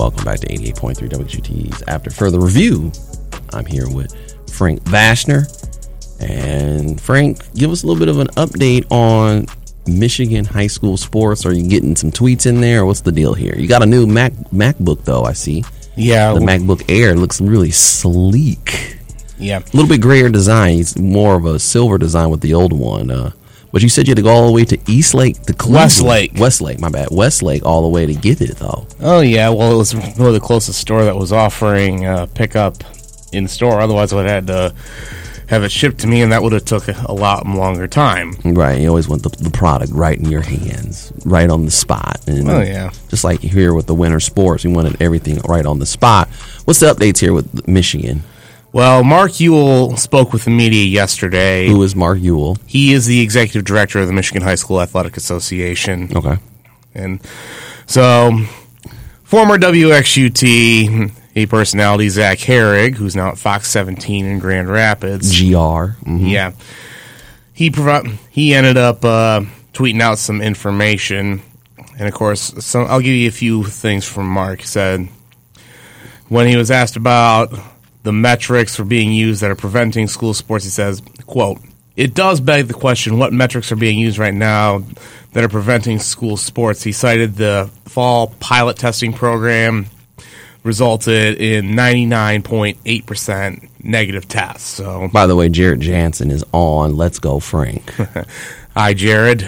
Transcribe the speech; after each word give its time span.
Welcome 0.00 0.24
back 0.24 0.40
to 0.40 0.46
88.3 0.46 1.10
WXUTs 1.10 1.82
after 1.86 2.08
further 2.08 2.40
review. 2.40 2.90
I'm 3.52 3.66
here 3.66 3.86
with 3.86 4.10
Frank 4.50 4.82
Vashner. 4.84 5.44
And 6.20 6.98
Frank, 6.98 7.52
give 7.54 7.70
us 7.70 7.82
a 7.82 7.86
little 7.86 8.00
bit 8.00 8.08
of 8.08 8.18
an 8.18 8.28
update 8.28 8.90
on 8.90 9.44
Michigan 9.86 10.46
high 10.46 10.68
school 10.68 10.96
sports. 10.96 11.44
Are 11.44 11.52
you 11.52 11.68
getting 11.68 11.96
some 11.96 12.10
tweets 12.10 12.46
in 12.46 12.62
there? 12.62 12.86
What's 12.86 13.02
the 13.02 13.12
deal 13.12 13.34
here? 13.34 13.54
You 13.54 13.68
got 13.68 13.82
a 13.82 13.86
new 13.86 14.06
Mac 14.06 14.32
MacBook 14.54 15.04
though, 15.04 15.24
I 15.24 15.34
see. 15.34 15.64
Yeah, 15.96 16.32
The 16.32 16.40
MacBook 16.40 16.82
Air 16.88 17.14
looks 17.14 17.38
really 17.42 17.70
sleek. 17.70 18.96
yeah. 19.38 19.58
A 19.58 19.76
little 19.76 19.86
bit 19.88 20.00
grayer 20.00 20.30
design. 20.30 20.78
It's 20.78 20.98
more 20.98 21.36
of 21.36 21.44
a 21.44 21.58
silver 21.58 21.98
design 21.98 22.30
with 22.30 22.40
the 22.40 22.54
old 22.54 22.72
one. 22.72 23.10
Uh, 23.10 23.32
but 23.72 23.82
you 23.82 23.88
said 23.88 24.06
you 24.06 24.12
had 24.12 24.16
to 24.16 24.22
go 24.22 24.30
all 24.30 24.46
the 24.46 24.52
way 24.52 24.64
to 24.64 24.78
East 24.86 25.14
Lake, 25.14 25.40
to 25.42 25.52
Cleveland. 25.52 25.84
Westlake. 25.84 26.32
Westlake, 26.36 26.80
my 26.80 26.88
bad. 26.88 27.08
Westlake, 27.10 27.64
all 27.64 27.82
the 27.82 27.88
way 27.88 28.06
to 28.06 28.14
get 28.14 28.40
it 28.40 28.56
though. 28.56 28.86
Oh 29.00 29.20
yeah. 29.20 29.48
Well, 29.50 29.72
it 29.72 29.76
was 29.76 29.94
really 30.18 30.32
the 30.38 30.44
closest 30.44 30.80
store 30.80 31.04
that 31.04 31.16
was 31.16 31.32
offering 31.32 32.04
uh, 32.06 32.26
pickup 32.34 32.82
in 33.32 33.46
store. 33.48 33.80
Otherwise, 33.80 34.12
I 34.12 34.16
would 34.16 34.26
have 34.26 34.44
had 34.44 34.46
to 34.48 34.74
have 35.48 35.64
it 35.64 35.72
shipped 35.72 35.98
to 35.98 36.06
me, 36.06 36.22
and 36.22 36.30
that 36.30 36.42
would 36.44 36.52
have 36.52 36.64
took 36.64 36.86
a, 36.86 36.94
a 37.06 37.12
lot 37.12 37.44
longer 37.44 37.88
time. 37.88 38.34
Right, 38.44 38.80
you 38.80 38.88
always 38.88 39.08
want 39.08 39.24
the, 39.24 39.30
the 39.30 39.50
product 39.50 39.90
right 39.92 40.16
in 40.16 40.26
your 40.30 40.42
hands, 40.42 41.12
right 41.24 41.50
on 41.50 41.64
the 41.64 41.72
spot. 41.72 42.20
And 42.28 42.48
Oh, 42.48 42.60
yeah. 42.60 42.90
just 43.08 43.24
like 43.24 43.40
here 43.40 43.74
with 43.74 43.86
the 43.88 43.94
winter 43.94 44.20
sports, 44.20 44.64
we 44.64 44.72
wanted 44.72 45.02
everything 45.02 45.38
right 45.48 45.66
on 45.66 45.80
the 45.80 45.86
spot. 45.86 46.28
What's 46.66 46.78
the 46.78 46.86
updates 46.94 47.18
here 47.18 47.32
with 47.32 47.66
Michigan? 47.66 48.22
Well, 48.72 49.02
Mark 49.02 49.32
Uyl 49.32 49.98
spoke 49.98 50.32
with 50.32 50.44
the 50.44 50.50
media 50.50 50.84
yesterday. 50.84 51.66
Who 51.68 51.82
is 51.82 51.96
Mark 51.96 52.18
Uyl? 52.18 52.56
He 52.66 52.92
is 52.92 53.06
the 53.06 53.20
executive 53.20 53.64
director 53.64 53.98
of 53.98 54.06
the 54.06 54.12
Michigan 54.12 54.42
High 54.42 54.54
School 54.54 54.80
Athletic 54.80 55.16
Association. 55.16 56.08
Okay, 56.14 56.36
And 56.94 57.20
so, 57.86 58.38
former 59.24 59.58
WXUT 59.58 61.10
a 61.36 61.46
personality, 61.46 62.08
Zach 62.08 62.38
Herrig, 62.38 62.94
who's 62.94 63.14
now 63.16 63.28
at 63.30 63.38
Fox 63.38 63.68
17 63.70 64.26
in 64.26 64.38
Grand 64.40 64.68
Rapids. 64.68 65.30
GR. 65.36 65.96
Mhm. 66.04 66.28
Yeah, 66.30 66.52
he 67.52 67.70
provi- 67.70 68.18
he 68.30 68.52
ended 68.54 68.76
up 68.76 69.04
uh, 69.04 69.42
tweeting 69.72 70.00
out 70.00 70.18
some 70.18 70.40
information, 70.42 71.42
and 71.98 72.08
of 72.08 72.14
course, 72.14 72.52
some, 72.64 72.86
I'll 72.88 73.00
give 73.00 73.14
you 73.14 73.28
a 73.28 73.32
few 73.32 73.62
things 73.64 74.04
from 74.06 74.28
Mark. 74.28 74.60
He 74.62 74.66
said 74.66 75.08
when 76.28 76.46
he 76.48 76.56
was 76.56 76.70
asked 76.70 76.96
about 76.96 77.52
the 78.02 78.12
metrics 78.12 78.76
for 78.76 78.84
being 78.84 79.12
used 79.12 79.42
that 79.42 79.50
are 79.50 79.56
preventing 79.56 80.08
school 80.08 80.34
sports, 80.34 80.64
he 80.64 80.70
says, 80.70 81.02
"quote 81.26 81.58
It 81.96 82.14
does 82.14 82.40
beg 82.40 82.66
the 82.68 82.74
question: 82.74 83.18
what 83.18 83.32
metrics 83.32 83.70
are 83.72 83.76
being 83.76 83.98
used 83.98 84.18
right 84.18 84.34
now 84.34 84.82
that 85.32 85.44
are 85.44 85.48
preventing 85.48 85.98
school 85.98 86.36
sports?" 86.36 86.82
He 86.82 86.92
cited 86.92 87.36
the 87.36 87.70
fall 87.84 88.28
pilot 88.40 88.76
testing 88.76 89.12
program 89.12 89.86
resulted 90.62 91.40
in 91.40 91.70
99.8% 91.70 93.68
negative 93.82 94.28
tests. 94.28 94.68
So 94.68 95.08
By 95.12 95.26
the 95.26 95.36
way, 95.36 95.48
Jared 95.48 95.80
Jansen 95.80 96.30
is 96.30 96.44
on. 96.52 96.96
Let's 96.96 97.18
go, 97.18 97.40
Frank. 97.40 97.94
Hi, 98.76 98.94
Jared. 98.94 99.46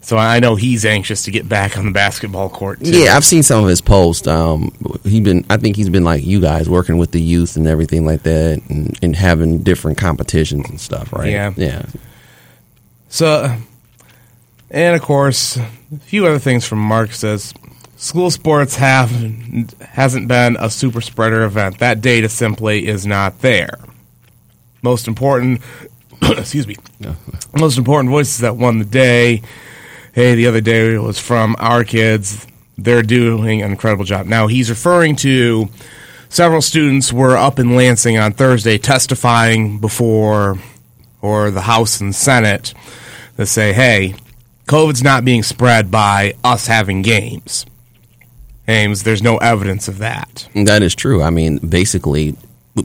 So 0.00 0.16
I 0.16 0.40
know 0.40 0.54
he's 0.54 0.84
anxious 0.84 1.24
to 1.24 1.30
get 1.30 1.48
back 1.48 1.76
on 1.76 1.86
the 1.86 1.90
basketball 1.90 2.48
court. 2.48 2.80
Too. 2.80 2.98
yeah, 2.98 3.16
I've 3.16 3.24
seen 3.24 3.42
some 3.42 3.62
of 3.62 3.68
his 3.68 3.80
posts. 3.80 4.26
Um, 4.26 4.72
he 5.04 5.20
been, 5.20 5.44
I 5.50 5.56
think 5.56 5.76
he's 5.76 5.90
been 5.90 6.04
like 6.04 6.24
you 6.24 6.40
guys, 6.40 6.68
working 6.68 6.98
with 6.98 7.10
the 7.10 7.20
youth 7.20 7.56
and 7.56 7.66
everything 7.66 8.06
like 8.06 8.22
that, 8.22 8.62
and, 8.68 8.98
and 9.02 9.16
having 9.16 9.62
different 9.62 9.98
competitions 9.98 10.68
and 10.70 10.80
stuff, 10.80 11.12
right? 11.12 11.30
Yeah. 11.30 11.52
yeah. 11.56 11.82
So, 13.08 13.54
and 14.70 14.96
of 14.96 15.02
course, 15.02 15.56
a 15.56 15.66
few 16.00 16.26
other 16.26 16.38
things 16.38 16.64
from 16.64 16.78
Mark 16.78 17.12
says 17.12 17.52
school 17.96 18.30
sports 18.30 18.76
have 18.76 19.10
hasn't 19.80 20.28
been 20.28 20.56
a 20.58 20.70
super 20.70 21.00
spreader 21.00 21.42
event. 21.42 21.78
That 21.78 22.00
data 22.00 22.28
simply 22.28 22.86
is 22.86 23.06
not 23.06 23.40
there. 23.40 23.78
Most 24.82 25.08
important, 25.08 25.60
excuse 26.22 26.66
me, 26.66 26.76
most 27.58 27.78
important 27.78 28.10
voices 28.10 28.38
that 28.38 28.56
won 28.56 28.78
the 28.78 28.84
day. 28.84 29.42
Hey, 30.12 30.34
the 30.34 30.46
other 30.46 30.60
day 30.60 30.96
was 30.98 31.18
from 31.18 31.54
our 31.58 31.84
kids. 31.84 32.46
They're 32.76 33.02
doing 33.02 33.62
an 33.62 33.70
incredible 33.70 34.04
job. 34.04 34.26
Now 34.26 34.46
he's 34.46 34.70
referring 34.70 35.16
to 35.16 35.68
several 36.28 36.62
students 36.62 37.12
were 37.12 37.36
up 37.36 37.58
in 37.58 37.76
Lansing 37.76 38.18
on 38.18 38.32
Thursday 38.32 38.78
testifying 38.78 39.78
before 39.78 40.58
or 41.20 41.50
the 41.50 41.62
House 41.62 42.00
and 42.00 42.14
Senate 42.14 42.74
that 43.36 43.46
say, 43.46 43.72
hey, 43.72 44.14
COVID's 44.66 45.02
not 45.02 45.24
being 45.24 45.42
spread 45.42 45.90
by 45.90 46.34
us 46.44 46.66
having 46.66 47.02
games. 47.02 47.66
Ames, 48.68 49.02
there's 49.02 49.22
no 49.22 49.38
evidence 49.38 49.88
of 49.88 49.98
that. 49.98 50.48
That 50.54 50.82
is 50.82 50.94
true. 50.94 51.22
I 51.22 51.30
mean, 51.30 51.56
basically, 51.58 52.36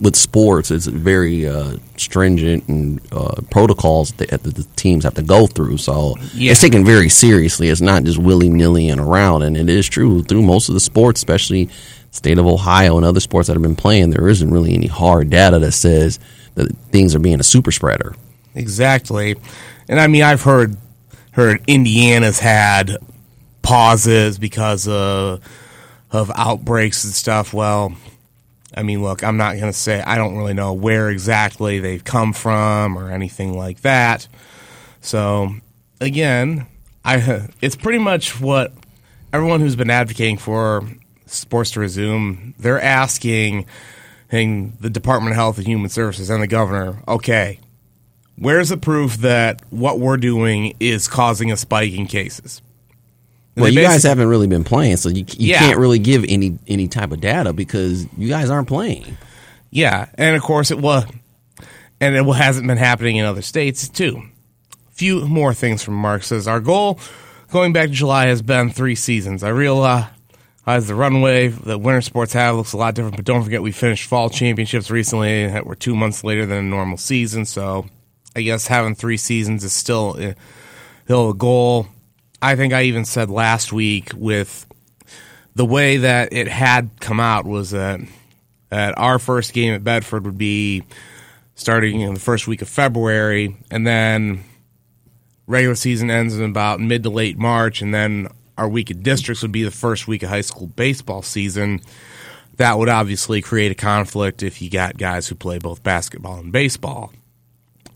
with, 0.01 0.15
sports, 0.15 0.71
it's 0.71 0.85
very 0.87 1.47
uh, 1.47 1.77
stringent 1.97 2.67
and 2.67 2.99
uh, 3.11 3.41
protocols 3.51 4.11
that 4.13 4.29
the, 4.43 4.49
the 4.49 4.63
teams 4.75 5.03
have 5.03 5.13
to 5.15 5.21
go 5.21 5.47
through. 5.47 5.77
So 5.77 6.15
Yeah. 6.33 6.51
it's 6.51 6.61
taken 6.61 6.83
very 6.85 7.09
seriously. 7.09 7.69
It's 7.69 7.81
not 7.81 8.03
just 8.03 8.17
willy 8.17 8.49
nilly 8.49 8.89
and 8.89 8.99
around. 8.99 9.43
And 9.43 9.57
it 9.57 9.69
is 9.69 9.87
true 9.87 10.23
through 10.23 10.41
most 10.43 10.69
of 10.69 10.73
the 10.73 10.79
sports, 10.79 11.19
especially 11.19 11.69
state 12.11 12.37
of 12.37 12.45
Ohio 12.45 12.97
and 12.97 13.05
other 13.05 13.19
sports 13.19 13.47
that 13.47 13.53
have 13.53 13.61
been 13.63 13.75
playing. 13.75 14.09
There 14.11 14.27
isn't 14.27 14.51
really 14.51 14.73
any 14.73 14.87
hard 14.87 15.29
data 15.29 15.59
that 15.59 15.71
says 15.73 16.19
that 16.55 16.71
things 16.91 17.15
are 17.15 17.19
being 17.19 17.39
a 17.39 17.43
super 17.43 17.71
spreader. 17.71 18.15
Exactly. 18.55 19.35
And 19.89 19.99
I 19.99 20.07
mean, 20.07 20.23
I've 20.23 20.43
heard 20.43 20.77
heard 21.31 21.61
Indiana's 21.67 22.39
had 22.39 22.97
pauses 23.63 24.37
because 24.37 24.87
of 24.87 25.41
of 26.11 26.31
outbreaks 26.35 27.03
and 27.05 27.13
stuff. 27.13 27.53
Well, 27.53 27.95
I 28.75 28.83
mean, 28.83 29.01
look, 29.01 29.23
I'm 29.23 29.37
not 29.37 29.53
going 29.53 29.71
to 29.71 29.77
say 29.77 30.01
I 30.01 30.17
don't 30.17 30.37
really 30.37 30.53
know 30.53 30.73
where 30.73 31.09
exactly 31.09 31.79
they've 31.79 32.03
come 32.03 32.33
from 32.33 32.97
or 32.97 33.11
anything 33.11 33.57
like 33.57 33.81
that. 33.81 34.27
So, 35.01 35.53
again, 36.01 36.67
I 37.03 37.47
it's 37.61 37.75
pretty 37.75 37.99
much 37.99 38.39
what 38.39 38.73
everyone 39.31 39.59
who's 39.59 39.75
been 39.75 39.89
advocating 39.89 40.37
for 40.37 40.87
sports 41.25 41.71
to 41.71 41.79
resume, 41.79 42.53
they're 42.59 42.81
asking 42.81 43.65
the 44.29 44.89
Department 44.91 45.33
of 45.33 45.35
Health 45.35 45.57
and 45.57 45.67
Human 45.67 45.89
Services 45.89 46.31
and 46.31 46.41
the 46.41 46.47
governor, 46.47 47.03
okay, 47.07 47.59
where's 48.35 48.69
the 48.69 48.77
proof 48.77 49.17
that 49.17 49.61
what 49.69 49.99
we're 49.99 50.17
doing 50.17 50.75
is 50.79 51.07
causing 51.07 51.51
a 51.51 51.57
spike 51.57 51.93
in 51.93 52.07
cases? 52.07 52.61
Well, 53.55 53.69
you 53.71 53.81
guys 53.81 54.03
haven't 54.03 54.27
really 54.27 54.47
been 54.47 54.63
playing, 54.63 54.97
so 54.97 55.09
you, 55.09 55.25
you 55.37 55.49
Yeah. 55.51 55.59
can't 55.59 55.77
really 55.77 55.99
give 55.99 56.25
any 56.27 56.57
any 56.67 56.87
type 56.87 57.11
of 57.11 57.21
data 57.21 57.53
because 57.53 58.07
you 58.17 58.27
guys 58.29 58.49
aren't 58.49 58.67
playing. 58.67 59.17
Yeah, 59.69 60.07
and 60.15 60.35
of 60.35 60.41
course 60.41 60.71
it 60.71 60.79
was, 60.79 61.05
and 62.01 62.15
it 62.15 62.23
hasn't 62.25 62.67
been 62.67 62.77
happening 62.77 63.17
in 63.17 63.25
other 63.25 63.41
states 63.41 63.87
too. 63.89 64.23
Few 64.91 65.25
more 65.27 65.53
things 65.53 65.83
from 65.83 65.95
Mark 65.95 66.23
says 66.23 66.47
our 66.47 66.59
goal 66.59 66.99
going 67.51 67.73
back 67.73 67.89
to 67.89 67.93
July 67.93 68.27
has 68.27 68.41
been 68.41 68.69
three 68.71 68.95
seasons. 68.95 69.43
I 69.43 69.49
realize 69.49 70.07
the 70.65 70.95
runway 70.95 71.49
that 71.49 71.79
winter 71.79 72.01
sports 72.01 72.33
have 72.33 72.55
looks 72.55 72.73
a 72.73 72.77
lot 72.77 72.95
different, 72.95 73.15
but 73.15 73.25
don't 73.25 73.43
forget 73.43 73.61
we 73.61 73.71
finished 73.71 74.07
fall 74.07 74.29
championships 74.29 74.89
recently 74.89 75.43
And 75.43 75.55
that 75.55 75.65
were 75.65 75.75
two 75.75 75.95
months 75.95 76.23
later 76.23 76.45
than 76.45 76.57
a 76.57 76.61
normal 76.63 76.97
season. 76.97 77.45
So 77.45 77.85
I 78.35 78.41
guess 78.41 78.65
having 78.67 78.95
three 78.95 79.17
seasons 79.17 79.63
is 79.63 79.73
still 79.73 80.15
uh, 80.19 80.33
still 81.05 81.29
a 81.31 81.35
goal. 81.35 81.87
I 82.43 82.57
think 82.57 82.73
I 82.73 82.83
even 82.83 83.05
said 83.05 83.29
last 83.29 83.71
week 83.71 84.11
with 84.13 84.65
the 85.55 85.65
way 85.65 85.95
that 85.97 86.33
it 86.33 86.49
had 86.49 86.89
come 86.99 87.21
out 87.21 87.45
was 87.45 87.71
that 87.71 88.01
that 88.69 88.97
our 88.97 89.17
first 89.17 89.53
game 89.53 89.73
at 89.73 89.83
Bedford 89.83 90.25
would 90.25 90.37
be 90.37 90.83
starting 91.55 92.01
in 92.01 92.13
the 92.13 92.19
first 92.19 92.45
week 92.45 92.61
of 92.61 92.67
February, 92.67 93.55
and 93.71 93.87
then 93.87 94.43
regular 95.47 95.75
season 95.75 96.09
ends 96.09 96.37
in 96.37 96.43
about 96.43 96.81
mid 96.81 97.03
to 97.03 97.09
late 97.09 97.37
March, 97.37 97.81
and 97.81 97.93
then 97.93 98.27
our 98.57 98.67
week 98.67 98.91
of 98.91 99.01
districts 99.03 99.41
would 99.41 99.53
be 99.53 99.63
the 99.63 99.71
first 99.71 100.09
week 100.09 100.21
of 100.21 100.29
high 100.29 100.41
school 100.41 100.67
baseball 100.67 101.21
season. 101.21 101.79
that 102.57 102.77
would 102.77 102.89
obviously 102.89 103.41
create 103.41 103.71
a 103.71 103.75
conflict 103.75 104.43
if 104.43 104.61
you 104.61 104.69
got 104.69 104.97
guys 104.97 105.27
who 105.27 105.35
play 105.35 105.57
both 105.57 105.81
basketball 105.81 106.39
and 106.39 106.51
baseball. 106.51 107.13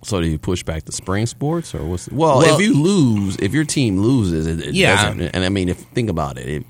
So 0.04 0.22
do 0.22 0.28
you 0.28 0.38
push 0.38 0.64
back 0.64 0.86
the 0.86 0.92
spring 0.92 1.26
sports 1.26 1.74
or 1.74 1.84
what's? 1.84 2.08
Well, 2.10 2.38
Well- 2.40 2.56
if 2.56 2.62
you 2.66 2.74
lose, 2.82 3.36
if 3.38 3.54
your 3.54 3.66
team 3.66 4.00
loses, 4.00 4.46
it, 4.48 4.60
it 4.68 4.74
Yeah. 4.76 4.96
doesn't. 5.10 5.22
And 5.36 5.44
I 5.44 5.50
mean, 5.50 5.70
if 5.70 5.78
think 5.78 6.10
about 6.10 6.38
it, 6.38 6.48
if, 6.48 6.64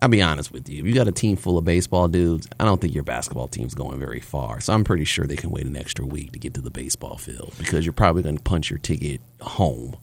I'll 0.00 0.08
be 0.08 0.20
honest 0.22 0.50
with 0.52 0.68
you. 0.68 0.80
If 0.80 0.86
you 0.86 0.94
got 0.94 1.06
a 1.06 1.12
team 1.12 1.36
full 1.36 1.56
of 1.58 1.64
baseball 1.64 2.08
dudes, 2.08 2.48
I 2.58 2.64
don't 2.64 2.80
think 2.80 2.92
your 2.94 3.04
basketball 3.04 3.46
team's 3.46 3.72
going 3.74 4.00
very 4.00 4.18
far. 4.18 4.60
So 4.60 4.72
I'm 4.72 4.82
pretty 4.82 5.04
sure 5.04 5.26
they 5.26 5.36
can 5.36 5.50
wait 5.50 5.64
an 5.64 5.76
extra 5.76 6.04
week 6.04 6.32
to 6.32 6.40
get 6.40 6.54
to 6.54 6.60
the 6.60 6.70
baseball 6.72 7.18
field 7.18 7.52
because 7.58 7.86
you're 7.86 7.92
probably 7.92 8.22
going 8.24 8.36
to 8.36 8.42
punch 8.42 8.68
your 8.68 8.80
ticket 8.80 9.20
home. 9.40 9.94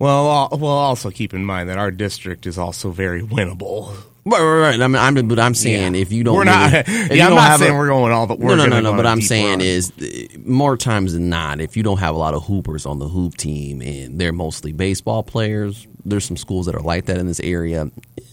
Well, 0.00 0.48
well, 0.50 0.66
also 0.72 1.10
keep 1.12 1.32
in 1.32 1.44
mind 1.44 1.68
that 1.68 1.78
our 1.78 1.92
district 1.92 2.46
is 2.46 2.58
also 2.58 2.90
very 2.90 3.22
winnable. 3.22 3.94
Right, 4.26 4.40
right, 4.40 4.58
right. 4.60 4.80
I 4.80 4.86
mean, 4.88 4.96
I'm, 4.96 5.28
but 5.28 5.38
I'm 5.38 5.54
saying 5.54 5.94
Yeah. 5.94 6.00
if 6.00 6.10
you 6.10 6.24
don't, 6.24 6.34
we're 6.36 6.44
not. 6.44 6.72
really- 6.72 6.78
if 6.86 7.10
you 7.10 7.16
yeah, 7.18 7.24
I'm 7.24 7.30
don't 7.30 7.36
not 7.36 7.48
have 7.50 7.60
a- 7.60 7.64
saying 7.64 7.76
we're 7.76 7.88
going 7.88 8.10
all 8.12 8.26
the. 8.26 8.36
no, 8.36 8.54
no, 8.54 8.66
no, 8.66 8.80
no. 8.80 8.94
But 8.94 9.04
I'm 9.06 9.20
saying 9.20 9.58
run. 9.58 9.60
is 9.60 9.92
uh, 10.00 10.38
more 10.44 10.76
times 10.78 11.12
than 11.12 11.28
not, 11.28 11.60
if 11.60 11.76
you 11.76 11.82
don't 11.82 11.98
have 11.98 12.14
a 12.14 12.18
lot 12.18 12.32
of 12.32 12.44
hoopers 12.44 12.86
on 12.86 12.98
the 12.98 13.08
hoop 13.08 13.36
team 13.36 13.82
and 13.82 14.18
they're 14.18 14.32
mostly 14.32 14.72
baseball 14.72 15.22
players, 15.22 15.86
there's 16.06 16.24
some 16.24 16.38
schools 16.38 16.64
that 16.66 16.74
are 16.74 16.80
like 16.80 17.04
that 17.06 17.18
in 17.18 17.26
this 17.26 17.40
area. 17.40 17.90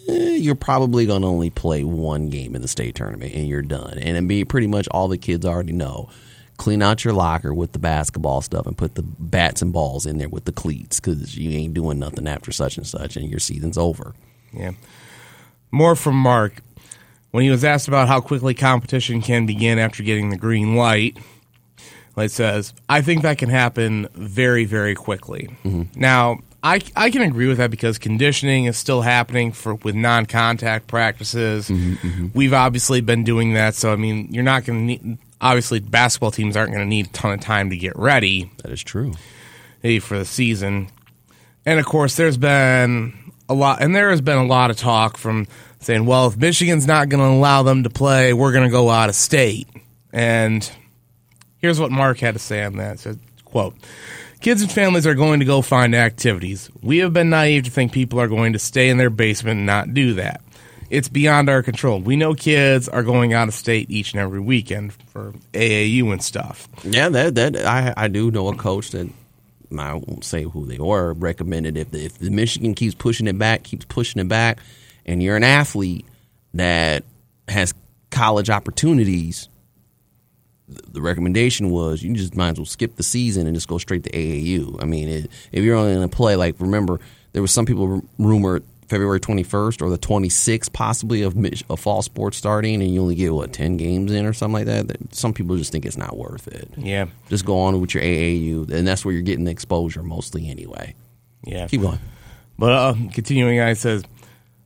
eh, 0.08 0.36
You're 0.36 0.56
probably 0.56 1.06
going 1.06 1.24
to 1.24 1.28
only 1.28 1.50
play 1.50 1.84
one 1.84 2.30
game 2.30 2.56
in 2.56 2.62
the 2.62 2.68
state 2.70 2.96
tournament 2.96 3.34
and 3.36 3.48
you're 3.48 3.62
done. 3.62 3.98
And 3.98 4.16
it'd 4.16 4.28
be 4.30 4.46
pretty 4.46 4.68
much 4.68 4.88
all 4.92 5.10
the 5.10 5.18
kids 5.18 5.46
already 5.46 5.74
know. 5.74 6.10
Clean 6.56 6.82
out 6.82 7.04
your 7.04 7.14
locker 7.14 7.54
with 7.54 7.72
the 7.74 7.80
basketball 7.80 8.42
stuff 8.42 8.66
and 8.68 8.78
put 8.78 8.96
the 8.96 9.02
bats 9.02 9.62
and 9.62 9.74
balls 9.74 10.06
in 10.06 10.20
there 10.20 10.30
with 10.30 10.46
the 10.46 10.52
cleats 10.54 11.00
because 11.02 11.36
you 11.38 11.50
ain't 11.58 11.74
doing 11.74 11.98
nothing 12.00 12.28
after 12.28 12.52
such 12.54 12.78
and 12.78 12.86
such 12.88 13.18
and 13.18 13.30
your 13.30 13.40
season's 13.40 13.78
over. 13.78 14.14
Yeah. 14.54 14.72
More 15.72 15.96
from 15.96 16.16
Mark. 16.16 16.62
When 17.32 17.44
he 17.44 17.50
was 17.50 17.64
asked 17.64 17.88
about 17.88 18.10
how 18.10 18.20
quickly 18.20 18.54
competition 18.54 19.22
can 19.22 19.46
begin 19.46 19.80
after 19.80 20.04
getting 20.04 20.30
the 20.30 20.38
green 20.38 20.76
light, 20.76 21.18
it 22.18 22.32
says, 22.32 22.74
I 22.90 23.02
think 23.02 23.22
that 23.22 23.38
can 23.38 23.50
happen 23.50 24.08
very, 24.14 24.66
very 24.66 24.96
quickly. 24.96 25.50
Mm-hmm. 25.64 26.00
Now, 26.00 26.40
I, 26.64 26.82
I 26.96 27.10
can 27.10 27.22
agree 27.22 27.48
with 27.48 27.58
that 27.58 27.72
because 27.72 27.98
conditioning 27.98 28.66
is 28.66 28.78
still 28.78 29.02
happening 29.02 29.52
for 29.52 29.76
with 29.76 29.96
non 29.96 30.26
contact 30.26 30.88
practices. 30.88 31.70
Mm-hmm, 31.70 32.08
mm-hmm. 32.08 32.28
We've 32.34 32.54
obviously 32.54 33.02
been 33.02 33.24
doing 33.24 33.54
that. 33.54 33.76
So, 33.76 33.92
I 33.92 33.96
mean, 33.96 34.28
you're 34.32 34.44
not 34.44 34.66
going 34.66 34.80
to 34.80 34.86
need, 34.86 35.18
obviously, 35.40 35.80
basketball 35.80 36.32
teams 36.32 36.56
aren't 36.56 36.72
going 36.72 36.84
to 36.84 36.90
need 36.90 37.08
a 37.08 37.10
ton 37.10 37.32
of 37.32 37.40
time 37.40 37.70
to 37.72 37.78
get 37.78 37.96
ready 37.96 38.52
That 38.64 38.72
is 38.72 38.84
true. 38.84 39.14
hey, 39.82 40.00
for 40.00 40.20
the 40.20 40.26
season. 40.26 40.90
And 41.66 41.80
of 41.80 41.86
course, 41.86 42.16
there's 42.16 42.38
been 42.38 43.14
a 43.52 43.54
lot, 43.54 43.82
and 43.82 43.96
there 43.96 44.10
has 44.10 44.22
been 44.22 44.38
a 44.38 44.46
lot 44.46 44.72
of 44.72 44.78
talk 44.78 45.18
from 45.18 45.48
saying, 45.80 46.06
well, 46.06 46.28
if 46.28 46.38
Michigan's 46.38 46.88
not 46.88 47.10
going 47.10 47.22
to 47.22 47.38
allow 47.38 47.64
them 47.64 47.84
to 47.84 47.90
play, 47.90 48.34
we're 48.34 48.54
going 48.54 48.64
to 48.64 48.72
go 48.72 48.90
out 48.90 49.10
of 49.10 49.16
state. 49.16 49.68
And 50.14 50.70
here's 51.58 51.80
what 51.80 51.92
Mark 51.92 52.20
had 52.20 52.36
to 52.36 52.40
say 52.40 52.64
on 52.64 52.78
that. 52.78 53.00
Said, 53.00 53.20
quote, 53.46 53.76
Kids 54.40 54.62
and 54.62 54.72
families 54.72 55.06
are 55.06 55.14
going 55.14 55.40
to 55.40 55.46
go 55.46 55.62
find 55.62 55.94
activities. 55.94 56.70
We 56.82 57.00
have 57.00 57.14
been 57.14 57.30
naive 57.30 57.66
to 57.66 57.72
think 57.72 57.92
people 57.92 58.20
are 58.20 58.28
going 58.28 58.54
to 58.54 58.60
stay 58.60 58.90
in 58.90 58.98
their 58.98 59.12
basement 59.12 59.58
and 59.58 59.66
not 59.68 59.94
do 59.94 60.16
that. 60.16 60.42
It's 60.90 61.10
beyond 61.10 61.48
our 61.48 61.62
control. 61.62 62.00
We 62.00 62.16
know 62.16 62.34
kids 62.34 62.90
are 62.90 63.04
going 63.04 63.34
out 63.34 63.48
of 63.48 63.54
state 63.54 63.90
each 63.90 64.14
and 64.14 64.20
every 64.20 64.40
weekend 64.40 64.94
for 64.94 65.34
AAU 65.54 66.12
and 66.12 66.24
stuff. 66.24 66.68
Yeah, 66.84 67.10
that 67.10 67.36
that 67.36 67.56
I 67.66 67.94
I 67.96 68.08
do 68.08 68.30
know 68.30 68.50
a 68.50 68.56
coach 68.56 68.92
that 68.92 69.10
I 69.80 69.94
won't 69.94 70.24
say 70.24 70.44
who 70.44 70.66
they 70.66 70.78
were 70.78 71.14
recommended 71.14 71.78
if 71.78 71.92
the, 71.92 72.06
if 72.06 72.18
the 72.18 72.30
Michigan 72.30 72.74
keeps 72.74 72.96
pushing 72.96 73.28
it 73.28 73.38
back, 73.38 73.64
keeps 73.64 73.86
pushing 73.86 74.22
it 74.22 74.28
back, 74.28 74.60
and 75.06 75.22
you're 75.22 75.38
an 75.38 75.44
athlete 75.44 76.06
that 76.54 77.04
has 77.48 77.74
college 78.10 78.50
opportunities. 78.50 79.48
The 80.68 81.02
recommendation 81.02 81.70
was 81.70 82.02
you 82.02 82.14
just 82.14 82.36
might 82.36 82.52
as 82.52 82.58
well 82.58 82.66
skip 82.66 82.96
the 82.96 83.04
season 83.04 83.48
and 83.48 83.56
just 83.56 83.68
go 83.68 83.78
straight 83.78 84.04
to 84.06 84.12
AAU. 84.12 84.82
I 84.82 84.86
mean, 84.86 85.10
it, 85.10 85.32
if 85.52 85.64
you're 85.64 85.76
only 85.76 85.94
going 85.94 86.10
to 86.10 86.16
play, 86.16 86.36
like 86.36 86.56
remember, 86.60 87.00
there 87.34 87.42
was 87.42 87.52
some 87.52 87.66
people 87.66 87.88
ru- 87.88 88.10
rumored 88.18 88.64
February 88.92 89.20
21st 89.20 89.82
or 89.82 89.90
the 89.90 89.98
26th 89.98 90.72
possibly 90.74 91.24
of, 91.24 91.36
of 91.70 91.80
fall 91.80 92.02
sports 92.02 92.38
starting, 92.38 92.82
and 92.82 92.94
you 92.94 93.02
only 93.02 93.16
get 93.16 93.34
what 93.34 93.52
10 93.54 93.78
games 93.78 94.12
in 94.12 94.26
or 94.26 94.34
something 94.34 94.54
like 94.54 94.66
that. 94.66 94.88
That- 94.90 95.16
Some 95.16 95.34
people 95.34 95.58
just 95.58 95.72
think 95.72 95.86
it's 95.86 95.98
not 95.98 96.18
worth 96.18 96.48
it. 96.48 96.70
Yeah. 96.78 97.06
Just 97.30 97.46
go 97.46 97.60
on 97.62 97.80
with 97.82 97.94
your 97.96 98.04
AAU, 98.04 98.70
and 98.72 98.88
that's 98.88 99.04
where 99.04 99.14
you're 99.14 99.22
getting 99.24 99.46
the 99.46 99.52
exposure 99.52 100.04
mostly 100.04 100.50
anyway. 100.50 100.94
Yeah. 101.44 101.68
Keep 101.68 101.82
going. 101.82 102.00
But 102.60 102.72
uh, 102.74 102.94
continuing, 103.14 103.60
on, 103.60 103.70
it 103.70 103.78
says, 103.78 104.04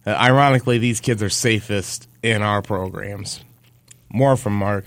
uh, 0.05 0.09
ironically, 0.09 0.77
these 0.79 0.99
kids 0.99 1.23
are 1.23 1.29
safest 1.29 2.09
in 2.23 2.41
our 2.41 2.61
programs. 2.61 3.41
More 4.11 4.35
from 4.35 4.57
Mark. 4.57 4.85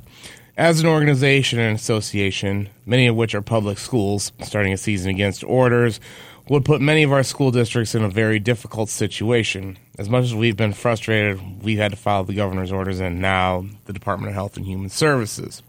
As 0.57 0.81
an 0.81 0.87
organization 0.87 1.61
and 1.61 1.77
association, 1.77 2.69
many 2.85 3.07
of 3.07 3.15
which 3.15 3.35
are 3.35 3.41
public 3.43 3.79
schools, 3.79 4.33
starting 4.43 4.73
a 4.73 4.77
season 4.77 5.11
against 5.11 5.45
orders 5.45 6.01
would 6.49 6.65
put 6.65 6.81
many 6.81 7.03
of 7.03 7.13
our 7.13 7.23
school 7.23 7.51
districts 7.51 7.95
in 7.95 8.03
a 8.03 8.09
very 8.09 8.39
difficult 8.39 8.89
situation. 8.89 9.79
As 9.99 10.09
much 10.09 10.25
as 10.25 10.35
we've 10.35 10.57
been 10.57 10.73
frustrated, 10.73 11.63
we've 11.63 11.79
had 11.79 11.91
to 11.93 11.97
follow 11.97 12.25
the 12.25 12.35
governor's 12.35 12.73
orders 12.73 13.01
and 13.01 13.21
now 13.21 13.67
the 13.85 13.93
Department 13.93 14.31
of 14.31 14.35
Health 14.35 14.57
and 14.57 14.67
Human 14.67 14.89
Services. 14.89 15.63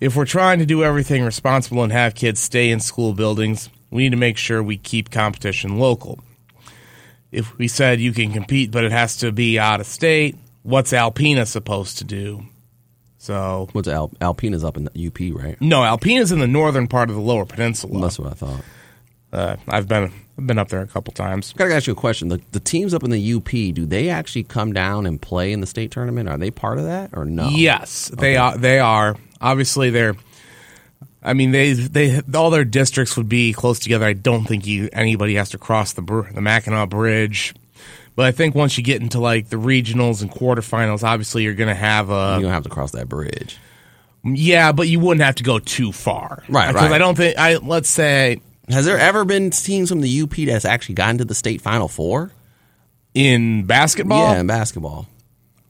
If 0.00 0.16
we're 0.16 0.26
trying 0.26 0.58
to 0.58 0.66
do 0.66 0.84
everything 0.84 1.22
responsible 1.24 1.82
and 1.82 1.92
have 1.92 2.14
kids 2.14 2.40
stay 2.40 2.70
in 2.70 2.80
school 2.80 3.14
buildings, 3.14 3.70
we 3.90 4.02
need 4.02 4.10
to 4.10 4.16
make 4.16 4.36
sure 4.36 4.62
we 4.62 4.76
keep 4.76 5.10
competition 5.10 5.78
local 5.78 6.20
if 7.32 7.56
we 7.58 7.68
said 7.68 8.00
you 8.00 8.12
can 8.12 8.32
compete, 8.32 8.70
but 8.70 8.84
it 8.84 8.92
has 8.92 9.18
to 9.18 9.32
be 9.32 9.58
out 9.58 9.80
of 9.80 9.86
state, 9.86 10.36
what's 10.62 10.92
Alpena 10.92 11.46
supposed 11.46 11.98
to 11.98 12.04
do? 12.04 12.42
So 13.18 13.68
What's 13.72 13.88
Al- 13.88 14.08
Alpena's 14.20 14.64
up 14.64 14.76
in 14.76 14.84
the 14.84 15.06
UP, 15.06 15.18
right? 15.38 15.60
no, 15.60 15.80
Alpena's 15.80 16.32
in 16.32 16.38
the 16.38 16.46
northern 16.46 16.86
part 16.86 17.10
of 17.10 17.16
the 17.16 17.20
Lower 17.22 17.44
Peninsula. 17.44 18.00
That's 18.00 18.18
what 18.18 18.30
I 18.30 18.34
thought. 18.34 18.60
Uh, 19.32 19.56
I've 19.68 19.88
been 19.88 20.12
I've 20.38 20.46
been 20.46 20.58
up 20.58 20.68
there 20.68 20.80
a 20.80 20.86
couple 20.86 21.12
times. 21.12 21.52
Gotta 21.54 21.74
ask 21.74 21.86
you 21.86 21.92
a 21.92 21.96
question. 21.96 22.28
The, 22.28 22.40
the 22.52 22.60
teams 22.60 22.94
up 22.94 23.02
in 23.02 23.10
the 23.10 23.32
UP, 23.34 23.48
do 23.48 23.86
they 23.86 24.08
actually 24.08 24.44
come 24.44 24.72
down 24.72 25.06
and 25.06 25.20
play 25.20 25.52
in 25.52 25.60
the 25.60 25.66
state 25.66 25.90
tournament? 25.90 26.28
Are 26.28 26.38
they 26.38 26.50
part 26.50 26.78
of 26.78 26.84
that 26.84 27.10
or 27.12 27.24
no? 27.24 27.48
Yes, 27.48 28.10
they 28.16 28.36
are. 28.36 28.56
They 28.56 28.78
are 28.78 29.16
obviously 29.40 29.90
they're. 29.90 30.14
I 31.22 31.32
mean, 31.34 31.50
they 31.50 31.72
they 31.72 32.20
all 32.34 32.50
their 32.50 32.64
districts 32.64 33.16
would 33.16 33.28
be 33.28 33.52
close 33.52 33.78
together. 33.80 34.06
I 34.06 34.12
don't 34.12 34.44
think 34.44 34.66
you 34.66 34.88
anybody 34.92 35.34
has 35.34 35.50
to 35.50 35.58
cross 35.58 35.92
the 35.92 36.02
the 36.02 36.40
Mackinac 36.40 36.88
Bridge. 36.88 37.54
But 38.14 38.24
I 38.26 38.32
think 38.32 38.54
once 38.54 38.78
you 38.78 38.84
get 38.84 39.02
into 39.02 39.20
like 39.20 39.50
the 39.50 39.56
regionals 39.56 40.22
and 40.22 40.30
quarterfinals, 40.30 41.02
obviously 41.02 41.42
you're 41.42 41.54
going 41.54 41.68
to 41.68 41.74
have 41.74 42.08
a 42.10 42.36
You 42.36 42.44
don't 42.44 42.52
have 42.52 42.62
to 42.62 42.70
cross 42.70 42.92
that 42.92 43.08
bridge. 43.08 43.58
Yeah, 44.24 44.72
but 44.72 44.88
you 44.88 44.98
wouldn't 45.00 45.22
have 45.22 45.34
to 45.36 45.44
go 45.44 45.58
too 45.58 45.92
far, 45.92 46.42
Right, 46.48 46.68
Because 46.68 46.82
right. 46.90 46.92
I 46.92 46.98
don't 46.98 47.14
think 47.14 47.36
I. 47.38 47.56
Let's 47.56 47.88
say 47.88 48.40
Has 48.68 48.84
there 48.84 48.98
ever 48.98 49.24
been 49.24 49.50
teams 49.50 49.88
from 49.90 50.00
the 50.00 50.22
UP 50.22 50.34
that's 50.36 50.64
actually 50.64 50.96
gotten 50.96 51.18
to 51.18 51.24
the 51.24 51.34
state 51.34 51.60
final 51.60 51.88
four? 51.88 52.32
in 53.14 53.64
basketball, 53.64 54.32
Yeah, 54.34 54.40
in 54.40 54.46
basketball. 54.46 55.06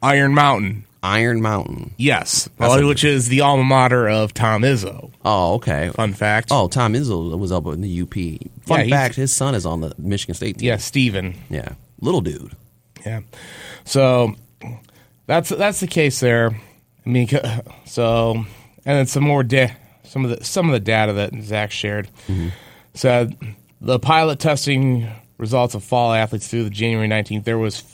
Iron 0.03 0.35
Mountain, 0.35 0.85
Iron 1.03 1.41
Mountain. 1.41 1.95
yes, 1.97 2.49
That's 2.59 2.71
well, 2.71 2.81
oh, 2.85 2.89
which 2.89 3.05
is 3.05 3.29
the 3.29 3.43
alma 3.43 3.63
mater 3.63 4.09
of 4.09 4.35
Tom 4.35 4.63
Izzo. 4.63 5.13
Oh, 5.25 5.55
okay. 5.55 5.91
Fun 5.95 6.13
fact. 6.13 6.49
Oh, 6.51 6.67
Tom 6.67 6.95
Izzo 6.95 7.39
was 7.39 7.53
up 7.53 7.67
in 7.69 7.83
the 7.83 8.01
UP. 8.03 8.15
Fun 8.67 8.89
Yeah, 8.89 8.97
fact, 8.97 9.15
his 9.15 9.33
son 9.33 9.55
is 9.55 9.65
on 9.65 9.81
the 9.81 9.95
Michigan 9.97 10.35
State 10.35 10.59
team. 10.59 10.67
yeah, 10.67 10.77
Steven. 10.79 11.37
Yeah. 11.49 11.75
Little 12.01 12.21
dude. 12.21 12.53
Yeah, 13.05 13.21
so 13.85 14.35
that's 15.27 15.51
that's 15.51 15.79
the 15.79 15.87
case 15.87 16.19
there. 16.19 16.51
I 17.05 17.09
mean, 17.09 17.29
c- 17.29 17.39
so 17.85 18.35
and 18.35 18.45
then 18.85 19.07
some 19.07 19.23
more 19.23 19.45
da- 19.45 19.73
some 20.03 20.25
of 20.25 20.37
the 20.37 20.45
some 20.45 20.67
of 20.67 20.73
the 20.73 20.81
data 20.81 21.13
that 21.13 21.33
Zach 21.43 21.71
shared 21.71 22.09
mm-hmm. 22.27 22.49
Said 22.97 23.37
uh, 23.41 23.47
the 23.81 23.99
pilot 23.99 24.41
testing 24.41 25.09
results 25.39 25.75
of 25.75 25.85
fall 25.85 26.13
athletes 26.13 26.49
through 26.49 26.65
the 26.65 26.71
January 26.71 27.07
nineteenth. 27.07 27.45
There 27.45 27.59
was 27.59 27.85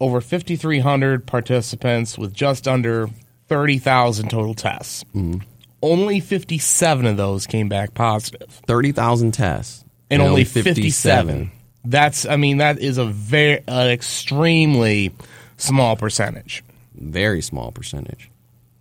over 0.00 0.20
fifty 0.20 0.56
three 0.56 0.80
hundred 0.80 1.26
participants 1.26 2.18
with 2.18 2.34
just 2.34 2.66
under 2.66 3.08
thirty 3.48 3.78
thousand 3.78 4.30
total 4.30 4.54
tests. 4.54 5.04
Mm-hmm. 5.14 5.40
Only 5.82 6.20
fifty 6.20 6.58
seven 6.58 7.06
of 7.06 7.16
those 7.16 7.46
came 7.46 7.68
back 7.68 7.94
positive. 7.94 8.40
positive 8.40 8.66
Thirty 8.66 8.92
thousand 8.92 9.32
tests. 9.32 9.84
and, 10.10 10.20
only 10.22 10.44
57. 10.44 11.50
That's, 11.84 12.26
I 12.26 12.36
mean, 12.36 12.58
that 12.58 12.78
is 12.78 12.98
a 12.98 13.06
very, 13.06 13.62
an 13.66 13.88
extremely 13.88 15.14
small 15.56 15.96
percentage. 15.96 16.62
Very 16.94 17.40
small 17.40 17.72
percentage. 17.72 18.30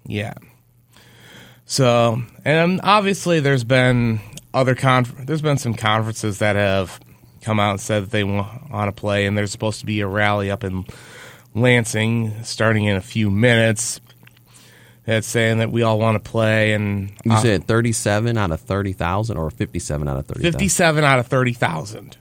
Yeah. 0.06 0.34
So, 1.66 2.22
and 2.44 2.82
obviously, 2.84 3.40
there's 3.40 3.64
been 3.64 4.20
other 4.54 4.76
conf- 4.76 5.26
there's 5.26 5.42
been 5.42 5.58
some 5.58 5.74
conferences 5.74 6.40
that 6.40 6.56
have 6.56 7.00
come 7.42 7.60
out 7.60 7.72
and 7.72 7.82
said 7.82 8.04
that 8.04 8.12
they 8.12 8.24
want 8.24 8.88
to 8.88 8.92
play, 8.92 9.26
and 9.26 9.38
there's 9.38 9.52
supposed 9.52 9.80
to 9.82 9.86
be 9.86 10.00
a 10.02 10.08
rally 10.08 10.50
up 10.52 10.64
in 10.64 10.86
Lansing 11.56 12.44
starting 12.44 12.86
in 12.86 12.96
a 12.96 13.02
few 13.02 13.32
minutes. 13.32 14.00
That's 15.06 15.26
saying 15.26 15.58
that 15.60 15.72
we 15.72 15.82
all 15.82 15.98
want 15.98 16.24
to 16.24 16.30
play, 16.30 16.74
and 16.74 17.12
You 17.26 17.32
uh, 17.32 17.42
said 17.42 17.66
37 17.66 18.38
out 18.38 18.52
of 18.52 18.62
30,000 18.62 19.38
or 19.38 19.50
57 19.50 20.08
out 20.08 20.18
of 20.18 20.28
30,000? 20.28 20.52
57 20.52 21.04
out 21.04 21.18
of 21.18 21.26
30,000. 21.28 22.18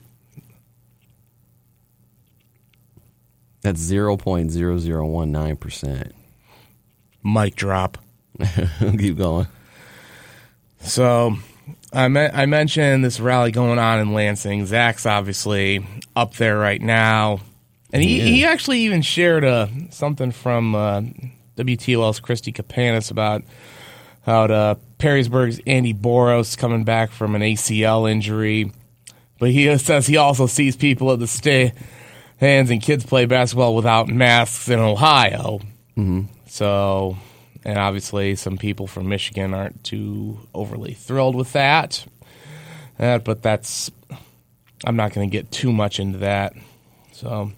That's 3.61 3.79
0.0019%. 3.81 6.11
Mic 7.23 7.55
drop. 7.55 7.97
Keep 8.79 9.17
going. 9.17 9.47
So 10.81 11.35
I 11.91 12.07
me- 12.07 12.29
I 12.31 12.45
mentioned 12.45 13.03
this 13.03 13.19
rally 13.19 13.51
going 13.51 13.79
on 13.79 13.99
in 13.99 14.13
Lansing. 14.13 14.65
Zach's 14.65 15.05
obviously 15.05 15.85
up 16.15 16.35
there 16.35 16.57
right 16.57 16.81
now, 16.81 17.39
and 17.91 18.03
he, 18.03 18.19
Yeah. 18.19 18.25
he 18.25 18.45
actually 18.45 18.79
even 18.81 19.01
shared 19.01 19.43
uh, 19.43 19.67
something 19.89 20.31
from 20.31 20.75
uh, 20.75 21.01
WTOL's 21.57 22.19
Christy 22.19 22.51
Kapanis 22.51 23.09
about 23.09 23.43
how 24.23 24.43
uh, 24.43 24.75
Perrysburg's 24.99 25.59
Andy 25.65 25.93
Boros 25.93 26.55
coming 26.57 26.83
back 26.83 27.09
from 27.11 27.33
an 27.35 27.41
ACL 27.41 28.09
injury, 28.09 28.71
but 29.39 29.49
he 29.49 29.75
says 29.79 30.05
he 30.05 30.17
also 30.17 30.45
sees 30.45 30.75
people 30.75 31.11
at 31.11 31.17
the 31.19 31.27
stands 31.27 31.73
and 32.39 32.81
kids 32.81 33.03
play 33.05 33.25
basketball 33.25 33.75
without 33.75 34.07
masks 34.09 34.69
in 34.69 34.77
Ohio. 34.79 35.59
So, 36.47 37.17
and 37.63 37.77
obviously, 37.77 38.35
some 38.35 38.57
people 38.57 38.87
from 38.87 39.09
Michigan 39.09 39.53
aren't 39.53 39.83
too 39.83 40.39
overly 40.53 40.93
thrilled 40.93 41.35
with 41.35 41.53
that. 41.53 42.05
Uh, 42.97 43.19
but 43.19 43.41
that's, 43.41 43.89
I'm 44.85 44.95
not 44.95 45.13
going 45.13 45.29
to 45.29 45.31
get 45.31 45.51
too 45.51 45.71
much 45.71 45.99
into 45.99 46.19
that. 46.19 46.53
So, 47.13 47.51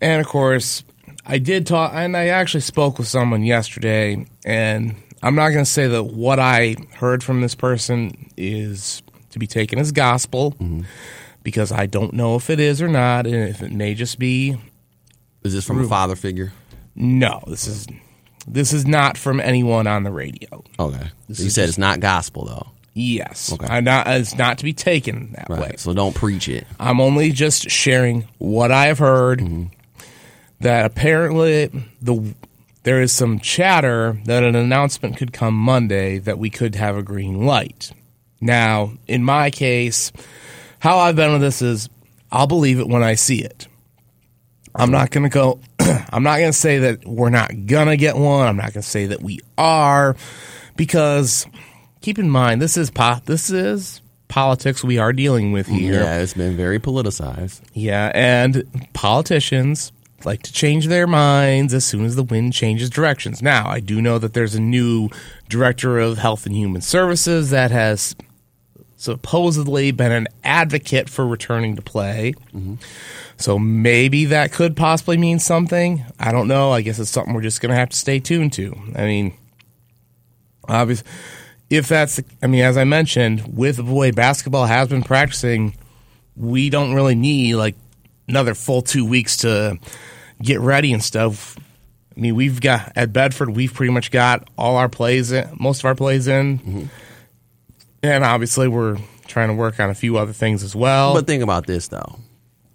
and 0.00 0.20
of 0.20 0.26
course, 0.26 0.84
I 1.26 1.38
did 1.38 1.66
talk, 1.66 1.92
and 1.94 2.16
I 2.16 2.28
actually 2.28 2.60
spoke 2.60 2.98
with 2.98 3.08
someone 3.08 3.42
yesterday, 3.42 4.26
and 4.44 4.96
I'm 5.22 5.34
not 5.34 5.50
going 5.50 5.64
to 5.64 5.70
say 5.70 5.88
that 5.88 6.04
what 6.04 6.38
I 6.38 6.76
heard 6.94 7.22
from 7.22 7.40
this 7.40 7.54
person 7.54 8.30
is 8.36 9.02
to 9.30 9.38
be 9.38 9.46
taken 9.46 9.78
as 9.78 9.92
gospel. 9.92 10.54
Because 11.42 11.70
I 11.70 11.86
don't 11.86 12.12
know 12.12 12.34
if 12.36 12.50
it 12.50 12.58
is 12.58 12.82
or 12.82 12.88
not, 12.88 13.26
and 13.26 13.48
if 13.48 13.62
it 13.62 13.70
may 13.72 13.94
just 13.94 14.18
be 14.18 14.56
Is 15.44 15.52
this 15.54 15.64
from 15.64 15.84
a 15.84 15.88
father 15.88 16.16
figure? 16.16 16.52
no, 16.94 17.42
this 17.46 17.66
is 17.68 17.86
this 18.46 18.72
is 18.72 18.86
not 18.86 19.16
from 19.18 19.40
anyone 19.40 19.86
on 19.86 20.02
the 20.04 20.10
radio. 20.10 20.62
Okay. 20.78 21.08
This 21.28 21.40
you 21.40 21.46
is 21.46 21.54
said 21.54 21.62
just- 21.62 21.70
it's 21.70 21.78
not 21.78 22.00
gospel 22.00 22.44
though. 22.46 22.66
Yes, 22.98 23.52
Okay. 23.52 23.66
I'm 23.68 23.84
not. 23.84 24.06
It's 24.06 24.36
not 24.38 24.56
to 24.58 24.64
be 24.64 24.72
taken 24.72 25.32
that 25.32 25.48
Right. 25.50 25.60
way. 25.60 25.74
So 25.76 25.92
don't 25.92 26.14
preach 26.14 26.48
it. 26.48 26.66
I'm 26.80 26.98
only 26.98 27.30
just 27.30 27.68
sharing 27.68 28.26
what 28.38 28.72
I 28.72 28.86
have 28.86 28.98
heard. 28.98 29.40
Mm-hmm. 29.40 29.64
That 30.60 30.86
apparently 30.86 31.70
the 32.00 32.34
there 32.84 33.02
is 33.02 33.12
some 33.12 33.38
chatter 33.40 34.18
that 34.24 34.42
an 34.44 34.54
announcement 34.56 35.18
could 35.18 35.32
come 35.34 35.54
Monday 35.54 36.18
that 36.20 36.38
we 36.38 36.48
could 36.48 36.74
have 36.76 36.96
a 36.96 37.02
green 37.02 37.44
light. 37.44 37.90
Now, 38.40 38.92
in 39.06 39.22
my 39.24 39.50
case, 39.50 40.10
how 40.78 40.98
I've 40.98 41.16
been 41.16 41.32
with 41.32 41.42
this 41.42 41.60
is 41.60 41.90
I'll 42.32 42.46
believe 42.46 42.78
it 42.80 42.88
when 42.88 43.02
I 43.02 43.14
see 43.16 43.42
it. 43.42 43.66
I'm 44.74 44.90
not 44.90 45.10
going 45.10 45.24
to 45.24 45.30
go. 45.30 45.58
I'm 46.12 46.22
not 46.22 46.38
going 46.38 46.50
to 46.50 46.58
say 46.58 46.78
that 46.78 47.06
we're 47.06 47.30
not 47.30 47.50
going 47.66 47.88
to 47.88 47.96
get 47.96 48.16
one. 48.16 48.46
I'm 48.46 48.56
not 48.56 48.72
going 48.72 48.82
to 48.82 48.88
say 48.88 49.06
that 49.06 49.22
we 49.22 49.40
are, 49.58 50.16
because 50.76 51.46
keep 52.00 52.18
in 52.18 52.30
mind 52.30 52.60
this 52.62 52.76
is 52.76 52.90
po- 52.90 53.20
this 53.24 53.50
is 53.50 54.00
politics 54.28 54.82
we 54.82 54.98
are 54.98 55.12
dealing 55.12 55.52
with 55.52 55.66
here. 55.66 55.94
Yeah, 55.94 56.18
it's 56.18 56.34
been 56.34 56.56
very 56.56 56.78
politicized. 56.78 57.60
Yeah, 57.72 58.10
and 58.14 58.88
politicians 58.92 59.92
like 60.24 60.42
to 60.42 60.52
change 60.52 60.88
their 60.88 61.06
minds 61.06 61.72
as 61.74 61.84
soon 61.84 62.04
as 62.04 62.16
the 62.16 62.22
wind 62.22 62.52
changes 62.52 62.90
directions. 62.90 63.42
Now, 63.42 63.68
I 63.68 63.80
do 63.80 64.02
know 64.02 64.18
that 64.18 64.34
there's 64.34 64.54
a 64.54 64.60
new 64.60 65.08
director 65.48 65.98
of 65.98 66.18
Health 66.18 66.46
and 66.46 66.54
Human 66.54 66.80
Services 66.80 67.50
that 67.50 67.70
has 67.70 68.16
supposedly 68.96 69.90
been 69.90 70.12
an 70.12 70.28
advocate 70.42 71.08
for 71.08 71.26
returning 71.26 71.76
to 71.76 71.82
play. 71.82 72.34
So 73.36 73.58
maybe 73.58 74.26
that 74.26 74.52
could 74.52 74.76
possibly 74.76 75.18
mean 75.18 75.38
something. 75.38 76.04
I 76.18 76.32
don't 76.32 76.48
know. 76.48 76.72
I 76.72 76.80
guess 76.80 76.98
it's 76.98 77.10
something 77.10 77.34
we're 77.34 77.42
just 77.42 77.60
going 77.60 77.70
to 77.70 77.76
have 77.76 77.90
to 77.90 77.96
stay 77.96 78.20
tuned 78.20 78.54
to. 78.54 78.74
I 78.94 79.04
mean, 79.04 79.34
obviously, 80.66 81.06
if 81.68 81.88
that's, 81.88 82.20
I 82.42 82.46
mean, 82.46 82.62
as 82.62 82.76
I 82.76 82.84
mentioned, 82.84 83.56
with 83.56 83.76
the 83.76 83.84
way 83.84 84.10
basketball 84.10 84.66
has 84.66 84.88
been 84.88 85.02
practicing, 85.02 85.76
we 86.34 86.70
don't 86.70 86.94
really 86.94 87.14
need 87.14 87.56
like 87.56 87.76
another 88.28 88.54
full 88.54 88.82
two 88.82 89.04
weeks 89.04 89.38
to 89.38 89.78
get 90.40 90.60
ready 90.60 90.92
and 90.92 91.02
stuff. 91.02 91.58
I 92.16 92.20
mean, 92.20 92.34
we've 92.34 92.60
got 92.60 92.92
at 92.96 93.12
Bedford, 93.12 93.50
we've 93.50 93.74
pretty 93.74 93.92
much 93.92 94.10
got 94.10 94.48
all 94.56 94.76
our 94.76 94.88
plays 94.88 95.32
in, 95.32 95.54
most 95.60 95.80
of 95.80 95.84
our 95.84 95.94
plays 95.94 96.28
in, 96.28 96.58
mm-hmm. 96.58 96.84
And 98.06 98.24
obviously 98.24 98.68
we're 98.68 98.98
trying 99.26 99.48
to 99.48 99.54
work 99.54 99.80
on 99.80 99.90
a 99.90 99.94
few 99.94 100.16
other 100.18 100.32
things 100.32 100.62
as 100.62 100.74
well. 100.74 101.14
But 101.14 101.26
think 101.26 101.42
about 101.42 101.66
this 101.66 101.88
though. 101.88 102.18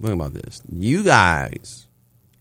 Think 0.02 0.14
about 0.14 0.34
this. 0.34 0.62
You 0.72 1.04
guys 1.04 1.88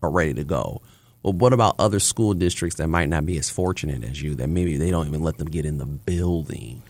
are 0.03 0.11
ready 0.11 0.35
to 0.35 0.45
go. 0.45 0.83
But 1.23 1.35
what 1.35 1.53
about 1.53 1.77
other 1.79 2.01
school 2.01 2.33
districts 2.33 2.77
that 2.77 2.89
might 2.89 3.09
not 3.09 3.27
be 3.27 3.37
as 3.37 3.51
fortunate 3.51 4.05
as 4.05 4.23
you 4.23 4.35
that 4.37 4.49
maybe 4.49 4.77
they 4.77 4.91
don't 4.91 5.07
even 5.07 5.23
let 5.23 5.37
them 5.37 5.49
get 5.49 5.67
in 5.67 5.79
the 5.79 5.87
building? 5.87 6.83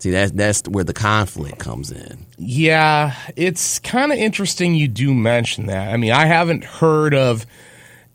See, 0.00 0.10
that's 0.10 0.32
that's 0.32 0.68
where 0.68 0.84
the 0.84 0.92
conflict 0.92 1.58
comes 1.58 1.92
in. 1.92 2.26
Yeah, 2.36 3.14
it's 3.36 3.78
kind 3.78 4.12
of 4.12 4.18
interesting 4.18 4.74
you 4.74 4.88
do 4.88 5.14
mention 5.14 5.66
that. 5.66 5.94
I 5.94 5.96
mean, 5.96 6.12
I 6.12 6.26
haven't 6.26 6.64
heard 6.64 7.14
of 7.14 7.46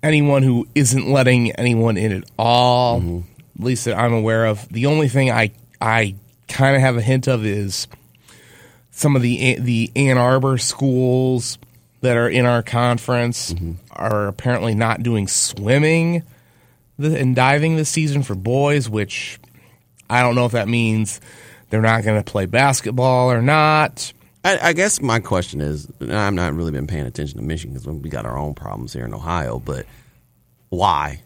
anyone 0.04 0.44
who 0.44 0.68
isn't 0.76 1.10
letting 1.10 1.52
anyone 1.54 1.98
in 1.98 2.12
at 2.12 2.30
all. 2.38 3.00
Mm-hmm. 3.00 3.20
At 3.60 3.66
least 3.66 3.86
that 3.86 3.98
I'm 3.98 4.14
aware 4.14 4.46
of. 4.46 4.68
The 4.70 4.86
only 4.86 5.08
thing 5.08 5.32
I 5.32 5.52
I 5.82 6.16
kind 6.50 6.76
of 6.76 6.82
have 6.82 6.98
a 6.98 7.02
hint 7.02 7.28
of 7.28 7.46
is 7.46 7.88
some 8.92 9.16
of 9.16 9.22
the 9.22 9.56
the 9.60 9.92
Ann 9.96 10.18
Arbor 10.18 10.58
schools 10.58 11.58
that 12.02 12.18
are 12.18 12.30
in 12.30 12.46
our 12.46 12.64
conference 12.64 13.54
mm-hmm. 13.54 13.74
are 13.92 14.28
apparently 14.28 14.76
not 14.76 15.04
doing 15.04 15.28
swimming 15.28 16.24
and 16.98 17.36
diving 17.36 17.76
this 17.76 17.90
season 17.90 18.24
for 18.24 18.36
boys, 18.36 18.90
which 18.90 19.40
I 20.10 20.22
don't 20.22 20.36
know 20.36 20.46
if 20.46 20.54
that 20.54 20.68
means 20.68 21.22
they're 21.70 21.82
not 21.82 22.04
going 22.04 22.22
to 22.22 22.30
play 22.30 22.46
basketball 22.46 23.32
or 23.32 23.42
not. 23.42 24.12
I, 24.44 24.70
I 24.70 24.74
guess 24.74 25.02
my 25.02 25.20
question 25.20 25.62
is, 25.62 25.88
I'm 26.02 26.36
not 26.36 26.54
really 26.54 26.72
been 26.72 26.88
paying 26.88 27.06
attention 27.06 27.38
to 27.38 27.44
Michigan 27.44 27.74
because 27.74 27.88
we 27.88 28.10
got 28.10 28.26
our 28.26 28.38
own 28.38 28.54
problems 28.54 28.94
here 28.94 29.06
in 29.06 29.14
Ohio. 29.14 29.60
But 29.60 29.86
why? 30.70 31.22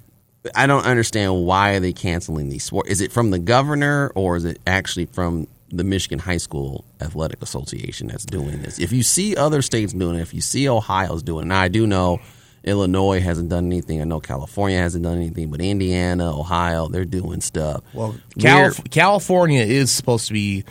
I 0.56 0.68
don't 0.68 0.86
understand 0.86 1.46
why 1.46 1.74
are 1.76 1.80
they 1.80 1.94
canceling 1.94 2.50
these 2.50 2.64
sports. 2.64 2.90
Is 2.90 3.02
it 3.02 3.12
from 3.12 3.32
the 3.32 3.40
governor 3.40 4.12
or 4.16 4.36
is 4.36 4.46
it 4.46 4.60
actually 4.68 5.06
from 5.06 5.48
the 5.70 5.84
Michigan 5.84 6.20
High 6.20 6.38
School 6.38 6.84
Athletic 7.02 7.42
Association 7.42 8.08
that's 8.08 8.26
doing 8.26 8.62
this? 8.62 8.78
If 8.80 8.92
you 8.92 9.04
see 9.04 9.36
other 9.36 9.62
states 9.62 9.94
doing 9.94 10.18
it, 10.18 10.22
if 10.22 10.34
you 10.34 10.42
see 10.42 10.68
Ohio's 10.68 11.24
doing 11.24 11.46
it, 11.46 11.48
now 11.48 11.62
I 11.62 11.68
do 11.70 11.88
know 11.88 12.20
Illinois 12.64 13.20
hasn't 13.22 13.50
done 13.50 13.66
anything. 13.66 14.02
I 14.02 14.04
know 14.06 14.20
California 14.20 14.78
hasn't 14.78 15.04
done 15.04 15.18
anything, 15.18 15.50
but 15.50 15.62
Indiana, 15.62 16.38
Ohio, 16.38 16.88
they're 16.88 17.06
doing 17.06 17.42
stuff. 17.42 17.82
Well, 17.94 18.16
Calif- 18.40 18.90
California 18.92 19.62
is 19.62 19.92
supposed 19.92 20.28
to 20.28 20.34
be 20.34 20.64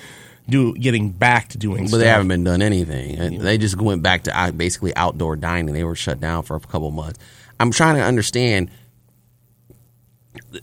do 0.48 0.74
getting 0.74 1.10
back 1.10 1.48
to 1.50 1.58
doing, 1.58 1.84
But 1.84 1.88
stuff. 1.88 2.00
they 2.00 2.08
haven't 2.08 2.28
been 2.28 2.44
done 2.44 2.62
anything. 2.62 3.38
They 3.38 3.58
just 3.58 3.80
went 3.80 4.02
back 4.02 4.24
to 4.24 4.38
uh, 4.38 4.50
basically 4.50 4.94
outdoor 4.96 5.36
dining. 5.36 5.72
They 5.74 5.84
were 5.84 5.94
shut 5.94 6.20
down 6.20 6.42
for 6.42 6.56
a 6.56 6.60
couple 6.60 6.90
months. 6.90 7.18
I'm 7.60 7.70
trying 7.70 7.94
to 7.96 8.02
understand 8.02 8.70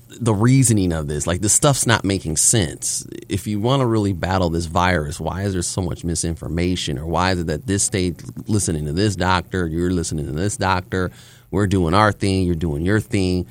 the 0.09 0.33
reasoning 0.33 0.91
of 0.93 1.07
this. 1.07 1.25
Like 1.25 1.41
this 1.41 1.53
stuff's 1.53 1.87
not 1.87 2.03
making 2.03 2.37
sense. 2.37 3.05
If 3.27 3.47
you 3.47 3.59
want 3.59 3.81
to 3.81 3.85
really 3.85 4.13
battle 4.13 4.49
this 4.49 4.65
virus, 4.65 5.19
why 5.19 5.43
is 5.43 5.53
there 5.53 5.61
so 5.61 5.81
much 5.81 6.03
misinformation, 6.03 6.97
or 6.97 7.05
why 7.05 7.31
is 7.31 7.39
it 7.39 7.47
that 7.47 7.67
this 7.67 7.83
state 7.83 8.21
listening 8.47 8.85
to 8.85 8.93
this 8.93 9.15
doctor, 9.15 9.67
you're 9.67 9.91
listening 9.91 10.25
to 10.25 10.31
this 10.31 10.57
doctor, 10.57 11.11
we're 11.51 11.67
doing 11.67 11.93
our 11.93 12.11
thing, 12.11 12.45
you're 12.45 12.55
doing 12.55 12.83
your 12.83 12.99
thing, 12.99 13.47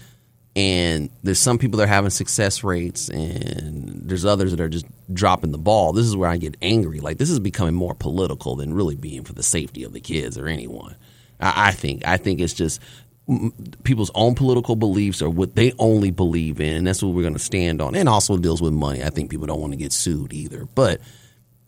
and 0.55 1.11
there's 1.23 1.39
some 1.39 1.59
people 1.59 1.79
that 1.79 1.85
are 1.85 1.87
having 1.89 2.11
success 2.11 2.65
rates, 2.65 3.09
and 3.09 4.09
there's 4.09 4.25
others 4.25 4.51
that 4.51 4.61
are 4.61 4.69
just 4.69 4.87
dropping 5.13 5.53
the 5.53 5.59
ball. 5.59 5.93
This 5.93 6.07
is 6.07 6.17
where 6.17 6.31
I 6.31 6.37
get 6.37 6.57
angry. 6.63 7.01
Like 7.01 7.19
this 7.19 7.31
is 7.31 7.41
becoming 7.41 7.75
more 7.75 7.95
political 7.95 8.57
than 8.57 8.75
really 8.75 8.97
being 8.97 9.25
for 9.25 9.33
the 9.33 9.43
safety 9.43 9.85
of 9.85 9.93
the 9.93 10.01
kids 10.01 10.39
or 10.39 10.47
anyone. 10.47 10.97
I, 11.41 11.71
think. 11.71 12.07
I 12.07 12.17
think 12.17 12.41
it's 12.41 12.55
just 12.55 12.81
people's 13.85 14.11
own 14.15 14.35
political 14.35 14.75
beliefs 14.75 15.21
or 15.21 15.29
what 15.29 15.55
they 15.55 15.73
only 15.79 16.11
believe 16.11 16.61
in, 16.61 16.77
and 16.77 16.87
that's 16.87 17.03
what 17.03 17.13
we're 17.15 17.23
going 17.23 17.35
to 17.35 17.39
stand 17.39 17.81
on. 17.83 17.95
And 17.95 18.09
also 18.09 18.39
deals 18.39 18.63
with 18.63 18.73
money. 18.73 19.03
I 19.03 19.11
think 19.11 19.31
people 19.31 19.47
don't 19.47 19.61
want 19.61 19.73
to 19.73 19.79
get 19.79 19.93
sued 19.93 20.33
either, 20.33 20.67
but 20.75 21.01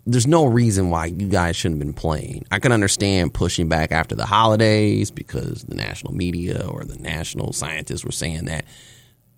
there's 0.07 0.27
no 0.27 0.47
reason 0.47 0.91
why 0.91 1.07
you 1.07 1.29
guys 1.29 1.57
shouldn't 1.57 1.81
have 1.81 1.87
been 1.87 1.95
playing. 1.95 2.47
I 2.51 2.59
can 2.59 2.73
understand 2.73 3.35
pushing 3.35 3.69
back 3.69 3.93
after 3.93 4.15
the 4.15 4.25
holidays 4.25 5.11
because 5.11 5.65
the 5.65 5.75
national 5.75 6.15
media 6.15 6.67
or 6.67 6.85
the 6.85 6.99
national 6.99 7.53
scientists 7.53 8.05
were 8.05 8.13
saying 8.13 8.47
that, 8.47 8.65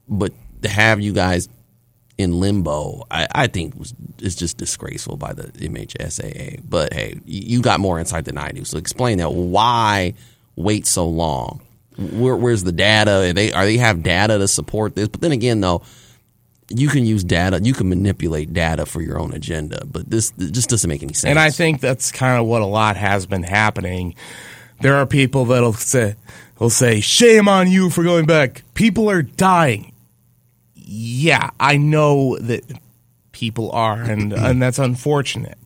but 0.09 0.33
to 0.62 0.69
have 0.69 1.00
you 1.00 1.12
guys 1.12 1.49
in 2.19 2.38
limbo, 2.38 3.05
I, 3.11 3.26
I 3.35 3.47
think 3.49 3.75
was 3.76 3.95
is 4.19 4.37
just 4.37 4.57
disgraceful 4.57 5.17
by 5.17 5.33
the 5.33 5.45
MHSAA. 5.45 6.61
But 6.64 6.93
hey, 6.93 7.21
you 7.25 7.57
you 7.57 7.62
got 7.62 7.81
more 7.81 7.99
insight 7.99 8.26
than 8.26 8.38
I 8.38 8.52
do, 8.52 8.64
so 8.64 8.79
explain 8.79 9.19
that. 9.19 9.33
Why 9.33 10.14
wait 10.55 10.87
so 10.87 11.09
long? 11.09 11.62
Where, 11.99 12.37
where's 12.37 12.65
the 12.65 12.73
data? 12.73 13.29
Are 13.29 13.33
they 13.33 13.53
are 13.53 13.65
they 13.65 13.77
have 13.77 14.03
data 14.03 14.39
to 14.39 14.49
support 14.49 14.95
this? 14.95 15.09
But 15.09 15.21
then 15.21 15.33
again, 15.33 15.61
though, 15.61 15.83
you 16.69 16.89
can 16.89 17.05
use 17.05 17.25
data, 17.25 17.61
you 17.63 17.75
can 17.75 17.89
manipulate 17.89 18.53
data 18.53 18.87
for 18.87 19.01
your 19.01 19.19
own 19.19 19.33
agenda. 19.33 19.85
But 19.85 20.09
this, 20.09 20.31
just 20.31 20.71
doesn't 20.71 20.89
make 20.89 21.03
any 21.03 21.13
sense. 21.13 21.31
And 21.31 21.39
I 21.39 21.51
think 21.51 21.81
that's 21.81 22.13
kind 22.13 22.41
of 22.41 22.47
what 22.47 22.63
a 22.63 22.67
lot 22.67 22.97
has 22.97 23.27
been 23.27 23.43
happening. 23.43 24.15
There 24.81 24.97
are 24.97 25.07
people 25.07 25.45
that'll 25.45 25.75
say, 25.75 26.17
will 26.59 26.71
say, 26.71 27.01
"Shame 27.01 27.49
on 27.49 27.71
you 27.71 27.91
for 27.91 28.03
going 28.03 28.27
back." 28.27 28.63
People 28.75 29.11
are 29.11 29.23
dying 29.23 29.93
yeah, 30.95 31.51
I 31.59 31.79
know 31.79 32.37
that 32.39 32.65
people 33.33 33.71
are, 33.73 34.01
and 34.03 34.33
and 34.33 34.61
that's 34.61 34.79
unfortunate. 34.79 35.59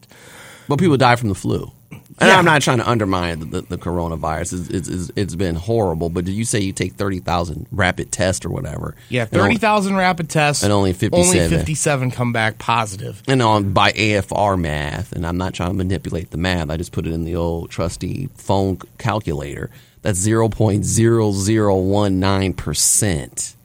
But 0.68 0.78
people 0.78 0.96
die 0.96 1.16
from 1.16 1.30
the 1.30 1.34
flu. 1.34 1.72
And 2.18 2.28
Yeah. 2.28 2.38
I'm 2.38 2.46
not 2.46 2.62
trying 2.62 2.78
to 2.78 2.88
undermine 2.88 3.40
the, 3.40 3.46
the, 3.46 3.60
the 3.62 3.76
coronavirus. 3.78 4.70
It's, 4.70 4.88
it's, 4.88 5.10
it's, 5.16 5.34
been 5.34 5.54
horrible. 5.54 6.08
But 6.08 6.24
did 6.24 6.32
you 6.32 6.46
say 6.46 6.60
you 6.60 6.72
take 6.72 6.94
30,000 6.94 7.66
rapid 7.70 8.10
tests 8.10 8.46
or 8.46 8.48
whatever? 8.48 8.94
Yeah, 9.10 9.26
thirty 9.26 9.56
thousand 9.56 9.96
rapid 9.96 10.30
tests, 10.30 10.62
and 10.62 10.72
only 10.72 10.94
57. 10.94 11.42
Only 11.42 11.56
fifty-seven 11.56 12.10
come 12.12 12.32
back 12.32 12.56
positive. 12.58 13.22
And 13.28 13.42
on 13.42 13.72
by 13.72 13.92
AFR 13.92 14.58
math, 14.58 15.12
and 15.12 15.26
I'm 15.26 15.36
not 15.36 15.52
trying 15.52 15.68
to 15.70 15.74
manipulate 15.76 16.30
the 16.30 16.38
math. 16.38 16.70
I 16.70 16.78
just 16.78 16.92
put 16.92 17.06
it 17.06 17.12
in 17.12 17.24
the 17.24 17.36
old 17.36 17.70
trusty 17.70 18.30
phone 18.34 18.78
calculator. 18.98 19.68
That's 20.02 20.24
0.0019 20.26 22.56
percent. 22.56 23.55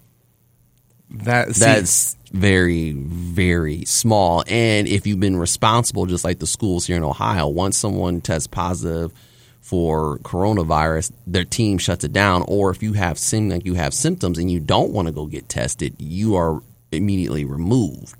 That 1.11 1.55
see, 1.55 1.65
That's 1.65 2.15
very, 2.31 2.93
very 2.93 3.85
small. 3.85 4.43
And 4.47 4.87
if 4.87 5.05
you've 5.05 5.19
been 5.19 5.37
responsible, 5.37 6.05
just 6.05 6.23
like 6.23 6.39
the 6.39 6.47
schools 6.47 6.87
here 6.87 6.97
in 6.97 7.03
Ohio, 7.03 7.47
once 7.47 7.77
someone 7.77 8.21
tests 8.21 8.47
positive 8.47 9.11
for 9.59 10.17
coronavirus, 10.19 11.11
their 11.27 11.43
team 11.43 11.77
shuts 11.77 12.03
it 12.03 12.13
down. 12.13 12.43
Or 12.47 12.71
if 12.71 12.81
you 12.81 12.93
have 12.93 13.19
seem 13.19 13.49
like 13.49 13.65
you 13.65 13.73
have 13.73 13.93
symptoms 13.93 14.37
and 14.37 14.49
you 14.49 14.59
don't 14.59 14.91
want 14.91 15.07
to 15.07 15.11
go 15.11 15.25
get 15.25 15.49
tested, 15.49 15.95
you 15.99 16.35
are 16.35 16.61
immediately 16.91 17.45
removed. 17.45 18.15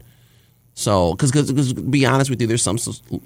So, 0.74 1.14
because 1.14 1.32
to 1.32 1.82
be 1.82 2.06
honest 2.06 2.30
with 2.30 2.42
you, 2.42 2.48
there's 2.48 2.62
some 2.62 2.78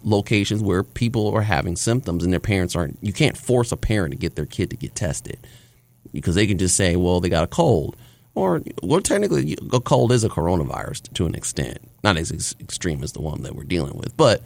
locations 0.04 0.62
where 0.62 0.84
people 0.84 1.34
are 1.34 1.42
having 1.42 1.76
symptoms 1.76 2.24
and 2.24 2.34
their 2.34 2.40
parents 2.40 2.76
aren't. 2.76 2.98
You 3.02 3.14
can't 3.14 3.38
force 3.38 3.72
a 3.72 3.78
parent 3.78 4.12
to 4.12 4.18
get 4.18 4.36
their 4.36 4.46
kid 4.46 4.72
to 4.72 4.76
get 4.76 4.96
tested 4.96 5.38
because 6.12 6.36
they 6.36 6.48
can 6.48 6.58
just 6.58 6.76
say, 6.76 6.96
well, 6.96 7.20
they 7.20 7.30
got 7.30 7.44
a 7.44 7.48
cold. 7.48 7.96
Or, 8.36 8.62
well, 8.84 9.00
technically, 9.00 9.58
a 9.72 9.80
cold 9.80 10.12
is 10.12 10.25
a 10.25 10.30
coronavirus 10.30 11.13
to 11.13 11.25
an 11.25 11.36
extent. 11.36 11.80
Not 12.04 12.18
as 12.18 12.34
ex- 12.34 12.56
extreme 12.60 13.01
as 13.01 13.13
the 13.13 13.22
one 13.22 13.44
that 13.44 13.56
we're 13.56 13.63
dealing 13.63 13.98
with. 13.98 14.15
But, 14.18 14.44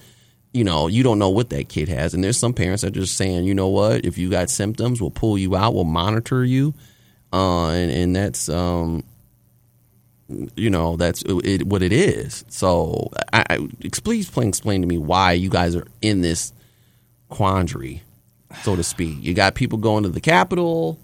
you 0.53 0.63
know, 0.63 0.87
you 0.87 1.01
don't 1.01 1.17
know 1.17 1.29
what 1.29 1.49
that 1.49 1.69
kid 1.69 1.89
has. 1.89 2.13
And 2.13 2.23
there's 2.23 2.37
some 2.37 2.53
parents 2.53 2.83
that 2.83 2.95
are 2.95 2.99
just 3.01 3.17
saying, 3.17 3.45
you 3.45 3.55
know 3.55 3.67
what, 3.67 4.05
if 4.05 4.19
you 4.19 4.29
got 4.29 4.51
symptoms, 4.51 5.01
we'll 5.01 5.09
pull 5.09 5.39
you 5.39 5.55
out, 5.55 5.73
we'll 5.73 5.85
monitor 5.85 6.45
you. 6.45 6.75
Uh, 7.33 7.69
and, 7.69 7.91
and 7.91 8.15
that's, 8.15 8.47
um, 8.47 9.03
you 10.55 10.69
know, 10.69 10.95
that's 10.95 11.23
it, 11.25 11.65
what 11.65 11.81
it 11.81 11.91
is. 11.91 12.45
So, 12.47 13.09
I, 13.33 13.43
I, 13.49 13.57
please 14.03 14.25
explain, 14.25 14.49
explain 14.49 14.81
to 14.81 14.87
me 14.87 14.99
why 14.99 15.31
you 15.31 15.49
guys 15.49 15.75
are 15.75 15.87
in 16.03 16.21
this 16.21 16.53
quandary, 17.29 18.03
so 18.61 18.75
to 18.75 18.83
speak. 18.83 19.17
You 19.21 19.33
got 19.33 19.55
people 19.55 19.79
going 19.79 20.03
to 20.03 20.09
the 20.09 20.21
Capitol, 20.21 20.99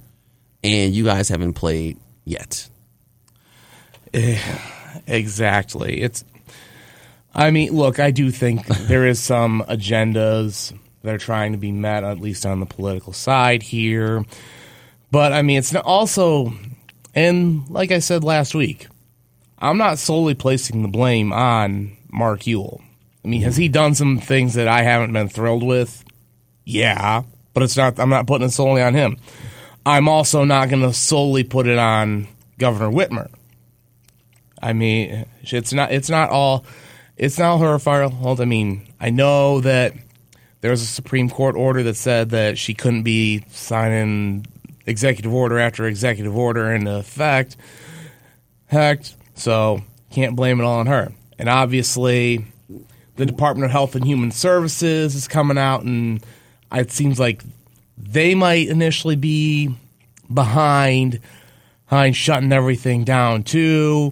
and 0.64 0.94
you 0.94 1.04
guys 1.04 1.30
haven't 1.30 1.54
played 1.54 1.98
yet. 2.26 2.70
Eh, 4.16 4.40
exactly. 5.08 6.02
It's. 6.02 6.24
I 7.34 7.52
mean, 7.52 7.74
look, 7.74 8.00
I 8.00 8.12
do 8.12 8.32
think 8.32 8.66
there 8.88 9.06
is 9.06 9.20
some 9.20 9.64
agendas 9.68 10.74
that 11.04 11.14
are 11.14 11.20
trying 11.20 11.52
to 11.52 11.58
be 11.58 11.72
met, 11.72 12.04
at 12.04 12.22
least 12.22 12.46
on 12.46 12.62
the 12.62 12.66
political 12.66 13.12
side 13.12 13.62
here. 13.62 14.24
But 15.12 15.34
I 15.34 15.42
mean, 15.42 15.60
it's 15.60 15.76
also, 15.76 16.54
and 17.14 17.70
like 17.70 17.92
I 17.92 18.00
said 18.00 18.24
last 18.24 18.56
week, 18.56 18.88
I'm 19.60 19.78
not 19.78 20.00
solely 20.00 20.34
placing 20.34 20.82
the 20.82 20.88
blame 20.88 21.34
on 21.34 21.96
Mark 22.10 22.42
Uyl. 22.42 22.82
I 23.24 23.28
mean, 23.28 23.42
has 23.42 23.58
he 23.58 23.68
done 23.68 23.96
some 23.96 24.18
things 24.20 24.54
that 24.54 24.68
I 24.68 24.84
haven't 24.84 25.12
been 25.12 25.30
thrilled 25.30 25.64
with? 25.64 26.06
Yeah, 26.64 27.24
but 27.54 27.64
it's 27.64 27.76
not. 27.76 28.00
I'm 28.00 28.10
not 28.10 28.28
putting 28.28 28.48
it 28.48 28.52
solely 28.52 28.82
on 28.82 28.94
him. 28.94 29.18
I'm 29.86 30.08
also 30.08 30.46
not 30.46 30.70
going 30.70 30.82
to 30.84 30.94
solely 30.94 31.44
put 31.44 31.68
it 31.68 31.78
on 31.78 32.28
Governor 32.58 32.92
Whitmer. 32.92 33.30
I 34.66 34.74
mean, 34.74 35.28
it's 35.44 35.74
not. 35.74 35.92
It's 35.92 36.10
not 36.10 36.32
all. 36.32 36.66
It's 37.18 37.38
not 37.38 37.60
her 37.60 37.78
fault. 37.78 38.40
I 38.40 38.46
mean, 38.46 38.88
I 39.00 39.12
know 39.12 39.62
that 39.62 39.94
there 40.62 40.72
was 40.72 40.82
a 40.82 40.88
Supreme 40.88 41.30
Court 41.30 41.56
order 41.56 41.84
that 41.84 41.96
said 41.96 42.32
that 42.32 42.58
she 42.58 42.74
couldn't 42.74 43.04
be 43.04 43.46
signing 43.52 44.48
executive 44.88 45.32
order 45.32 45.60
after 45.60 45.86
executive 45.86 46.36
order 46.36 46.74
into 46.74 46.96
effect. 46.98 47.58
Heck, 48.66 49.04
so 49.36 49.84
can't 50.10 50.36
blame 50.36 50.60
it 50.60 50.64
all 50.64 50.80
on 50.80 50.88
her. 50.88 51.12
And 51.38 51.48
obviously, 51.48 52.44
the 53.18 53.28
Department 53.28 53.66
of 53.66 53.72
Health 53.72 53.94
and 53.94 54.04
Human 54.04 54.32
Services 54.32 55.14
is 55.14 55.28
coming 55.28 55.60
out, 55.60 55.84
and 55.84 56.26
it 56.72 56.90
seems 56.90 57.20
like 57.20 57.44
they 58.00 58.34
might 58.34 58.68
initially 58.68 59.16
be 59.16 59.76
behind, 60.34 61.20
behind 61.88 62.16
shutting 62.16 62.52
everything 62.52 63.04
down 63.04 63.44
too. 63.44 64.12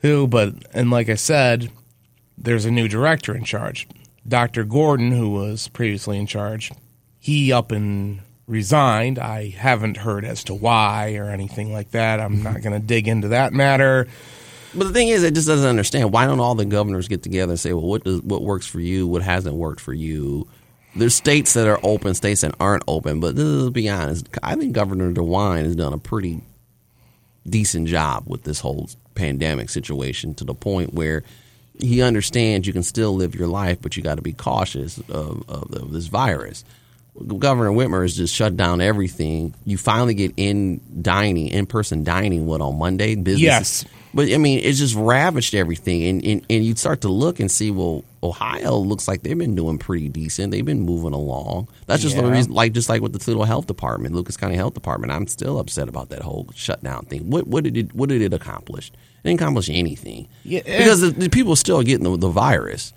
Who, 0.00 0.26
but 0.26 0.54
and 0.72 0.90
like 0.90 1.08
I 1.08 1.14
said, 1.14 1.70
there's 2.38 2.64
a 2.64 2.70
new 2.70 2.88
director 2.88 3.34
in 3.34 3.44
charge, 3.44 3.88
Dr. 4.26 4.64
Gordon, 4.64 5.12
who 5.12 5.30
was 5.30 5.68
previously 5.68 6.18
in 6.18 6.26
charge. 6.26 6.70
He 7.18 7.52
up 7.52 7.72
and 7.72 8.20
resigned. 8.46 9.18
I 9.18 9.48
haven't 9.48 9.96
heard 9.96 10.24
as 10.24 10.44
to 10.44 10.54
why 10.54 11.16
or 11.16 11.30
anything 11.30 11.72
like 11.72 11.90
that. 11.90 12.20
I'm 12.20 12.42
not 12.42 12.62
going 12.62 12.72
to 12.72 12.78
mm-hmm. 12.78 12.86
dig 12.86 13.08
into 13.08 13.28
that 13.28 13.52
matter. 13.52 14.06
But 14.74 14.88
the 14.88 14.92
thing 14.92 15.08
is, 15.08 15.22
it 15.22 15.34
just 15.34 15.48
doesn't 15.48 15.68
understand. 15.68 16.12
Why 16.12 16.26
don't 16.26 16.40
all 16.40 16.54
the 16.54 16.66
governors 16.66 17.08
get 17.08 17.22
together 17.22 17.52
and 17.52 17.60
say, 17.60 17.72
well, 17.72 17.86
what 17.86 18.04
does 18.04 18.20
what 18.22 18.42
works 18.42 18.66
for 18.66 18.80
you? 18.80 19.06
What 19.06 19.22
hasn't 19.22 19.54
worked 19.54 19.80
for 19.80 19.94
you? 19.94 20.46
There's 20.94 21.14
states 21.14 21.54
that 21.54 21.66
are 21.66 21.80
open, 21.82 22.14
states 22.14 22.42
that 22.42 22.54
aren't 22.60 22.84
open. 22.86 23.20
But 23.20 23.34
let's 23.36 23.70
be 23.70 23.88
honest, 23.88 24.28
I 24.42 24.54
think 24.54 24.72
Governor 24.72 25.12
DeWine 25.12 25.64
has 25.64 25.76
done 25.76 25.92
a 25.92 25.98
pretty 25.98 26.42
decent 27.48 27.88
job 27.88 28.24
with 28.26 28.42
this 28.42 28.60
whole 28.60 28.88
pandemic 29.16 29.70
situation 29.70 30.34
to 30.36 30.44
the 30.44 30.54
point 30.54 30.94
where 30.94 31.24
he 31.78 32.02
understands 32.02 32.66
you 32.66 32.72
can 32.72 32.82
still 32.82 33.14
live 33.14 33.34
your 33.34 33.48
life, 33.48 33.78
but 33.82 33.96
you 33.96 34.02
got 34.02 34.16
to 34.16 34.22
be 34.22 34.32
cautious 34.32 34.98
of, 34.98 35.48
of, 35.48 35.72
of 35.72 35.92
this 35.92 36.06
virus. 36.06 36.64
Governor 37.38 37.70
Whitmer 37.70 38.02
has 38.02 38.16
just 38.16 38.34
shut 38.34 38.56
down 38.56 38.80
everything. 38.80 39.54
You 39.64 39.78
finally 39.78 40.14
get 40.14 40.34
in 40.36 40.80
dining, 41.02 41.48
in 41.48 41.66
person 41.66 42.04
dining, 42.04 42.46
what 42.46 42.60
on 42.60 42.78
Monday? 42.78 43.14
Business. 43.14 43.40
Yes. 43.40 43.84
But 44.12 44.30
I 44.32 44.38
mean, 44.38 44.60
it's 44.62 44.78
just 44.78 44.94
ravaged 44.94 45.54
everything, 45.54 46.04
and, 46.04 46.24
and 46.24 46.46
and 46.48 46.64
you 46.64 46.74
start 46.74 47.02
to 47.02 47.08
look 47.08 47.38
and 47.40 47.50
see. 47.50 47.70
Well, 47.70 48.02
Ohio 48.26 48.76
looks 48.76 49.06
like 49.08 49.22
they've 49.22 49.38
been 49.38 49.54
doing 49.54 49.78
pretty 49.78 50.08
decent. 50.08 50.50
They've 50.50 50.64
been 50.64 50.80
moving 50.82 51.12
along. 51.12 51.68
That's 51.86 52.02
just 52.02 52.16
the 52.16 52.24
reason. 52.24 52.52
Like 52.52 52.72
just 52.72 52.88
like 52.88 53.00
with 53.02 53.12
the 53.12 53.18
Toledo 53.18 53.44
Health 53.44 53.66
Department, 53.66 54.14
Lucas 54.14 54.36
County 54.36 54.56
Health 54.56 54.74
Department. 54.74 55.12
I'm 55.12 55.26
still 55.26 55.58
upset 55.58 55.88
about 55.88 56.08
that 56.10 56.22
whole 56.22 56.48
shutdown 56.54 57.06
thing. 57.06 57.30
What 57.30 57.46
what 57.46 57.64
did 57.64 57.76
it 57.76 57.94
what 57.94 58.08
did 58.08 58.22
it 58.22 58.32
accomplish? 58.34 58.88
It 58.88 59.28
didn't 59.28 59.40
accomplish 59.40 59.68
anything. 59.70 60.28
Yeah. 60.44 60.60
because 60.64 61.00
the, 61.00 61.10
the 61.10 61.28
people 61.28 61.52
are 61.52 61.56
still 61.56 61.82
getting 61.82 62.04
the, 62.04 62.16
the 62.16 62.28
virus. 62.28 62.92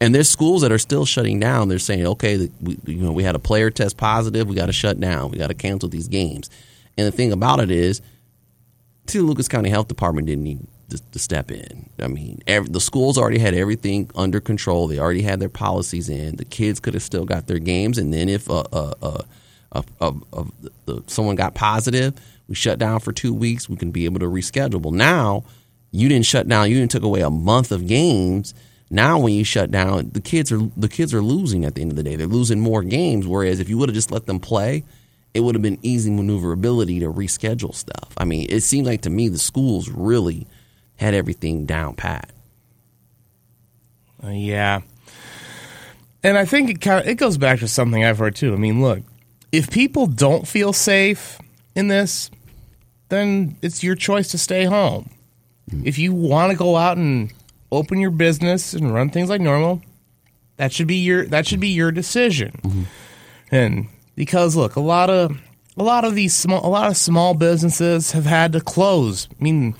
And 0.00 0.14
there's 0.14 0.28
schools 0.28 0.62
that 0.62 0.72
are 0.72 0.78
still 0.78 1.04
shutting 1.06 1.38
down. 1.40 1.68
They're 1.68 1.78
saying, 1.78 2.06
okay, 2.06 2.36
the- 2.36 2.50
we, 2.60 2.78
you 2.86 2.96
know, 2.96 3.12
we 3.12 3.22
had 3.22 3.34
a 3.36 3.38
player 3.38 3.70
test 3.70 3.96
positive. 3.96 4.48
We 4.48 4.54
got 4.54 4.66
to 4.66 4.72
shut 4.72 4.98
down. 5.00 5.30
We 5.30 5.38
got 5.38 5.46
to 5.46 5.54
cancel 5.54 5.88
these 5.88 6.08
games. 6.08 6.50
And 6.98 7.06
the 7.06 7.12
thing 7.12 7.32
about 7.32 7.60
it 7.60 7.70
is, 7.70 8.02
the 9.06 9.20
Lucas 9.20 9.48
County 9.48 9.70
Health 9.70 9.88
Department 9.88 10.26
didn't 10.26 10.44
need 10.44 10.66
to, 10.90 11.02
to 11.12 11.18
step 11.18 11.50
in. 11.50 11.88
I 11.98 12.08
mean, 12.08 12.40
every, 12.46 12.70
the 12.70 12.80
schools 12.80 13.18
already 13.18 13.38
had 13.38 13.54
everything 13.54 14.10
under 14.14 14.40
control. 14.40 14.86
They 14.86 14.98
already 14.98 15.22
had 15.22 15.40
their 15.40 15.48
policies 15.48 16.08
in. 16.08 16.36
The 16.36 16.44
kids 16.44 16.80
could 16.80 16.94
have 16.94 17.02
still 17.02 17.24
got 17.24 17.46
their 17.46 17.58
games. 17.58 17.98
And 17.98 18.12
then 18.12 18.28
if 18.28 18.50
uh, 18.50 18.64
uh, 18.72 19.22
uh, 19.72 20.12
someone 21.06 21.36
got 21.36 21.54
positive, 21.54 22.14
we 22.48 22.54
shut 22.54 22.78
down 22.78 23.00
for 23.00 23.12
two 23.12 23.32
weeks. 23.32 23.68
We 23.68 23.76
can 23.76 23.90
be 23.90 24.04
able 24.04 24.20
to 24.20 24.26
reschedule. 24.26 24.82
Well, 24.82 24.92
now 24.92 25.44
you 25.90 26.08
didn't 26.08 26.26
shut 26.26 26.48
down. 26.48 26.70
You 26.70 26.76
didn't 26.76 26.90
took 26.90 27.02
away 27.02 27.20
a 27.20 27.30
month 27.30 27.72
of 27.72 27.86
games. 27.86 28.54
Now, 28.90 29.18
when 29.18 29.32
you 29.32 29.44
shut 29.44 29.70
down, 29.70 30.10
the 30.12 30.20
kids 30.20 30.52
are 30.52 30.60
the 30.76 30.88
kids 30.88 31.14
are 31.14 31.22
losing 31.22 31.64
at 31.64 31.74
the 31.74 31.82
end 31.82 31.90
of 31.90 31.96
the 31.96 32.02
day. 32.02 32.16
They're 32.16 32.26
losing 32.26 32.60
more 32.60 32.82
games. 32.82 33.26
Whereas 33.26 33.58
if 33.58 33.68
you 33.68 33.78
would 33.78 33.88
have 33.88 33.94
just 33.94 34.10
let 34.10 34.26
them 34.26 34.38
play, 34.38 34.84
it 35.32 35.40
would 35.40 35.54
have 35.54 35.62
been 35.62 35.78
easy 35.82 36.10
maneuverability 36.10 37.00
to 37.00 37.12
reschedule 37.12 37.74
stuff. 37.74 38.12
I 38.16 38.24
mean, 38.24 38.46
it 38.50 38.60
seemed 38.60 38.86
like 38.86 39.00
to 39.02 39.10
me 39.10 39.28
the 39.28 39.38
schools 39.38 39.88
really 39.88 40.46
had 40.96 41.14
everything 41.14 41.66
down 41.66 41.94
pat. 41.94 42.30
Uh, 44.22 44.30
yeah. 44.30 44.80
And 46.22 46.38
I 46.38 46.44
think 46.44 46.70
it 46.70 46.80
kind 46.80 47.00
of, 47.00 47.06
it 47.06 47.16
goes 47.16 47.36
back 47.36 47.58
to 47.60 47.68
something 47.68 48.04
I've 48.04 48.18
heard 48.18 48.36
too. 48.36 48.54
I 48.54 48.56
mean, 48.56 48.80
look, 48.80 49.00
if 49.52 49.70
people 49.70 50.06
don't 50.06 50.48
feel 50.48 50.72
safe 50.72 51.38
in 51.74 51.88
this, 51.88 52.30
then 53.08 53.56
it's 53.62 53.82
your 53.82 53.94
choice 53.94 54.28
to 54.28 54.38
stay 54.38 54.64
home. 54.64 55.10
If 55.84 55.98
you 55.98 56.12
want 56.12 56.52
to 56.52 56.58
go 56.58 56.76
out 56.76 56.96
and 56.96 57.32
open 57.70 57.98
your 57.98 58.10
business 58.10 58.74
and 58.74 58.92
run 58.92 59.10
things 59.10 59.28
like 59.28 59.40
normal, 59.40 59.82
that 60.56 60.72
should 60.72 60.86
be 60.86 60.96
your 60.96 61.26
that 61.26 61.46
should 61.46 61.60
be 61.60 61.68
your 61.68 61.90
decision. 61.90 62.86
And 63.50 63.88
because 64.14 64.56
look, 64.56 64.76
a 64.76 64.80
lot 64.80 65.10
of 65.10 65.38
a 65.76 65.82
lot 65.82 66.04
of 66.04 66.14
these 66.14 66.34
small 66.34 66.64
a 66.64 66.68
lot 66.68 66.90
of 66.90 66.96
small 66.96 67.34
businesses 67.34 68.12
have 68.12 68.26
had 68.26 68.52
to 68.52 68.60
close. 68.60 69.28
I 69.30 69.42
mean, 69.42 69.74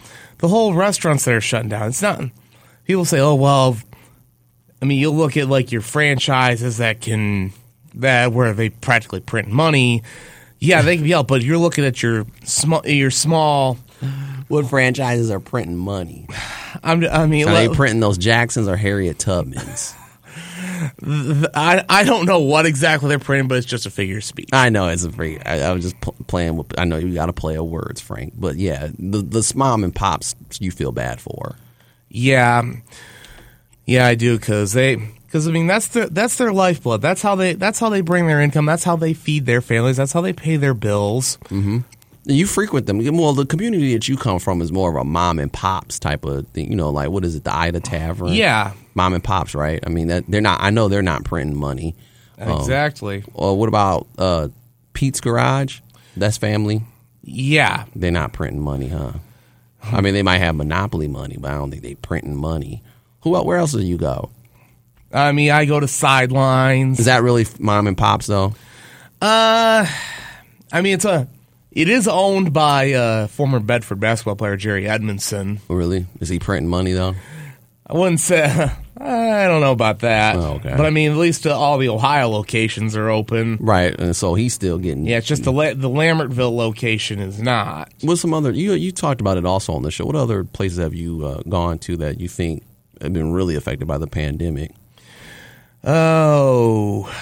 the 0.45 0.49
whole 0.49 0.75
restaurants 0.75 1.25
that 1.25 1.33
are 1.33 1.41
shutting 1.41 1.71
down. 1.71 1.89
It's 1.89 2.03
not 2.03 2.21
people 2.85 3.07
say, 3.07 3.19
"Oh, 3.19 3.35
well, 3.35 3.79
I 4.83 4.85
mean, 4.85 4.99
you'll 4.99 5.15
look 5.15 5.39
at 5.39 5.49
like 5.49 5.73
your 5.73 5.81
franchises 5.81 6.77
that 6.77 7.01
can 7.01 7.55
that 7.95 8.31
where 8.31 8.53
they 8.53 8.69
practically 8.69 9.21
print 9.21 9.49
money. 9.49 10.03
Yeah, 10.59 10.83
they 10.83 10.97
can 10.97 11.05
be 11.05 11.15
out, 11.15 11.29
but 11.29 11.41
you're 11.41 11.57
looking 11.57 11.87
at 11.87 12.03
your 12.03 12.27
small 12.45 12.87
your 12.87 13.11
small 13.11 13.79
what 14.49 14.67
franchises 14.67 15.31
are 15.31 15.41
printing 15.41 15.79
money? 15.79 16.29
I'm, 16.83 17.03
I 17.07 17.25
mean, 17.25 17.49
Are 17.49 17.55
they 17.55 17.75
printing 17.75 18.01
those 18.01 18.19
Jacksons 18.19 18.69
or 18.69 18.77
Harriet 18.77 19.17
Tubmans? 19.17 19.95
I 21.55 21.85
I 21.89 22.05
don't 22.05 22.27
know 22.27 22.41
what 22.41 22.67
exactly 22.67 23.09
they're 23.09 23.19
printing, 23.19 23.49
but 23.49 23.59
it's 23.59 23.67
just 23.67 23.87
a 23.87 23.91
figure 23.91 24.19
of 24.19 24.25
speech. 24.25 24.51
I 24.53 24.69
know 24.69 24.89
it's 24.89 25.05
a 25.05 25.13
free. 25.13 25.39
I, 25.41 25.61
I 25.61 25.73
was 25.73 25.85
just 25.85 26.01
pl- 26.01 26.17
playing 26.27 26.57
with. 26.57 26.79
I 26.79 26.85
know 26.85 26.97
you 26.99 27.15
got 27.15 27.27
to 27.27 27.33
play 27.33 27.57
of 27.57 27.67
words, 27.67 28.01
Frank. 28.01 28.35
But 28.37 28.57
yeah, 28.57 28.89
the 28.99 29.23
the 29.23 29.53
mom 29.55 29.85
and 29.85 29.95
pops 29.95 30.35
you 30.61 30.71
feel 30.71 30.93
bad 30.93 31.21
for. 31.21 31.57
Yeah, 32.09 32.63
yeah, 33.87 34.07
I 34.07 34.15
do 34.15 34.39
because 34.39 34.73
they 34.73 34.97
because 35.27 35.49
I 35.49 35.51
mean 35.51 35.67
that's 35.67 35.89
their 35.89 36.07
that's 36.09 36.37
their 36.37 36.53
lifeblood. 36.53 37.03
That's 37.03 37.23
how 37.23 37.35
they 37.35 37.55
that's 37.55 37.79
how 37.79 37.89
they 37.89 38.01
bring 38.01 38.27
their 38.27 38.41
income. 38.41 38.67
That's 38.67 38.85
how 38.85 38.97
they 38.97 39.15
feed 39.15 39.47
their 39.47 39.61
families. 39.61 39.97
That's 39.97 40.13
how 40.13 40.21
they 40.21 40.33
pay 40.33 40.57
their 40.57 40.75
bills. 40.75 41.39
Mm-hmm. 41.47 41.79
You 42.27 42.47
frequent 42.47 42.87
them. 42.87 42.99
Well, 43.17 43.35
the 43.35 43.45
community 43.45 43.93
that 43.95 44.09
you 44.09 44.17
come 44.17 44.39
from 44.39 44.63
is 44.63 44.73
more 44.73 44.89
of 44.91 44.97
a 44.97 45.05
mom 45.05 45.39
and 45.39 45.53
pops 45.53 45.99
type 45.99 46.25
of 46.25 46.47
thing. 46.49 46.71
You 46.71 46.77
know, 46.77 46.91
like 46.91 47.11
what 47.11 47.25
is 47.25 47.35
it, 47.35 47.45
the 47.45 47.55
Ida 47.55 47.81
Tavern? 47.81 48.33
Yeah, 48.33 48.73
mom 48.95 49.15
and 49.15 49.23
pops, 49.25 49.55
right? 49.55 49.81
I 49.87 49.89
mean, 49.91 50.09
that 50.09 50.25
they're 50.29 50.41
not. 50.41 50.61
I 50.61 50.71
know 50.71 50.89
they're 50.89 51.03
not 51.03 51.25
printing 51.25 51.57
money. 51.57 51.95
exactly. 52.39 53.25
Or 53.35 53.57
what 53.57 53.69
about 53.69 54.07
uh, 54.19 54.49
Pete's 54.93 55.21
Garage? 55.21 55.81
That's 56.17 56.37
family. 56.37 56.83
Yeah, 57.23 57.87
They're 57.97 58.11
not 58.11 58.33
printing 58.33 58.61
money, 58.61 58.89
huh? 58.89 59.13
I 59.83 60.01
mean, 60.03 60.13
they 60.15 60.23
might 60.23 60.39
have 60.39 60.55
monopoly 60.55 61.09
money, 61.09 61.37
but 61.39 61.51
I 61.51 61.55
don't 61.55 61.71
think 61.71 61.83
they 61.83 61.95
printing 61.95 62.37
money. 62.37 62.83
Who? 63.23 63.35
el- 63.35 63.45
Where 63.47 63.57
else 63.59 63.73
do 63.73 63.81
you 63.81 63.97
go? 63.97 64.31
I 65.13 65.33
mean 65.33 65.51
I 65.51 65.65
go 65.65 65.79
to 65.81 65.87
sidelines. 65.89 66.99
Is 66.99 67.07
that 67.07 67.23
really 67.23 67.47
mom 67.59 67.87
and 67.87 67.97
pops 67.97 68.27
though? 68.27 68.55
Uh, 69.23 69.87
I 70.73 70.81
mean 70.83 70.95
it's 70.95 71.05
a 71.05 71.29
it 71.71 71.89
is 71.89 72.09
owned 72.09 72.53
by 72.53 72.93
uh, 72.93 73.27
former 73.29 73.61
Bedford 73.61 74.01
basketball 74.01 74.37
player 74.37 74.57
Jerry 74.57 74.87
Edmondson. 74.89 75.61
Really? 75.69 76.07
Is 76.21 76.29
he 76.29 76.39
printing 76.39 76.69
money 76.69 76.93
though? 76.93 77.15
I 77.87 77.93
wouldn't 77.97 78.21
say. 78.21 78.43
I 78.97 79.47
don't 79.49 79.61
know 79.61 79.73
about 79.73 79.99
that. 80.01 80.37
Oh, 80.37 80.55
okay. 80.55 80.75
But 80.77 80.87
I 80.87 80.91
mean, 80.91 81.11
at 81.11 81.17
least 81.19 81.47
uh, 81.47 81.59
all 81.59 81.79
the 81.79 81.89
Ohio 81.89 82.29
locations 82.29 82.97
are 82.97 83.11
open. 83.11 83.59
Right, 83.61 83.95
and 83.99 84.15
so 84.15 84.35
he's 84.35 84.55
still 84.55 84.79
getting. 84.79 85.05
Yeah, 85.05 85.19
it's 85.19 85.27
just 85.27 85.43
the 85.43 85.53
La- 85.53 85.75
the 85.75 85.91
Lambertville 85.91 86.55
location 86.55 87.19
is 87.19 87.43
not. 87.43 87.93
What's 88.03 88.21
some 88.21 88.33
other? 88.33 88.53
You 88.53 88.73
you 88.75 88.93
talked 88.93 89.21
about 89.21 89.37
it 89.37 89.45
also 89.45 89.73
on 89.75 89.83
the 89.83 89.91
show. 89.91 90.07
What 90.07 90.17
other 90.17 90.45
places 90.45 90.79
have 90.79 90.95
you 90.95 91.27
uh, 91.27 91.43
gone 91.49 91.79
to 91.81 91.97
that 91.99 92.21
you 92.21 92.29
think 92.29 92.63
have 93.03 93.13
been 93.13 93.33
really 93.33 93.57
affected 93.57 93.87
by 93.87 93.99
the 93.99 94.07
pandemic? 94.07 94.71
Oh, 95.83 97.13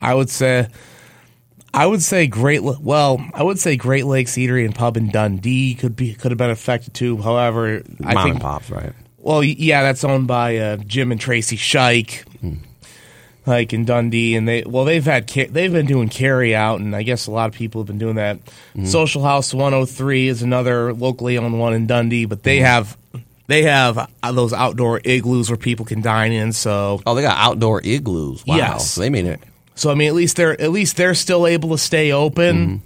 I 0.00 0.14
would 0.14 0.30
say, 0.30 0.68
I 1.74 1.86
would 1.86 2.02
say 2.02 2.28
Great. 2.28 2.62
Well, 2.62 3.22
I 3.34 3.42
would 3.42 3.58
say 3.58 3.76
Great 3.76 4.06
Lakes 4.06 4.32
Eatery 4.34 4.64
and 4.64 4.74
Pub 4.74 4.96
in 4.96 5.10
Dundee 5.10 5.74
could 5.74 5.96
be 5.96 6.14
could 6.14 6.30
have 6.30 6.38
been 6.38 6.50
affected 6.50 6.94
too. 6.94 7.18
However, 7.18 7.82
I 8.04 8.14
think 8.14 8.34
and 8.36 8.40
pops, 8.40 8.70
right? 8.70 8.92
Well, 9.20 9.44
yeah, 9.44 9.82
that's 9.82 10.02
owned 10.02 10.26
by 10.26 10.56
uh, 10.56 10.76
Jim 10.78 11.12
and 11.12 11.20
Tracy 11.20 11.56
Shike, 11.56 12.24
like 13.46 13.72
in 13.72 13.84
Dundee, 13.84 14.36
and 14.36 14.46
they 14.48 14.62
well 14.66 14.84
they've 14.84 15.04
had 15.04 15.28
they've 15.28 15.72
been 15.72 15.86
doing 15.86 16.08
carry 16.08 16.54
out, 16.54 16.80
and 16.80 16.94
I 16.96 17.02
guess 17.02 17.26
a 17.26 17.30
lot 17.30 17.48
of 17.48 17.54
people 17.54 17.80
have 17.82 17.86
been 17.86 17.98
doing 17.98 18.16
that. 18.16 18.38
Social 18.84 19.22
House 19.22 19.52
103 19.52 20.28
is 20.28 20.42
another 20.42 20.92
locally 20.92 21.36
owned 21.38 21.58
one 21.58 21.74
in 21.74 21.86
Dundee, 21.86 22.24
but 22.26 22.42
they 22.42 22.58
have 22.58 22.96
they 23.46 23.62
have 23.64 24.10
uh, 24.22 24.32
those 24.32 24.52
outdoor 24.52 25.00
igloos 25.04 25.50
where 25.50 25.56
people 25.56 25.84
can 25.84 26.00
dine 26.00 26.32
in. 26.32 26.52
So 26.52 27.00
Oh, 27.04 27.14
they 27.14 27.22
got 27.22 27.36
outdoor 27.38 27.80
igloos. 27.84 28.46
Wow, 28.46 28.56
Yes. 28.56 28.90
so 28.92 29.00
they 29.00 29.10
mean 29.10 29.26
it. 29.26 29.40
so 29.74 29.90
I 29.90 29.94
mean, 29.94 30.08
at 30.08 30.14
least 30.14 30.36
they're 30.36 30.58
at 30.60 30.70
least 30.70 30.96
they're 30.96 31.14
still 31.14 31.46
able 31.46 31.70
to 31.70 31.78
stay 31.78 32.12
open. 32.12 32.82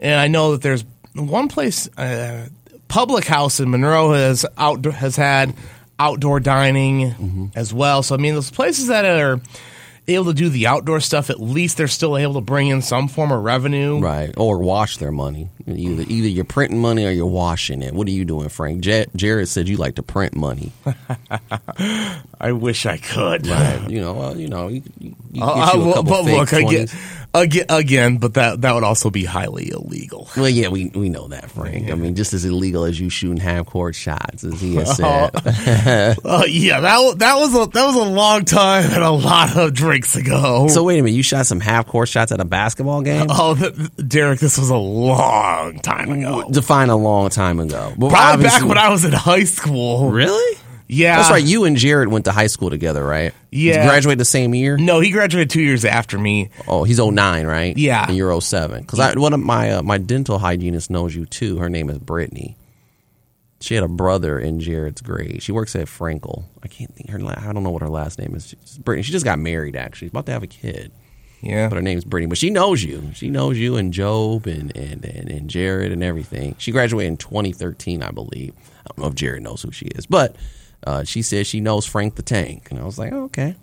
And 0.00 0.20
I 0.20 0.28
know 0.28 0.52
that 0.52 0.62
there's 0.62 0.84
one 1.14 1.48
place, 1.48 1.88
uh, 1.98 2.46
Public 2.88 3.26
House 3.26 3.60
in 3.60 3.70
Monroe 3.70 4.12
has 4.12 4.44
outdoor 4.56 4.92
has 4.92 5.16
had 5.16 5.54
outdoor 5.98 6.40
dining 6.40 7.10
mm-hmm. 7.10 7.46
as 7.54 7.72
well. 7.72 8.02
So 8.02 8.14
I 8.14 8.18
mean, 8.18 8.34
those 8.34 8.50
places 8.50 8.88
that 8.88 9.04
are 9.04 9.40
able 10.08 10.26
to 10.26 10.34
do 10.34 10.48
the 10.48 10.66
outdoor 10.66 11.00
stuff, 11.00 11.30
at 11.30 11.40
least 11.40 11.76
they're 11.76 11.86
still 11.88 12.16
able 12.16 12.34
to 12.34 12.40
bring 12.40 12.68
in 12.68 12.82
some 12.82 13.08
form 13.08 13.30
of 13.32 13.42
revenue. 13.42 14.00
Right, 14.00 14.32
or 14.36 14.58
wash 14.58 14.96
their 14.96 15.12
money. 15.12 15.48
Either 15.66 16.02
either 16.08 16.28
you're 16.28 16.44
printing 16.46 16.78
money 16.80 17.04
or 17.06 17.10
you're 17.10 17.26
washing 17.26 17.82
it. 17.82 17.92
What 17.94 18.08
are 18.08 18.10
you 18.12 18.24
doing, 18.24 18.48
Frank? 18.48 18.84
Ja- 18.86 19.04
Jared 19.14 19.48
said 19.48 19.68
you 19.68 19.76
like 19.76 19.96
to 19.96 20.02
print 20.02 20.34
money. 20.34 20.72
I 22.40 22.52
wish 22.52 22.86
I 22.86 22.96
could. 22.96 23.46
Right. 23.46 23.88
you 23.90 24.00
know, 24.00 24.12
well, 24.14 24.36
you 24.38 24.48
know, 24.48 24.68
you, 24.68 24.82
you, 24.98 25.14
Uh, 25.42 25.72
get 25.72 25.74
you 25.74 25.82
uh, 25.82 25.90
a 25.90 25.94
couple 25.94 26.02
but 26.04 26.24
look 26.24 26.52
again, 26.52 26.86
20s. 26.86 27.30
again, 27.34 27.66
again, 27.68 28.16
but 28.18 28.34
that 28.34 28.62
that 28.62 28.74
would 28.74 28.84
also 28.84 29.10
be 29.10 29.24
highly 29.24 29.70
illegal. 29.70 30.28
Well, 30.38 30.48
yeah, 30.48 30.68
we 30.68 30.88
we 30.94 31.08
know 31.08 31.28
that, 31.28 31.50
Frank. 31.50 31.90
I 31.90 31.94
mean, 31.94 32.14
just 32.14 32.32
as 32.32 32.44
illegal 32.44 32.84
as 32.84 32.98
you 33.00 33.10
shooting 33.10 33.38
half 33.38 33.66
court 33.66 33.94
shots, 33.96 34.44
as 34.44 34.60
he 34.60 34.76
has 34.76 34.96
said. 34.96 35.30
Uh, 36.24 36.44
yeah, 36.46 36.80
that 36.80 37.18
that 37.18 37.36
was 37.36 37.54
a 37.54 37.66
that 37.70 37.86
was 37.86 37.96
a 37.96 38.08
long 38.08 38.44
time 38.44 38.84
and 38.92 39.02
a 39.02 39.10
lot 39.10 39.56
of 39.56 39.74
drinks 40.00 40.16
ago. 40.16 40.68
so 40.68 40.84
wait 40.84 40.98
a 40.98 41.02
minute, 41.02 41.16
you 41.16 41.22
shot 41.22 41.46
some 41.46 41.60
half 41.60 41.86
court 41.86 42.08
shots 42.08 42.32
at 42.32 42.40
a 42.40 42.44
basketball 42.44 43.02
game? 43.02 43.26
Oh, 43.30 43.54
th- 43.54 43.74
th- 43.74 43.90
Derek, 44.08 44.40
this 44.40 44.58
was 44.58 44.70
a 44.70 44.76
long 44.76 45.78
time 45.80 46.10
ago. 46.10 46.48
Define 46.50 46.88
a 46.90 46.96
long 46.96 47.30
time 47.30 47.60
ago. 47.60 47.92
But 47.96 48.10
Probably 48.10 48.44
back 48.44 48.64
when 48.64 48.78
I 48.78 48.90
was 48.90 49.04
in 49.04 49.12
high 49.12 49.44
school. 49.44 50.10
really. 50.10 50.58
Yeah. 50.90 51.16
That's 51.16 51.30
right. 51.30 51.44
You 51.44 51.64
and 51.64 51.76
Jared 51.76 52.08
went 52.08 52.24
to 52.24 52.32
high 52.32 52.46
school 52.46 52.70
together, 52.70 53.04
right? 53.04 53.34
Yeah. 53.50 53.84
Graduated 53.86 54.18
the 54.18 54.24
same 54.24 54.54
year. 54.54 54.78
No, 54.78 55.00
he 55.00 55.10
graduated 55.10 55.50
two 55.50 55.60
years 55.60 55.84
after 55.84 56.18
me. 56.18 56.48
Oh, 56.66 56.84
he's 56.84 56.98
09, 56.98 57.46
right? 57.46 57.76
Yeah. 57.76 58.06
And 58.08 58.16
you're 58.16 58.40
07. 58.40 58.82
Because 58.82 59.14
one 59.16 59.34
of 59.34 59.40
my 59.40 59.72
uh, 59.72 59.82
my 59.82 59.98
dental 59.98 60.38
hygienist 60.38 60.88
knows 60.90 61.14
you 61.14 61.26
too. 61.26 61.58
Her 61.58 61.68
name 61.68 61.90
is 61.90 61.98
Brittany. 61.98 62.56
She 63.60 63.74
had 63.74 63.82
a 63.82 63.88
brother 63.88 64.38
in 64.38 64.60
Jared's 64.60 65.00
grade. 65.00 65.42
She 65.42 65.50
works 65.50 65.74
at 65.74 65.88
Frankel. 65.88 66.44
I 66.62 66.68
can't 66.68 66.94
think 66.94 67.10
her. 67.10 67.18
I 67.18 67.52
don't 67.52 67.64
know 67.64 67.70
what 67.70 67.82
her 67.82 67.88
last 67.88 68.18
name 68.18 68.34
is. 68.34 68.48
She's 68.48 68.78
Brittany. 68.78 69.02
She 69.02 69.12
just 69.12 69.24
got 69.24 69.38
married. 69.38 69.74
Actually, 69.74 70.06
She's 70.06 70.12
about 70.12 70.26
to 70.26 70.32
have 70.32 70.44
a 70.44 70.48
kid. 70.48 70.92
Yeah. 71.40 71.68
But 71.68 71.76
her 71.76 71.82
name's 71.82 72.04
Brittany. 72.04 72.28
But 72.28 72.38
she 72.38 72.50
knows 72.50 72.82
you. 72.82 73.10
She 73.14 73.30
knows 73.30 73.58
you 73.58 73.76
and 73.76 73.92
Job 73.92 74.46
and 74.46 74.76
and, 74.76 75.04
and, 75.04 75.28
and 75.28 75.50
Jared 75.50 75.90
and 75.92 76.04
everything. 76.04 76.54
She 76.58 76.70
graduated 76.70 77.12
in 77.12 77.16
2013, 77.16 78.02
I 78.02 78.10
believe. 78.10 78.54
I 78.58 78.90
don't 78.90 78.98
know 78.98 79.06
if 79.08 79.14
Jared 79.14 79.42
knows 79.42 79.62
who 79.62 79.72
she 79.72 79.86
is, 79.86 80.06
but 80.06 80.36
uh, 80.86 81.02
she 81.04 81.22
says 81.22 81.46
she 81.46 81.60
knows 81.60 81.84
Frank 81.84 82.14
the 82.14 82.22
Tank, 82.22 82.68
and 82.70 82.78
I 82.78 82.84
was 82.84 82.98
like, 82.98 83.12
oh, 83.12 83.24
okay. 83.24 83.56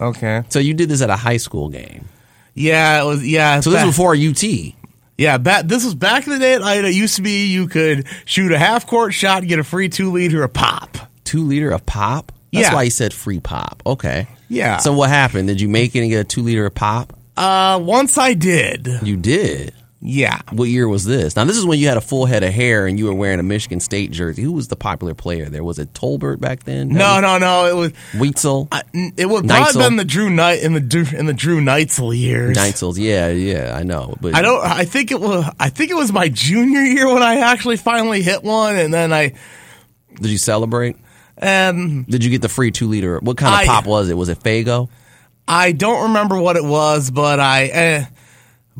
Okay. 0.00 0.44
So 0.50 0.58
you 0.58 0.74
did 0.74 0.88
this 0.88 1.02
at 1.02 1.10
a 1.10 1.16
high 1.16 1.36
school 1.38 1.68
game. 1.68 2.06
Yeah, 2.54 3.02
it 3.02 3.06
was. 3.06 3.26
Yeah. 3.26 3.60
So 3.60 3.70
this 3.70 3.84
was 3.84 3.94
before 3.94 4.14
UT. 4.14 4.42
Yeah, 5.20 5.36
back, 5.36 5.66
this 5.66 5.84
was 5.84 5.94
back 5.94 6.26
in 6.26 6.32
the 6.32 6.38
day 6.38 6.54
at 6.54 6.62
Ida. 6.62 6.88
It 6.88 6.94
used 6.94 7.16
to 7.16 7.22
be 7.22 7.44
you 7.46 7.68
could 7.68 8.06
shoot 8.24 8.52
a 8.52 8.58
half 8.58 8.86
court 8.86 9.12
shot 9.12 9.40
and 9.40 9.48
get 9.48 9.58
a 9.58 9.64
free 9.64 9.90
two 9.90 10.10
liter 10.12 10.42
of 10.42 10.54
pop. 10.54 10.96
two 11.24 11.44
liter 11.44 11.70
of 11.72 11.84
pop. 11.84 12.32
That's 12.52 12.68
Yeah. 12.68 12.74
why 12.74 12.84
he 12.84 12.90
said 12.90 13.12
free 13.12 13.38
pop. 13.38 13.82
Okay. 13.84 14.26
Yeah. 14.48 14.78
So 14.78 14.94
what 14.94 15.10
happened? 15.10 15.46
Did 15.48 15.60
you 15.60 15.68
make 15.68 15.94
it 15.94 16.00
and 16.00 16.08
get 16.10 16.20
a 16.20 16.24
two 16.24 16.40
liter 16.42 16.64
of 16.64 16.74
pop? 16.74 17.12
Uh, 17.36 17.78
once 17.82 18.16
I 18.16 18.32
did. 18.34 18.88
You 19.02 19.16
did. 19.18 19.74
Yeah. 20.02 20.40
What 20.50 20.64
year 20.64 20.88
was 20.88 21.04
this? 21.04 21.36
Now 21.36 21.44
this 21.44 21.58
is 21.58 21.66
when 21.66 21.78
you 21.78 21.88
had 21.88 21.98
a 21.98 22.00
full 22.00 22.24
head 22.24 22.42
of 22.42 22.54
hair 22.54 22.86
and 22.86 22.98
you 22.98 23.04
were 23.04 23.14
wearing 23.14 23.38
a 23.38 23.42
Michigan 23.42 23.80
State 23.80 24.10
jersey. 24.12 24.40
Who 24.40 24.52
was 24.52 24.68
the 24.68 24.76
popular 24.76 25.12
player 25.14 25.50
there? 25.50 25.62
Was 25.62 25.78
it 25.78 25.92
Tolbert 25.92 26.40
back 26.40 26.64
then? 26.64 26.88
No, 26.88 27.20
no, 27.20 27.36
no. 27.36 27.66
It 27.66 27.74
was. 27.76 27.92
Weitzel. 28.12 28.68
I, 28.72 28.82
it 28.94 29.28
would 29.28 29.46
probably 29.46 29.72
Neitzel. 29.72 29.78
been 29.78 29.96
the 29.96 30.06
Drew 30.06 30.30
Knight 30.30 30.62
in 30.62 30.72
the 30.72 30.80
Drew, 30.80 31.04
in 31.18 31.26
the 31.26 31.34
Drew 31.34 31.60
Neitzel 31.60 32.16
years. 32.18 32.56
Neitzel's. 32.56 32.98
Yeah, 32.98 33.28
yeah, 33.28 33.76
I 33.76 33.82
know. 33.82 34.14
But 34.22 34.34
I 34.34 34.40
don't. 34.40 34.64
I 34.64 34.86
think 34.86 35.10
it 35.10 35.20
was. 35.20 35.44
I 35.60 35.68
think 35.68 35.90
it 35.90 35.96
was 35.96 36.12
my 36.12 36.30
junior 36.30 36.80
year 36.80 37.12
when 37.12 37.22
I 37.22 37.40
actually 37.40 37.76
finally 37.76 38.22
hit 38.22 38.42
one, 38.42 38.76
and 38.76 38.94
then 38.94 39.12
I. 39.12 39.34
Did 40.14 40.30
you 40.30 40.38
celebrate? 40.38 40.96
Um, 41.42 42.04
Did 42.04 42.24
you 42.24 42.30
get 42.30 42.40
the 42.42 42.48
free 42.48 42.70
two 42.70 42.88
liter? 42.88 43.18
What 43.18 43.36
kind 43.36 43.52
of 43.54 43.60
I- 43.60 43.66
pop 43.66 43.86
was 43.86 44.08
it? 44.08 44.14
Was 44.14 44.30
it 44.30 44.38
Faygo? 44.40 44.88
I 45.46 45.72
don't 45.72 46.04
remember 46.08 46.38
what 46.38 46.56
it 46.56 46.64
was, 46.64 47.10
but 47.10 47.38
I. 47.38 47.64
Eh, 47.66 48.04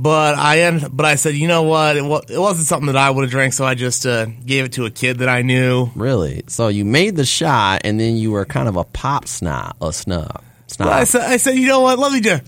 but 0.00 0.34
I 0.34 0.60
end, 0.60 0.88
but 0.96 1.04
I 1.04 1.16
said, 1.16 1.34
you 1.34 1.46
know 1.46 1.64
what? 1.64 1.98
It, 1.98 2.02
wa- 2.02 2.22
it 2.26 2.38
wasn't 2.38 2.66
something 2.66 2.86
that 2.86 2.96
I 2.96 3.10
would 3.10 3.22
have 3.22 3.30
drank, 3.30 3.52
so 3.52 3.66
I 3.66 3.74
just 3.74 4.06
uh, 4.06 4.24
gave 4.24 4.64
it 4.64 4.72
to 4.72 4.86
a 4.86 4.90
kid 4.90 5.18
that 5.18 5.28
I 5.28 5.42
knew. 5.42 5.90
Really? 5.94 6.42
So 6.46 6.68
you 6.68 6.86
made 6.86 7.16
the 7.16 7.26
shot 7.26 7.82
and 7.84 8.00
then 8.00 8.16
you 8.16 8.30
were 8.30 8.46
kind 8.46 8.66
of 8.66 8.76
a 8.76 8.84
pop 8.84 9.28
snob, 9.28 9.76
a 9.82 9.92
snub. 9.92 10.42
But 10.78 10.88
I 10.88 11.04
said, 11.04 11.20
I 11.20 11.36
said, 11.36 11.56
you 11.56 11.66
know 11.66 11.82
what? 11.82 11.98
Let 11.98 12.12
me 12.12 12.20
just. 12.20 12.44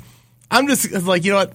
I'm 0.51 0.67
just 0.67 0.87
it's 0.87 1.05
like, 1.05 1.27
you 1.27 1.33
know 1.33 1.39
what? 1.39 1.53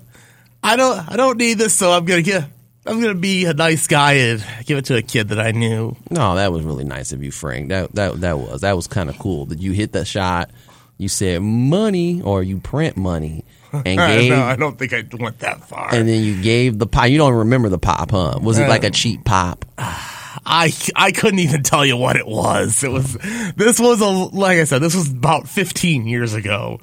I 0.64 0.76
don't. 0.76 1.12
I 1.12 1.16
don't 1.16 1.38
need 1.38 1.58
this, 1.58 1.74
so 1.74 1.92
I'm 1.92 2.06
gonna 2.06 2.22
get. 2.22 2.44
I'm 2.86 3.02
gonna 3.02 3.16
be 3.16 3.46
a 3.46 3.54
nice 3.54 3.88
guy 3.88 4.14
and 4.14 4.46
give 4.66 4.78
it 4.78 4.86
to 4.86 4.98
a 4.98 5.02
kid 5.02 5.30
that 5.30 5.40
I 5.40 5.52
knew. 5.52 5.96
No, 6.12 6.36
that 6.36 6.52
was 6.52 6.64
really 6.64 6.84
nice 6.84 7.12
of 7.12 7.24
you, 7.24 7.32
Frank. 7.32 7.70
That 7.70 7.96
that 7.96 8.22
that 8.22 8.38
was 8.38 8.62
that 8.62 8.76
was 8.76 8.86
kind 8.86 9.10
of 9.10 9.18
cool. 9.18 9.48
That 9.48 9.60
you 9.60 9.72
hit 9.72 9.94
that 9.94 10.06
shot. 10.06 10.52
You 11.00 11.10
said 11.10 11.42
money 11.42 12.22
or 12.22 12.44
you 12.44 12.60
print 12.60 12.98
money 12.98 13.46
and 13.86 13.86
gave, 13.98 14.32
no, 14.32 14.44
I 14.44 14.56
don't 14.56 14.78
think 14.78 14.94
I 14.94 15.04
went 15.20 15.40
that 15.40 15.64
far. 15.68 15.94
and 15.94 16.08
then 16.08 16.24
you 16.24 16.42
gave 16.42 16.78
the 16.80 16.88
pop. 16.88 17.10
You 17.10 17.18
don't 17.18 17.34
remember 17.34 17.70
the 17.70 17.80
pop, 17.80 18.12
huh? 18.12 18.40
Was 18.42 18.58
it 18.58 18.66
uh, 18.66 18.70
like 18.70 18.84
a 18.84 18.92
cheap 18.92 19.24
pop? 19.26 19.66
I 19.78 20.72
I 20.96 21.12
couldn't 21.12 21.40
even 21.40 21.64
tell 21.64 21.86
you 21.86 21.98
what 21.98 22.16
it 22.16 22.26
was. 22.28 22.84
It 22.84 22.92
was 22.92 23.14
this 23.56 23.80
was 23.80 24.02
a 24.02 24.08
like 24.08 24.60
I 24.60 24.64
said, 24.64 24.80
this 24.80 24.96
was 24.96 25.12
about 25.12 25.50
15 25.50 26.08
years 26.08 26.34
ago. 26.34 26.80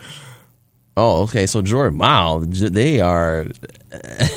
Oh, 0.96 1.22
okay. 1.24 1.46
So 1.46 1.62
Jordan, 1.62 1.98
wow, 1.98 2.40
they 2.44 3.00
are. 3.00 3.46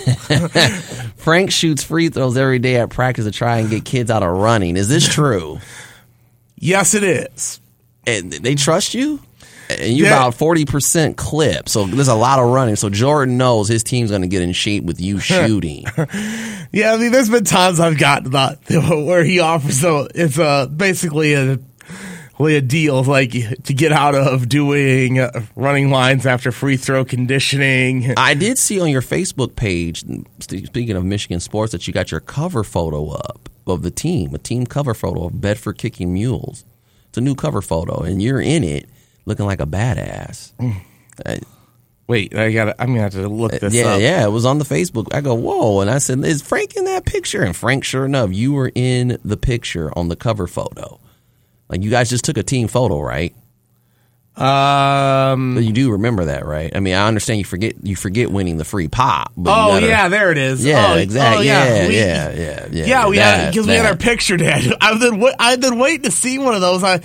Frank 1.18 1.52
shoots 1.52 1.84
free 1.84 2.10
throws 2.10 2.38
every 2.38 2.60
day 2.60 2.78
at 2.78 2.90
practice 2.90 3.26
to 3.26 3.32
try 3.32 3.58
and 3.60 3.70
get 3.70 3.86
kids 3.86 4.10
out 4.10 4.24
of 4.24 4.30
running. 4.36 4.78
Is 4.78 4.90
this 4.90 5.08
true? 5.08 5.60
Yes, 6.60 6.96
it 6.96 7.04
is. 7.04 7.62
and 8.08 8.32
they 8.34 8.56
trust 8.56 8.96
you. 8.96 9.20
And 9.70 9.94
you 9.94 10.06
Yeah. 10.06 10.14
about 10.18 10.36
forty 10.36 10.66
percent 10.66 11.18
clip, 11.18 11.68
so 11.70 11.86
there's 11.86 12.08
a 12.08 12.16
lot 12.16 12.40
of 12.40 12.50
running. 12.50 12.76
So 12.76 12.90
Jordan 12.90 13.38
knows 13.38 13.68
his 13.68 13.84
team's 13.84 14.10
going 14.10 14.22
to 14.22 14.28
get 14.28 14.42
in 14.42 14.54
shape 14.54 14.84
with 14.84 15.02
you 15.02 15.20
shooting. 15.20 15.86
Yeah, 16.72 16.94
I 16.94 16.98
mean, 16.98 17.12
there's 17.12 17.30
been 17.30 17.44
times 17.44 17.80
I've 17.80 17.98
gotten 17.98 18.32
that 18.32 18.60
where 18.70 19.24
he 19.24 19.40
offers 19.40 19.80
so 19.80 20.08
it's 20.14 20.40
uh, 20.40 20.68
basically 20.68 21.34
a 21.34 21.60
a 22.40 22.62
deal 22.62 23.04
like 23.04 23.32
to 23.64 23.74
get 23.74 23.92
out 23.92 24.14
of 24.14 24.48
doing 24.48 25.20
uh, 25.20 25.32
running 25.56 25.90
lines 25.90 26.26
after 26.26 26.52
free 26.52 26.78
throw 26.78 27.04
conditioning. 27.04 28.14
I 28.18 28.36
did 28.36 28.60
see 28.60 28.80
on 28.80 28.90
your 28.90 29.02
Facebook 29.02 29.56
page, 29.56 30.04
speaking 30.40 30.92
of 30.96 31.04
Michigan 31.04 31.40
sports, 31.40 31.72
that 31.72 31.88
you 31.88 31.94
got 31.94 32.12
your 32.12 32.20
cover 32.20 32.64
photo 32.64 33.10
up 33.10 33.50
of 33.66 33.82
the 33.82 33.92
team, 33.92 34.34
a 34.36 34.38
team 34.38 34.66
cover 34.68 34.94
photo 34.94 35.26
of 35.26 35.42
Bedford 35.42 35.78
kicking 35.80 36.14
mules. 36.14 36.64
It's 37.10 37.18
a 37.18 37.22
new 37.22 37.34
cover 37.36 37.62
photo, 37.62 38.02
and 38.02 38.22
you're 38.22 38.40
in 38.42 38.64
it 38.64 38.88
looking 39.28 39.46
like 39.46 39.60
a 39.62 39.68
badass. 39.68 40.54
Uh, 41.24 41.36
Wait, 42.08 42.34
I 42.34 42.54
got. 42.54 42.76
I'm 42.80 42.88
gonna 42.88 43.02
have 43.02 43.12
to 43.14 43.28
look 43.28 43.52
this 43.52 43.74
yeah, 43.74 43.96
up. 43.96 44.02
yeah, 44.02 44.24
it 44.26 44.30
was 44.32 44.46
on 44.46 44.60
the 44.60 44.66
Facebook. 44.66 45.14
I 45.14 45.20
go, 45.20 45.34
whoa, 45.36 45.82
and 45.82 45.90
I 45.90 45.98
said, 45.98 46.24
"Is 46.24 46.42
Frank 46.42 46.78
in 46.78 46.86
that 46.86 47.06
picture?" 47.06 47.44
And 47.44 47.54
Frank, 47.54 47.84
sure 47.84 48.06
enough, 48.06 48.32
you 48.32 48.54
were 48.54 48.72
in 48.74 49.18
the 49.26 49.36
picture 49.36 49.92
on 49.98 50.08
the 50.08 50.16
cover 50.16 50.48
photo. 50.48 51.02
Like 51.68 51.84
you 51.84 51.90
guys 51.90 52.10
just 52.10 52.24
took 52.24 52.38
a 52.38 52.44
team 52.44 52.70
photo, 52.70 53.02
right? 53.02 53.36
Um. 54.38 55.56
But 55.56 55.64
you 55.64 55.74
do 55.74 55.92
remember 55.92 56.26
that, 56.26 56.46
right? 56.46 56.74
I 56.76 56.80
mean, 56.80 56.94
I 56.94 57.08
understand 57.08 57.40
you 57.40 57.44
forget 57.44 57.74
you 57.84 57.96
forget 57.96 58.32
winning 58.32 58.58
the 58.58 58.64
free 58.66 58.88
pop. 58.88 59.34
But 59.36 59.50
Oh 59.52 59.74
gotta- 59.74 59.88
yeah, 59.88 60.08
there 60.10 60.32
it 60.32 60.38
is. 60.38 60.64
yeah, 60.64 60.94
oh, 60.94 60.98
exactly. 60.98 61.50
oh, 61.50 61.52
yeah, 61.54 61.88
We- 61.88 61.96
yeah, 61.98 62.32
yeah, 62.32 62.68
yeah, 62.72 62.86
Yeah, 62.86 63.08
we 63.08 63.16
because 63.52 63.68
we 63.68 63.74
had 63.74 63.86
our 63.88 63.98
picture 63.98 64.38
dad. 64.38 64.64
I've 64.82 65.00
been 65.00 65.22
I've 65.40 65.60
been 65.60 65.80
waiting 65.80 66.04
to 66.04 66.12
see 66.12 66.38
one 66.38 66.54
of 66.54 66.62
those. 66.62 66.84
I 66.84 67.02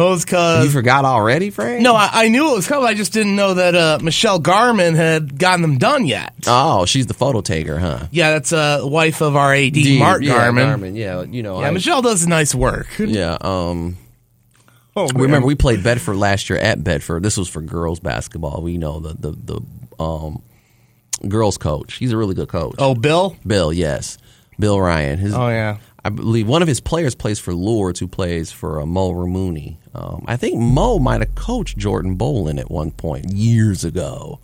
those 0.00 0.20
You 0.22 0.26
because 0.26 0.72
forgot 0.72 1.04
already, 1.04 1.50
Frank? 1.50 1.82
no, 1.82 1.94
I, 1.94 2.08
I 2.12 2.28
knew 2.28 2.50
it 2.50 2.54
was 2.56 2.66
coming. 2.66 2.86
I 2.88 2.94
just 2.94 3.12
didn't 3.12 3.36
know 3.36 3.54
that 3.54 3.74
uh, 3.74 3.98
Michelle 4.02 4.38
Garman 4.40 4.94
had 4.94 5.38
gotten 5.38 5.62
them 5.62 5.78
done 5.78 6.06
yet. 6.06 6.34
Oh, 6.46 6.84
she's 6.86 7.06
the 7.06 7.14
photo 7.14 7.40
taker, 7.40 7.78
huh? 7.78 8.06
Yeah, 8.10 8.32
that's 8.32 8.52
uh, 8.52 8.80
wife 8.82 9.20
of 9.20 9.36
our 9.36 9.54
AD, 9.54 9.72
D- 9.72 9.98
Mark 9.98 10.22
yeah, 10.22 10.34
Garman. 10.50 10.96
Yeah, 10.96 11.22
you 11.22 11.42
know. 11.42 11.60
Yeah, 11.60 11.68
I- 11.68 11.70
Michelle 11.70 12.02
does 12.02 12.26
nice 12.26 12.54
work. 12.54 12.88
Yeah. 12.98 13.36
Um. 13.40 13.96
Oh, 14.96 15.06
man. 15.12 15.22
Remember, 15.22 15.46
we 15.46 15.54
played 15.54 15.84
Bedford 15.84 16.16
last 16.16 16.50
year 16.50 16.58
at 16.58 16.82
Bedford. 16.82 17.22
This 17.22 17.36
was 17.36 17.48
for 17.48 17.60
girls 17.62 18.00
basketball. 18.00 18.60
We 18.62 18.76
know 18.76 18.98
the 19.00 19.14
the 19.14 19.30
the 19.98 20.02
um 20.02 20.42
girls 21.28 21.58
coach. 21.58 21.94
He's 21.94 22.12
a 22.12 22.16
really 22.16 22.34
good 22.34 22.48
coach. 22.48 22.74
Oh, 22.78 22.94
Bill. 22.94 23.36
Bill, 23.46 23.72
yes, 23.72 24.18
Bill 24.58 24.80
Ryan. 24.80 25.18
His, 25.18 25.34
Oh 25.34 25.48
yeah. 25.48 25.78
I 26.04 26.08
believe 26.08 26.48
one 26.48 26.62
of 26.62 26.68
his 26.68 26.80
players 26.80 27.14
plays 27.14 27.38
for 27.38 27.52
Lourdes, 27.54 28.00
who 28.00 28.08
plays 28.08 28.50
for 28.50 28.80
uh, 28.80 28.86
Mo 28.86 29.12
Ramuni. 29.12 29.76
Um, 29.94 30.24
I 30.26 30.36
think 30.36 30.58
Mo 30.58 30.98
might 30.98 31.20
have 31.20 31.34
coached 31.34 31.76
Jordan 31.76 32.16
Bolin 32.16 32.58
at 32.58 32.70
one 32.70 32.90
point 32.90 33.32
years 33.32 33.84
ago, 33.84 34.38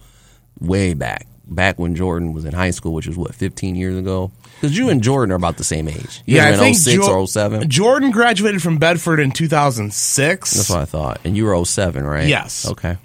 way 0.60 0.92
back, 0.92 1.26
back 1.46 1.78
when 1.78 1.94
Jordan 1.94 2.32
was 2.34 2.44
in 2.44 2.52
high 2.52 2.72
school, 2.72 2.92
which 2.92 3.06
was 3.06 3.16
what 3.16 3.34
15 3.34 3.74
years 3.74 3.96
ago. 3.96 4.30
Because 4.60 4.76
you 4.76 4.88
and 4.90 5.02
Jordan 5.02 5.32
are 5.32 5.36
about 5.36 5.56
the 5.56 5.64
same 5.64 5.88
age. 5.88 6.22
You 6.26 6.36
Yeah, 6.36 6.48
I 6.48 6.56
think 6.56 6.76
06 6.76 7.06
Jo- 7.06 7.20
or 7.20 7.26
07. 7.26 7.68
Jordan 7.70 8.10
graduated 8.10 8.62
from 8.62 8.78
Bedford 8.78 9.20
in 9.20 9.30
2006. 9.30 10.50
That's 10.52 10.70
what 10.70 10.80
I 10.80 10.84
thought. 10.84 11.20
And 11.24 11.36
you 11.36 11.44
were 11.44 11.64
07, 11.64 12.04
right? 12.04 12.26
Yes. 12.28 12.66
Okay. 12.66 12.96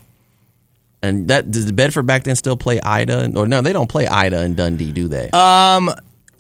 And 1.04 1.28
that 1.30 1.50
does 1.50 1.72
Bedford 1.72 2.04
back 2.06 2.24
then 2.24 2.36
still 2.36 2.56
play 2.58 2.80
Ida? 2.82 3.32
Or 3.36 3.48
no, 3.48 3.62
they 3.62 3.74
don't 3.74 3.90
play 3.90 4.08
Ida 4.08 4.40
and 4.40 4.56
Dundee, 4.56 4.92
do 4.92 5.08
they? 5.08 5.30
Um, 5.32 5.90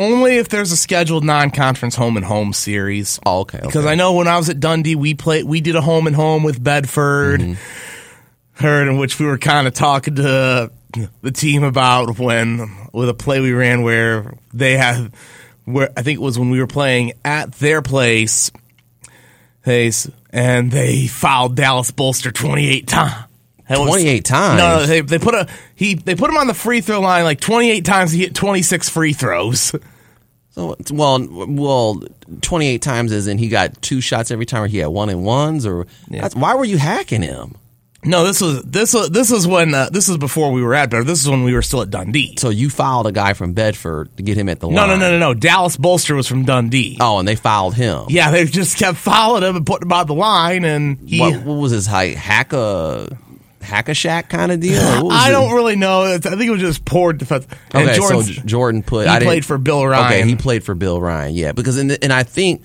only 0.01 0.37
if 0.37 0.49
there's 0.49 0.71
a 0.71 0.77
scheduled 0.77 1.23
non-conference 1.23 1.95
home 1.95 2.17
and 2.17 2.25
home 2.25 2.53
series. 2.53 3.19
oh, 3.25 3.41
okay. 3.41 3.59
Because 3.61 3.77
okay. 3.85 3.91
I 3.91 3.95
know 3.95 4.13
when 4.13 4.27
I 4.27 4.37
was 4.37 4.49
at 4.49 4.59
Dundee, 4.59 4.95
we 4.95 5.13
played, 5.13 5.45
we 5.45 5.61
did 5.61 5.75
a 5.75 5.81
home 5.81 6.07
and 6.07 6.15
home 6.15 6.43
with 6.43 6.61
Bedford, 6.63 7.39
Mm-hmm. 7.41 8.63
heard 8.63 8.87
in 8.87 8.97
which 8.97 9.19
we 9.19 9.25
were 9.25 9.37
kind 9.37 9.67
of 9.67 9.73
talking 9.73 10.15
to 10.15 10.71
the 11.21 11.31
team 11.31 11.63
about 11.63 12.19
when 12.19 12.69
with 12.91 13.09
a 13.09 13.13
play 13.13 13.39
we 13.39 13.53
ran 13.53 13.81
where 13.83 14.33
they 14.53 14.75
had, 14.77 15.11
where 15.65 15.89
I 15.95 16.01
think 16.01 16.19
it 16.19 16.21
was 16.21 16.37
when 16.37 16.49
we 16.49 16.59
were 16.59 16.67
playing 16.67 17.13
at 17.23 17.53
their 17.53 17.81
place, 17.81 18.51
they, 19.63 19.91
and 20.31 20.71
they 20.71 21.07
fouled 21.07 21.55
Dallas 21.55 21.91
Bolster 21.91 22.31
28 22.31 22.87
times. 22.87 23.25
28 23.67 24.25
times? 24.25 24.57
No, 24.57 24.79
no, 24.79 24.85
they 24.85 24.99
they 24.99 25.17
put 25.17 25.33
a 25.33 25.47
he 25.75 25.93
they 25.93 26.13
put 26.15 26.29
him 26.29 26.35
on 26.35 26.47
the 26.47 26.53
free 26.53 26.81
throw 26.81 26.99
line 26.99 27.23
like 27.23 27.39
28 27.39 27.85
times. 27.85 28.11
He 28.11 28.19
hit 28.19 28.35
26 28.35 28.89
free 28.89 29.13
throws. 29.13 29.71
So, 30.51 30.75
well, 30.91 31.25
well, 31.29 32.03
28 32.41 32.81
times 32.81 33.11
as 33.13 33.27
in 33.27 33.37
he 33.37 33.47
got 33.47 33.81
two 33.81 34.01
shots 34.01 34.31
every 34.31 34.45
time 34.45 34.63
or 34.63 34.67
he 34.67 34.79
had 34.79 34.87
one 34.87 35.09
and 35.09 35.23
ones? 35.23 35.65
Or 35.65 35.87
that's, 36.09 36.35
why 36.35 36.55
were 36.55 36.65
you 36.65 36.77
hacking 36.77 37.21
him? 37.21 37.55
No, 38.03 38.23
this 38.23 38.41
was 38.41 38.63
this 38.63 38.95
was 38.95 39.11
this 39.11 39.29
was 39.29 39.45
when 39.45 39.75
uh, 39.75 39.89
this 39.91 40.07
was 40.07 40.17
before 40.17 40.51
we 40.51 40.63
were 40.63 40.73
at 40.73 40.89
Bedford. 40.89 41.05
This 41.05 41.21
is 41.21 41.29
when 41.29 41.43
we 41.43 41.53
were 41.53 41.61
still 41.61 41.83
at 41.83 41.91
Dundee. 41.91 42.35
So 42.39 42.49
you 42.49 42.71
filed 42.71 43.05
a 43.05 43.11
guy 43.11 43.33
from 43.33 43.53
Bedford 43.53 44.17
to 44.17 44.23
get 44.23 44.35
him 44.37 44.49
at 44.49 44.59
the 44.59 44.67
No, 44.67 44.75
line. 44.87 44.89
no, 44.89 44.95
no, 44.97 45.11
no, 45.11 45.19
no. 45.19 45.33
no. 45.33 45.33
Dallas 45.35 45.77
Bolster 45.77 46.15
was 46.15 46.25
from 46.27 46.43
Dundee. 46.43 46.97
Oh, 46.99 47.19
and 47.19 47.27
they 47.27 47.35
fouled 47.35 47.75
him. 47.75 48.05
Yeah, 48.09 48.31
they 48.31 48.45
just 48.45 48.75
kept 48.77 48.97
following 48.97 49.43
him 49.43 49.55
and 49.55 49.67
putting 49.67 49.87
him 49.87 49.93
on 49.93 50.07
the 50.07 50.15
line, 50.15 50.65
and 50.65 50.97
he. 51.07 51.19
What, 51.19 51.43
what 51.43 51.53
was 51.53 51.71
his 51.71 51.85
height? 51.85 52.17
Hack 52.17 52.53
a, 52.53 53.07
hack 53.61 53.89
a 53.89 53.93
Shaq 53.93 54.29
kind 54.29 54.51
of 54.51 54.59
deal? 54.59 54.81
Or 54.81 54.95
what 54.95 55.05
was 55.05 55.15
I 55.15 55.29
it? 55.29 55.31
don't 55.31 55.53
really 55.53 55.75
know. 55.75 56.03
I 56.03 56.17
think 56.17 56.41
it 56.41 56.49
was 56.51 56.61
just 56.61 56.85
poor 56.85 57.13
defense. 57.13 57.47
And 57.71 57.89
Okay, 57.89 57.99
so 57.99 58.21
Jordan 58.21 58.83
put. 58.83 59.07
he 59.07 59.13
I 59.13 59.19
played 59.19 59.45
for 59.45 59.57
Bill 59.57 59.85
Ryan. 59.85 60.05
Okay, 60.05 60.27
he 60.27 60.35
played 60.35 60.63
for 60.63 60.75
Bill 60.75 60.99
Ryan. 61.01 61.35
Yeah, 61.35 61.51
because 61.51 61.77
in 61.77 61.87
the, 61.87 62.03
and 62.03 62.11
I 62.13 62.23
think 62.23 62.63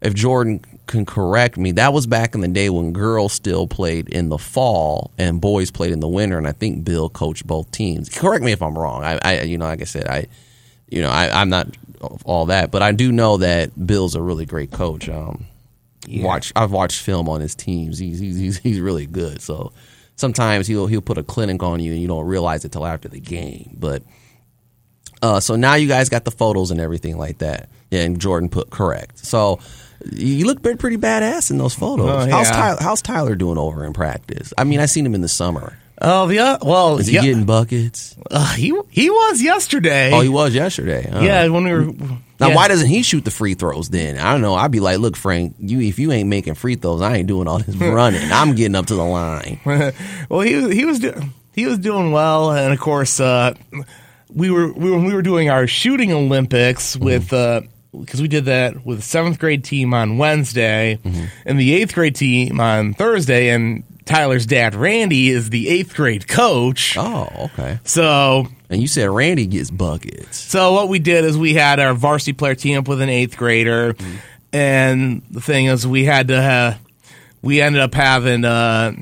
if 0.00 0.14
Jordan 0.14 0.60
can 0.86 1.04
correct 1.04 1.56
me, 1.56 1.72
that 1.72 1.92
was 1.92 2.06
back 2.06 2.34
in 2.34 2.40
the 2.40 2.48
day 2.48 2.70
when 2.70 2.92
girls 2.92 3.32
still 3.32 3.66
played 3.66 4.08
in 4.08 4.28
the 4.28 4.38
fall 4.38 5.10
and 5.18 5.40
boys 5.40 5.70
played 5.70 5.92
in 5.92 6.00
the 6.00 6.08
winter, 6.08 6.38
and 6.38 6.46
I 6.46 6.52
think 6.52 6.84
Bill 6.84 7.08
coached 7.08 7.46
both 7.46 7.70
teams. 7.72 8.08
Correct 8.08 8.44
me 8.44 8.52
if 8.52 8.62
I'm 8.62 8.78
wrong. 8.78 9.02
I, 9.02 9.18
I 9.22 9.40
you 9.42 9.58
know, 9.58 9.64
like 9.66 9.80
I 9.80 9.84
said, 9.84 10.06
I, 10.06 10.26
you 10.88 11.02
know, 11.02 11.10
I, 11.10 11.40
I'm 11.40 11.48
not 11.48 11.68
all 12.24 12.46
that, 12.46 12.70
but 12.70 12.82
I 12.82 12.92
do 12.92 13.10
know 13.10 13.38
that 13.38 13.86
Bill's 13.86 14.14
a 14.14 14.22
really 14.22 14.46
great 14.46 14.70
coach. 14.70 15.08
Um, 15.08 15.46
watch 16.08 16.52
I've 16.54 16.70
watched 16.70 17.02
film 17.02 17.28
on 17.28 17.40
his 17.40 17.54
teams. 17.54 17.98
He's 17.98 18.18
he's 18.18 18.36
he's, 18.36 18.58
he's 18.58 18.80
really 18.80 19.06
good. 19.06 19.40
So 19.40 19.72
sometimes 20.16 20.66
he'll 20.66 20.86
he'll 20.86 21.00
put 21.00 21.18
a 21.18 21.22
clinic 21.22 21.62
on 21.62 21.80
you 21.80 21.92
and 21.92 22.00
you 22.02 22.08
don't 22.08 22.26
realize 22.26 22.64
it 22.64 22.72
till 22.72 22.84
after 22.86 23.08
the 23.08 23.20
game. 23.20 23.76
But 23.78 24.02
uh, 25.22 25.40
so 25.40 25.56
now 25.56 25.74
you 25.74 25.88
guys 25.88 26.08
got 26.08 26.24
the 26.24 26.30
photos 26.30 26.70
and 26.70 26.80
everything 26.80 27.16
like 27.16 27.38
that. 27.38 27.68
Yeah, 27.90 28.02
and 28.02 28.20
Jordan 28.20 28.48
put 28.48 28.70
correct. 28.70 29.24
So 29.24 29.60
you 30.12 30.46
look 30.46 30.62
pretty, 30.62 30.96
badass 30.96 31.50
in 31.50 31.58
those 31.58 31.74
photos. 31.74 32.26
Oh, 32.26 32.30
How's. 32.30 32.50
Tyler, 32.50 32.78
how's 32.80 33.02
Tyler 33.02 33.34
doing 33.34 33.58
over 33.58 33.84
in 33.84 33.92
practice? 33.92 34.52
I 34.58 34.64
mean, 34.64 34.80
I 34.80 34.86
seen 34.86 35.06
him 35.06 35.14
in 35.14 35.20
the 35.20 35.28
summer. 35.28 35.78
oh 36.02 36.28
yeah, 36.28 36.58
well, 36.60 36.98
Is 36.98 37.06
he 37.06 37.14
yeah, 37.14 37.22
getting 37.22 37.44
buckets? 37.44 38.16
uh, 38.30 38.54
he 38.54 38.78
he 38.90 39.08
was 39.08 39.40
yesterday. 39.40 40.12
Oh, 40.12 40.20
he 40.20 40.28
was 40.28 40.54
yesterday. 40.54 41.08
huh? 41.10 41.20
yeah, 41.20 41.46
when 41.48 41.64
we 41.64 41.72
were. 41.72 41.92
Now, 42.38 42.48
yeah. 42.48 42.54
why 42.54 42.68
doesn't 42.68 42.88
he 42.88 43.02
shoot 43.02 43.24
the 43.24 43.30
free 43.30 43.54
throws 43.54 43.88
then? 43.88 44.18
I 44.18 44.32
don't 44.32 44.42
know. 44.42 44.54
I'd 44.54 44.70
be 44.70 44.80
like, 44.80 44.98
look, 44.98 45.16
Frank, 45.16 45.56
you 45.58 45.80
if 45.80 45.98
you 45.98 46.12
ain't 46.12 46.28
making 46.28 46.54
free 46.54 46.74
throws, 46.76 47.00
I 47.00 47.16
ain't 47.16 47.28
doing 47.28 47.48
all 47.48 47.58
this 47.58 47.76
running. 47.76 48.30
I'm 48.30 48.54
getting 48.54 48.74
up 48.74 48.86
to 48.86 48.94
the 48.94 49.04
line. 49.04 49.60
well, 50.28 50.40
he 50.40 50.56
was 50.56 50.72
he 50.72 50.84
was 50.84 50.98
do, 50.98 51.14
he 51.54 51.66
was 51.66 51.78
doing 51.78 52.12
well, 52.12 52.52
and 52.52 52.72
of 52.72 52.80
course, 52.80 53.18
uh, 53.20 53.54
we 54.28 54.50
were 54.50 54.72
we 54.72 54.90
were, 54.90 54.98
we 54.98 55.14
were 55.14 55.22
doing 55.22 55.48
our 55.48 55.66
shooting 55.66 56.12
Olympics 56.12 56.94
mm-hmm. 56.94 57.04
with 57.04 57.32
uh, 57.32 57.62
because 57.98 58.20
we 58.20 58.28
did 58.28 58.44
that 58.46 58.84
with 58.84 58.98
the 58.98 59.04
seventh 59.04 59.38
grade 59.38 59.64
team 59.64 59.94
on 59.94 60.18
Wednesday, 60.18 60.98
mm-hmm. 61.02 61.24
and 61.46 61.58
the 61.58 61.74
eighth 61.74 61.94
grade 61.94 62.16
team 62.16 62.60
on 62.60 62.92
Thursday, 62.92 63.48
and 63.48 63.84
Tyler's 64.04 64.46
dad 64.46 64.74
Randy 64.74 65.30
is 65.30 65.50
the 65.50 65.68
eighth 65.68 65.94
grade 65.94 66.28
coach. 66.28 66.96
Oh, 66.98 67.50
okay. 67.52 67.80
So 67.84 68.48
And 68.68 68.80
you 68.80 68.88
said 68.88 69.08
Randy 69.08 69.46
gets 69.46 69.70
buckets. 69.70 70.36
so 70.36 70.72
what 70.72 70.88
we 70.88 70.98
did 70.98 71.24
is 71.24 71.38
we 71.38 71.54
had 71.54 71.78
our 71.78 71.94
varsity 71.94 72.32
player 72.32 72.54
team 72.54 72.78
up 72.78 72.88
with 72.88 73.00
an 73.00 73.08
eighth 73.08 73.36
grader, 73.36 73.94
and 74.52 75.22
the 75.30 75.40
thing 75.40 75.66
is 75.66 75.86
we 75.86 76.04
had 76.04 76.28
to 76.28 76.40
have, 76.40 76.80
we 77.42 77.60
ended 77.60 77.80
up 77.80 77.94
having 77.94 78.44
uh, 78.44 78.92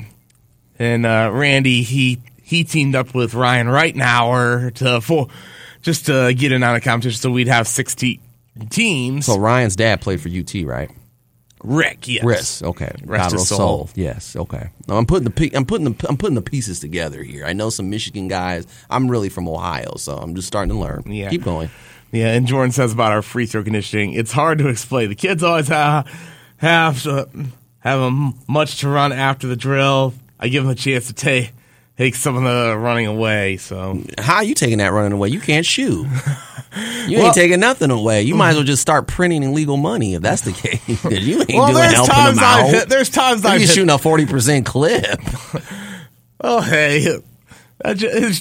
and 0.78 1.06
uh, 1.06 1.30
Randy 1.32 1.82
he 1.82 2.20
he 2.42 2.64
teamed 2.64 2.94
up 2.94 3.14
with 3.14 3.34
Ryan 3.34 3.68
Reitnauer 3.68 4.74
to 4.74 5.00
for 5.00 5.28
just 5.80 6.06
to 6.06 6.34
get 6.34 6.52
in 6.52 6.62
on 6.62 6.74
a 6.74 6.80
competition 6.80 7.18
so 7.20 7.30
we'd 7.30 7.48
have 7.48 7.66
sixty 7.66 8.20
teams. 8.70 9.26
So 9.26 9.38
Ryan's 9.38 9.76
dad 9.76 10.00
played 10.00 10.20
for 10.20 10.28
UT, 10.28 10.52
right? 10.66 10.90
Rick, 11.64 12.06
yes, 12.08 12.24
Riss, 12.24 12.62
okay. 12.62 12.92
Rest 13.04 13.30
God 13.30 13.32
rest 13.32 13.48
soul. 13.48 13.90
Yes, 13.94 14.36
okay. 14.36 14.68
No, 14.86 14.96
I'm 14.98 15.06
putting 15.06 15.28
the 15.28 15.50
I'm 15.56 15.64
putting 15.64 15.92
the 15.92 16.06
I'm 16.08 16.18
putting 16.18 16.34
the 16.34 16.42
pieces 16.42 16.78
together 16.78 17.22
here. 17.22 17.46
I 17.46 17.54
know 17.54 17.70
some 17.70 17.88
Michigan 17.88 18.28
guys. 18.28 18.66
I'm 18.90 19.10
really 19.10 19.30
from 19.30 19.48
Ohio, 19.48 19.94
so 19.96 20.14
I'm 20.16 20.34
just 20.34 20.46
starting 20.46 20.74
to 20.74 20.78
learn. 20.78 21.04
Yeah. 21.06 21.30
Keep 21.30 21.42
going. 21.42 21.70
Yeah, 22.12 22.32
and 22.34 22.46
Jordan 22.46 22.70
says 22.70 22.92
about 22.92 23.10
our 23.10 23.22
free 23.22 23.46
throw 23.46 23.64
conditioning, 23.64 24.12
it's 24.12 24.30
hard 24.30 24.58
to 24.58 24.68
explain. 24.68 25.08
The 25.08 25.16
kids 25.16 25.42
always 25.42 25.68
have 25.68 26.06
have 26.58 27.02
to 27.04 27.28
have 27.78 28.12
much 28.46 28.80
to 28.80 28.88
run 28.88 29.12
after 29.12 29.46
the 29.46 29.56
drill. 29.56 30.14
I 30.38 30.48
give 30.48 30.64
them 30.64 30.72
a 30.72 30.76
chance 30.76 31.06
to 31.06 31.14
take 31.14 31.52
take 31.98 32.14
some 32.14 32.36
of 32.36 32.42
the 32.44 32.76
running 32.76 33.06
away. 33.06 33.56
So 33.56 34.00
How 34.18 34.40
you 34.42 34.54
taking 34.54 34.78
that 34.78 34.92
running 34.92 35.12
away? 35.12 35.28
You 35.28 35.40
can't 35.40 35.66
shoot. 35.66 36.06
You 37.06 37.18
Well- 37.18 37.26
ain't 37.26 37.34
taking 37.36 37.60
nothing 37.60 37.92
away. 37.92 38.22
You 38.22 38.34
might 38.34 38.48
as 38.50 38.54
well 38.56 38.64
just 38.64 38.82
start 38.82 39.06
printing 39.06 39.44
illegal 39.44 39.76
money 39.76 40.14
if 40.14 40.22
that's 40.22 40.42
the 40.42 40.50
case. 40.52 40.80
you 41.04 41.38
ain't 41.42 41.48
well, 41.54 41.66
doing 41.68 41.74
there's 41.76 41.92
helping 41.94 42.14
times 42.14 42.34
them 42.36 42.44
out. 42.44 42.66
hit, 42.68 42.88
there's 42.88 43.10
times 43.10 43.44
I'm 43.44 43.60
shooting 43.60 43.90
a 43.90 43.98
forty 43.98 44.26
percent 44.26 44.66
clip. 44.66 45.20
Oh, 46.40 46.60
hey. 46.60 47.16
I 47.84 47.94
ju- 47.94 48.32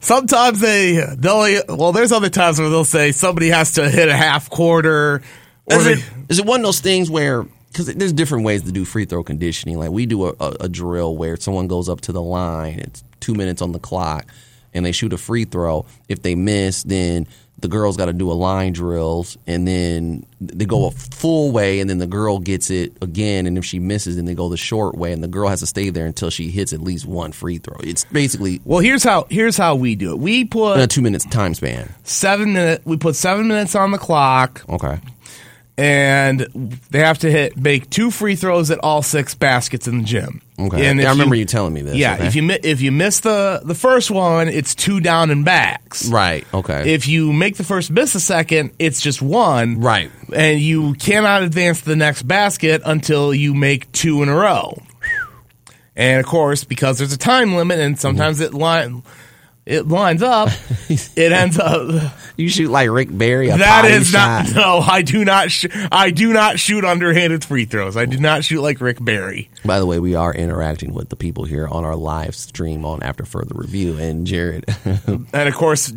Sometimes 0.00 0.60
they 0.60 1.04
they'll 1.18 1.62
well. 1.76 1.90
There's 1.92 2.12
other 2.12 2.30
times 2.30 2.60
where 2.60 2.70
they'll 2.70 2.84
say 2.84 3.10
somebody 3.12 3.48
has 3.48 3.72
to 3.72 3.90
hit 3.90 4.08
a 4.08 4.16
half 4.16 4.48
quarter. 4.48 5.20
Is 5.68 5.84
they, 5.84 5.92
it, 5.94 6.04
is 6.28 6.38
it 6.38 6.46
one 6.46 6.60
of 6.60 6.64
those 6.64 6.80
things 6.80 7.10
where 7.10 7.44
because 7.72 7.86
there's 7.94 8.12
different 8.12 8.44
ways 8.44 8.62
to 8.62 8.72
do 8.72 8.84
free 8.84 9.04
throw 9.04 9.22
conditioning? 9.22 9.78
Like 9.78 9.90
we 9.90 10.06
do 10.06 10.26
a, 10.26 10.34
a, 10.40 10.56
a 10.60 10.68
drill 10.68 11.16
where 11.16 11.36
someone 11.36 11.68
goes 11.68 11.88
up 11.88 12.00
to 12.02 12.12
the 12.12 12.22
line, 12.22 12.78
it's 12.80 13.04
two 13.20 13.34
minutes 13.34 13.62
on 13.62 13.72
the 13.72 13.78
clock, 13.78 14.26
and 14.74 14.84
they 14.84 14.92
shoot 14.92 15.12
a 15.12 15.18
free 15.18 15.44
throw. 15.44 15.86
If 16.08 16.22
they 16.22 16.34
miss, 16.34 16.82
then 16.82 17.26
the 17.58 17.68
girls 17.68 17.96
got 17.98 18.06
to 18.06 18.14
do 18.14 18.32
a 18.32 18.34
line 18.34 18.72
drills, 18.72 19.36
and 19.46 19.68
then 19.68 20.24
they 20.40 20.64
go 20.64 20.86
a 20.86 20.90
full 20.90 21.52
way, 21.52 21.80
and 21.80 21.90
then 21.90 21.98
the 21.98 22.06
girl 22.06 22.38
gets 22.38 22.70
it 22.70 22.92
again, 23.02 23.46
and 23.46 23.58
if 23.58 23.66
she 23.66 23.78
misses, 23.78 24.16
then 24.16 24.24
they 24.24 24.34
go 24.34 24.48
the 24.48 24.56
short 24.56 24.96
way, 24.96 25.12
and 25.12 25.22
the 25.22 25.28
girl 25.28 25.46
has 25.48 25.60
to 25.60 25.66
stay 25.66 25.90
there 25.90 26.06
until 26.06 26.30
she 26.30 26.50
hits 26.50 26.72
at 26.72 26.80
least 26.80 27.04
one 27.04 27.32
free 27.32 27.58
throw. 27.58 27.76
It's 27.80 28.04
basically 28.06 28.62
well, 28.64 28.80
here's 28.80 29.04
how 29.04 29.26
here's 29.28 29.58
how 29.58 29.74
we 29.74 29.94
do 29.94 30.12
it. 30.12 30.18
We 30.18 30.40
in 30.40 30.80
a 30.80 30.86
two 30.86 31.02
minutes 31.02 31.26
time 31.26 31.52
span. 31.54 31.92
seven 32.02 32.54
minute. 32.54 32.80
We 32.86 32.96
put 32.96 33.14
seven 33.14 33.46
minutes 33.48 33.74
on 33.74 33.90
the 33.90 33.98
clock, 33.98 34.64
Okay. 34.68 34.98
And 35.80 36.40
they 36.90 36.98
have 36.98 37.18
to 37.20 37.30
hit 37.30 37.56
make 37.56 37.88
two 37.88 38.10
free 38.10 38.36
throws 38.36 38.70
at 38.70 38.78
all 38.80 39.00
six 39.00 39.34
baskets 39.34 39.88
in 39.88 39.98
the 39.98 40.04
gym. 40.04 40.42
Okay. 40.58 40.86
And 40.86 41.00
I 41.00 41.10
remember 41.10 41.34
you, 41.34 41.46
telling 41.46 41.72
me 41.72 41.80
this. 41.80 41.96
Yeah, 41.96 42.16
okay. 42.16 42.26
if 42.26 42.36
you 42.36 42.50
if 42.50 42.82
you 42.82 42.92
miss 42.92 43.20
the 43.20 43.62
the 43.64 43.74
first 43.74 44.10
one, 44.10 44.48
it's 44.48 44.74
two 44.74 45.00
down 45.00 45.30
and 45.30 45.42
backs. 45.42 46.06
right. 46.08 46.46
Okay. 46.52 46.92
If 46.92 47.08
you 47.08 47.32
make 47.32 47.56
the 47.56 47.64
first 47.64 47.90
miss 47.90 48.14
a 48.14 48.20
second, 48.20 48.72
it's 48.78 49.00
just 49.00 49.22
one. 49.22 49.80
Right. 49.80 50.10
And 50.34 50.60
you 50.60 50.92
cannot 50.94 51.44
advance 51.44 51.80
to 51.80 51.86
the 51.86 51.96
next 51.96 52.24
basket 52.24 52.82
until 52.84 53.32
you 53.32 53.54
make 53.54 53.90
two 53.92 54.22
in 54.22 54.28
a 54.28 54.34
row. 54.34 54.82
And 55.96 56.20
of 56.20 56.26
course, 56.26 56.62
because 56.62 56.98
there's 56.98 57.14
a 57.14 57.18
time 57.18 57.54
limit 57.54 57.78
and 57.78 57.98
sometimes 57.98 58.38
mm-hmm. 58.38 58.54
it 58.54 58.58
line 58.58 59.02
it 59.64 59.88
lines 59.88 60.22
up, 60.22 60.48
it 60.88 61.32
ends 61.32 61.58
up 61.58 62.12
You 62.40 62.48
shoot 62.48 62.70
like 62.70 62.88
Rick 62.90 63.08
Barry. 63.16 63.48
That 63.48 64.02
shot. 64.04 64.46
not 64.46 64.54
no, 64.56 64.78
I 64.78 65.02
do 65.02 65.24
not 65.24 65.50
sh- 65.50 65.66
I 65.92 66.10
do 66.10 66.32
not 66.32 66.58
shoot 66.58 66.84
underhanded 66.84 67.44
free 67.44 67.66
throws. 67.66 67.96
I 67.96 68.06
do 68.06 68.18
not 68.18 68.44
shoot 68.44 68.62
like 68.62 68.80
Rick 68.80 68.96
Barry. 69.04 69.50
By 69.64 69.78
the 69.78 69.86
way, 69.86 69.98
we 70.00 70.14
are 70.14 70.32
interacting 70.32 70.94
with 70.94 71.10
the 71.10 71.16
people 71.16 71.44
here 71.44 71.68
on 71.68 71.84
our 71.84 71.96
live 71.96 72.34
stream 72.34 72.84
on 72.84 73.02
After 73.02 73.24
Further 73.24 73.54
Review. 73.54 73.98
And 73.98 74.26
Jared, 74.26 74.64
And 75.06 75.48
of 75.48 75.54
course, 75.54 75.92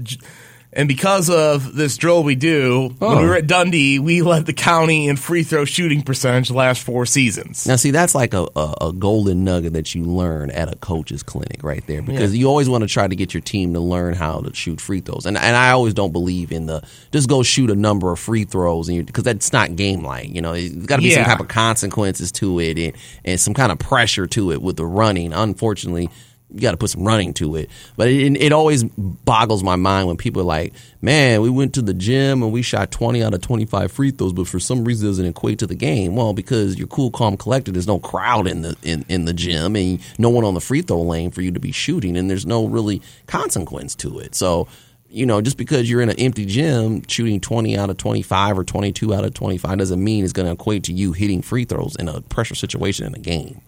and 0.76 0.88
because 0.88 1.30
of 1.30 1.76
this 1.76 1.98
drill 1.98 2.24
we 2.24 2.36
do, 2.36 2.94
when 3.00 3.12
Oh. 3.18 3.22
we 3.22 3.28
were 3.28 3.36
at 3.36 3.48
Dundee, 3.48 4.00
we 4.00 4.22
led 4.22 4.46
the 4.46 4.54
county 4.54 5.08
in 5.08 5.16
free 5.18 5.44
throw 5.44 5.66
shooting 5.66 6.02
percentage 6.02 6.48
the 6.50 6.54
last 6.56 6.82
four 6.84 7.06
seasons. 7.06 7.66
now 7.68 7.76
see, 7.76 7.92
that's 7.92 8.14
like 8.16 8.34
a, 8.34 8.48
a, 8.56 8.74
a 8.82 8.94
golden 8.94 9.44
nugget 9.44 9.74
that 9.74 9.94
you 9.96 10.04
learn 10.04 10.50
at 10.52 10.72
a 10.72 10.76
coach's 10.78 11.24
clinic 11.24 11.64
right 11.64 11.86
there 11.88 12.02
because 12.02 12.36
you 12.36 12.48
always 12.48 12.68
want 12.68 12.84
to 12.84 12.88
try 12.88 13.08
to 13.08 13.16
get 13.16 13.34
your 13.34 13.42
team 13.42 13.74
to 13.74 13.80
learn 13.80 14.14
how 14.14 14.40
to 14.42 14.54
shoot 14.56 14.82
free 14.82 15.00
throws. 15.02 15.26
And, 15.26 15.38
and 15.38 15.56
I 15.56 15.72
always 15.72 15.94
don't 15.94 16.12
believe 16.12 16.52
in 16.52 16.66
the 16.66 16.82
just 17.12 17.30
go 17.30 17.44
shoot 17.44 17.70
a 17.70 17.76
number 17.76 18.12
of 18.12 18.20
free 18.20 18.44
throws 18.44 18.90
and 18.90 19.06
because 19.06 19.24
that's 19.24 19.54
not 19.54 19.76
game 19.76 20.04
like. 20.04 20.30
You 20.30 20.42
know, 20.42 20.54
there's 20.54 20.72
got 20.88 20.98
to 20.98 21.02
be 21.02 21.12
some 21.12 21.24
type 21.26 21.40
of 21.40 21.48
consequences 21.48 22.32
to 22.34 22.60
it 22.60 22.78
and, 22.78 22.94
and 23.26 23.40
some 23.40 23.54
kind 23.54 23.72
of 23.72 23.80
pressure 23.80 24.28
to 24.28 24.52
it 24.52 24.62
with 24.62 24.78
the 24.78 24.86
running. 24.86 25.34
Unfortunately, 25.34 26.10
you 26.54 26.60
got 26.62 26.72
to 26.72 26.78
put 26.78 26.92
some 26.92 27.04
running 27.04 27.34
to 27.34 27.56
it. 27.56 27.70
But 27.98 28.10
it, 28.10 28.38
it 28.42 28.52
always 28.52 28.84
boggles 28.84 29.64
my 29.64 29.76
mind 29.76 30.08
when 30.08 30.18
people 30.18 30.42
are 30.42 30.46
like, 30.46 30.74
man, 31.02 31.42
we 31.42 31.50
went 31.50 31.74
to 31.74 31.82
the 31.82 31.94
gym 31.94 32.44
and 32.44 32.52
we 32.52 32.62
shot 32.62 32.92
20 32.92 33.24
out 33.24 33.34
of 33.34 33.42
25 33.42 33.92
free 33.92 34.12
throws, 34.12 34.34
but 34.34 34.48
for 34.48 34.60
some 34.60 34.86
reason 34.86 35.08
it 35.08 35.12
doesn't 35.12 35.26
equate 35.26 35.60
to 35.60 35.68
the 35.68 35.76
game. 35.76 36.16
Well, 36.16 36.34
because 36.34 36.78
you're 36.78 36.88
cool, 36.88 37.10
calm, 37.12 37.38
collected. 37.38 37.74
There's 37.74 37.88
no 37.88 38.00
crowd 38.00 38.48
in 38.48 38.62
the 38.62 38.78
in, 38.84 39.04
in 39.10 39.26
the 39.26 39.34
gym 39.34 39.76
and 39.76 40.00
no 40.18 40.30
one 40.30 40.46
on 40.46 40.54
the 40.54 40.62
free 40.62 40.82
throw 40.82 41.02
lane 41.02 41.32
for 41.32 41.42
you 41.42 41.52
to 41.52 41.60
be 41.60 41.72
shooting, 41.72 42.16
and 42.16 42.30
there's 42.30 42.46
no 42.46 42.68
really 42.68 43.02
consequence 43.26 43.96
to 43.96 44.20
it. 44.20 44.36
So, 44.36 44.68
you 45.10 45.26
know, 45.26 45.42
just 45.42 45.58
because 45.58 45.90
you're 45.90 46.02
in 46.02 46.10
an 46.10 46.20
empty 46.20 46.46
gym 46.46 47.04
shooting 47.08 47.40
20 47.40 47.78
out 47.78 47.90
of 47.90 47.98
25 47.98 48.60
or 48.60 48.64
22 48.64 49.14
out 49.14 49.26
of 49.26 49.34
25 49.34 49.78
doesn't 49.78 50.04
mean 50.04 50.24
it's 50.24 50.34
going 50.34 50.48
to 50.48 50.54
equate 50.54 50.84
to 50.84 50.94
you 50.94 51.14
hitting 51.14 51.42
free 51.42 51.66
throws 51.66 51.96
in 51.96 52.08
a 52.08 52.22
pressure 52.22 52.56
situation 52.56 53.06
in 53.06 53.16
a 53.16 53.20
game. 53.20 53.62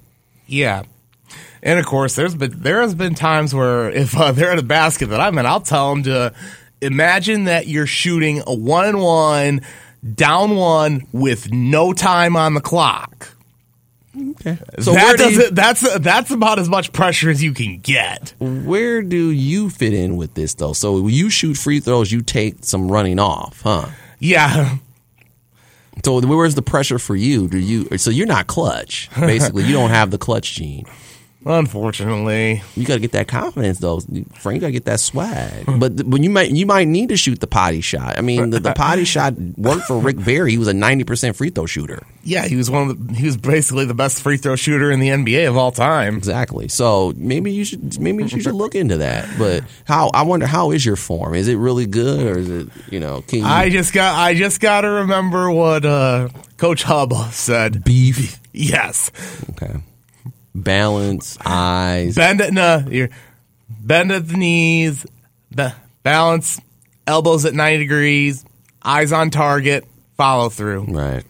Yeah. 0.47 0.83
And 1.63 1.79
of 1.79 1.85
course, 1.85 2.15
there's 2.15 2.35
been 2.35 2.53
there 2.61 2.81
has 2.81 2.93
been 2.95 3.15
times 3.15 3.53
where 3.53 3.89
if 3.89 4.15
uh, 4.17 4.31
they're 4.31 4.51
at 4.51 4.59
a 4.59 4.63
basket 4.63 5.07
that 5.07 5.19
I'm 5.19 5.37
in, 5.37 5.45
I'll 5.45 5.61
tell 5.61 5.89
them 5.93 6.03
to 6.03 6.33
imagine 6.81 7.45
that 7.45 7.67
you're 7.67 7.87
shooting 7.87 8.41
a 8.45 8.53
one 8.53 8.85
and 8.85 9.01
one, 9.01 9.61
down 10.13 10.55
one 10.55 11.07
with 11.11 11.51
no 11.51 11.93
time 11.93 12.35
on 12.35 12.53
the 12.53 12.61
clock. 12.61 13.29
Okay. 14.17 14.57
So 14.79 14.93
that 14.93 15.03
where 15.03 15.17
do 15.17 15.29
you- 15.33 15.49
that's 15.51 15.97
that's 15.99 16.31
about 16.31 16.57
as 16.59 16.69
much 16.69 16.93
pressure 16.93 17.29
as 17.29 17.43
you 17.43 17.53
can 17.53 17.79
get. 17.79 18.33
Where 18.39 19.01
do 19.01 19.29
you 19.29 19.69
fit 19.69 19.93
in 19.93 20.15
with 20.15 20.35
this 20.35 20.53
though? 20.53 20.73
So 20.73 21.07
you 21.07 21.29
shoot 21.29 21.55
free 21.57 21.79
throws, 21.81 22.11
you 22.11 22.21
take 22.21 22.63
some 22.63 22.89
running 22.91 23.19
off, 23.19 23.61
huh? 23.61 23.87
Yeah. 24.19 24.77
So 26.03 26.19
where's 26.21 26.55
the 26.55 26.61
pressure 26.61 26.99
for 26.99 27.15
you? 27.15 27.47
Do 27.47 27.57
you? 27.57 27.97
So 27.97 28.09
you're 28.11 28.27
not 28.27 28.47
clutch. 28.47 29.09
Basically, 29.19 29.63
you 29.63 29.73
don't 29.73 29.89
have 29.89 30.11
the 30.11 30.17
clutch 30.17 30.53
gene. 30.53 30.85
Unfortunately. 31.45 32.63
You 32.75 32.85
got 32.85 32.95
to 32.95 32.99
get 32.99 33.11
that 33.11 33.27
confidence 33.27 33.79
though, 33.79 33.99
Frank. 34.33 34.55
You 34.55 34.61
got 34.61 34.67
to 34.67 34.71
get 34.73 34.85
that 34.85 34.99
swag. 34.99 35.65
But 35.75 36.09
but 36.09 36.23
you 36.23 36.29
might 36.29 36.51
you 36.51 36.65
might 36.65 36.87
need 36.87 37.09
to 37.09 37.17
shoot 37.17 37.39
the 37.41 37.47
potty 37.47 37.81
shot. 37.81 38.17
I 38.17 38.21
mean, 38.21 38.49
the, 38.49 38.59
the 38.59 38.73
potty 38.75 39.03
shot 39.03 39.33
worked 39.57 39.83
for 39.85 39.99
Rick 39.99 40.23
Barry. 40.23 40.51
He 40.51 40.57
was 40.57 40.69
a 40.69 40.73
ninety 40.73 41.03
percent 41.03 41.35
free 41.35 41.49
throw 41.49 41.65
shooter. 41.65 42.01
Yeah, 42.23 42.47
he 42.47 42.55
was 42.55 42.71
one 42.71 42.89
of 42.89 43.07
the 43.07 43.13
he 43.13 43.25
was 43.25 43.35
basically 43.35 43.85
the 43.85 43.93
best 43.93 44.21
free 44.23 44.37
throw 44.37 44.55
shooter 44.55 44.89
in 44.89 44.99
the 45.01 45.09
NBA 45.09 45.49
of 45.49 45.57
all 45.57 45.71
time. 45.71 46.15
Exactly. 46.15 46.69
So 46.69 47.13
maybe 47.17 47.51
you 47.51 47.65
should 47.65 47.99
maybe 47.99 48.23
you 48.23 48.41
should 48.41 48.55
look 48.55 48.73
into 48.73 48.97
that. 48.97 49.27
But 49.37 49.63
how? 49.85 50.09
I 50.13 50.21
wonder 50.23 50.47
how 50.47 50.71
is 50.71 50.85
your 50.85 50.95
form? 50.95 51.35
Is 51.35 51.47
it 51.49 51.55
really 51.57 51.85
good 51.85 52.25
or 52.25 52.39
is 52.39 52.49
it 52.49 52.69
you 52.89 52.99
know? 53.01 53.21
Can 53.21 53.39
you 53.39 53.45
I 53.45 53.69
just 53.69 53.93
got 53.93 54.15
I 54.15 54.33
just 54.33 54.61
got 54.61 54.81
to 54.81 54.89
remember 54.89 55.51
what 55.51 55.83
uh, 55.85 56.29
Coach 56.57 56.83
Hub 56.83 57.13
said. 57.31 57.83
beef? 57.83 58.39
Yes. 58.57 59.11
Okay. 59.49 59.75
Balance, 60.55 61.37
eyes. 61.45 62.15
Bend 62.15 62.39
it 62.41 62.53
no, 62.53 62.83
you're 62.89 63.09
bend 63.69 64.11
at 64.11 64.27
the 64.27 64.37
knees, 64.37 65.05
ba- 65.51 65.75
balance, 66.03 66.59
elbows 67.05 67.45
at 67.45 67.53
90 67.53 67.79
degrees, 67.79 68.45
eyes 68.83 69.11
on 69.11 69.29
target, 69.29 69.85
follow 70.17 70.49
through. 70.49 70.85
Right. 70.85 71.23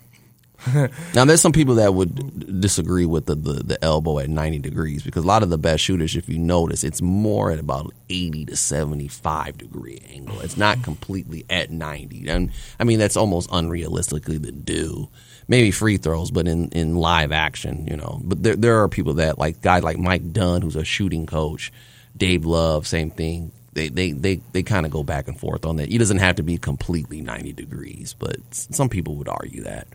now, 1.13 1.25
there's 1.25 1.41
some 1.41 1.51
people 1.51 1.75
that 1.75 1.93
would 1.93 2.59
disagree 2.61 3.05
with 3.05 3.25
the, 3.25 3.35
the, 3.35 3.53
the 3.63 3.83
elbow 3.83 4.19
at 4.19 4.29
90 4.29 4.59
degrees 4.59 5.03
because 5.03 5.23
a 5.23 5.27
lot 5.27 5.43
of 5.43 5.49
the 5.49 5.57
best 5.57 5.83
shooters, 5.83 6.15
if 6.15 6.27
you 6.27 6.39
notice, 6.39 6.83
it's 6.83 7.01
more 7.01 7.51
at 7.51 7.59
about 7.59 7.93
80 8.09 8.45
to 8.45 8.55
75 8.55 9.57
degree 9.57 10.01
angle. 10.11 10.41
It's 10.41 10.57
not 10.57 10.81
completely 10.81 11.45
at 11.49 11.69
90. 11.69 12.27
And 12.29 12.51
I 12.79 12.83
mean, 12.83 12.99
that's 12.99 13.17
almost 13.17 13.49
unrealistically 13.51 14.41
to 14.43 14.51
do. 14.51 15.09
Maybe 15.47 15.71
free 15.71 15.97
throws, 15.97 16.31
but 16.31 16.47
in, 16.47 16.69
in 16.69 16.95
live 16.95 17.31
action, 17.31 17.87
you 17.87 17.97
know. 17.97 18.19
But 18.23 18.41
there, 18.41 18.55
there 18.55 18.81
are 18.81 18.89
people 18.89 19.15
that, 19.15 19.37
like 19.37 19.61
guys 19.61 19.83
like 19.83 19.97
Mike 19.97 20.33
Dunn, 20.33 20.61
who's 20.61 20.75
a 20.75 20.83
shooting 20.83 21.25
coach, 21.25 21.71
Dave 22.17 22.45
Love, 22.45 22.87
same 22.87 23.11
thing. 23.11 23.51
They 23.73 23.89
they 23.89 24.11
they, 24.11 24.41
they 24.53 24.63
kind 24.63 24.85
of 24.85 24.91
go 24.91 25.03
back 25.03 25.27
and 25.27 25.39
forth 25.39 25.65
on 25.65 25.75
that. 25.75 25.89
He 25.89 25.97
doesn't 25.97 26.17
have 26.17 26.37
to 26.37 26.43
be 26.43 26.57
completely 26.57 27.21
90 27.21 27.53
degrees, 27.53 28.15
but 28.17 28.37
some 28.51 28.89
people 28.89 29.15
would 29.15 29.29
argue 29.29 29.63
that. 29.63 29.87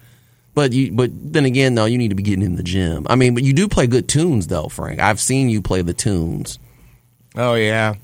But 0.55 0.73
you, 0.73 0.93
but 0.93 1.11
then 1.13 1.45
again, 1.45 1.75
though, 1.75 1.85
you 1.85 1.97
need 1.99 2.09
to 2.09 2.15
be 2.15 2.23
getting 2.23 2.45
in 2.45 2.57
the 2.57 2.63
gym. 2.63 3.07
I 3.09 3.17
mean, 3.17 3.35
but 3.35 3.43
you 3.43 3.53
do 3.53 3.69
play 3.69 3.87
good 3.87 4.09
tunes, 4.09 4.49
though, 4.49 4.69
Frank. 4.69 5.01
I've 5.01 5.21
seen 5.21 5.49
you 5.49 5.63
play 5.63 5.83
the 5.83 5.95
tunes. 5.95 6.59
Oh 7.37 7.55
yeah, 7.55 7.95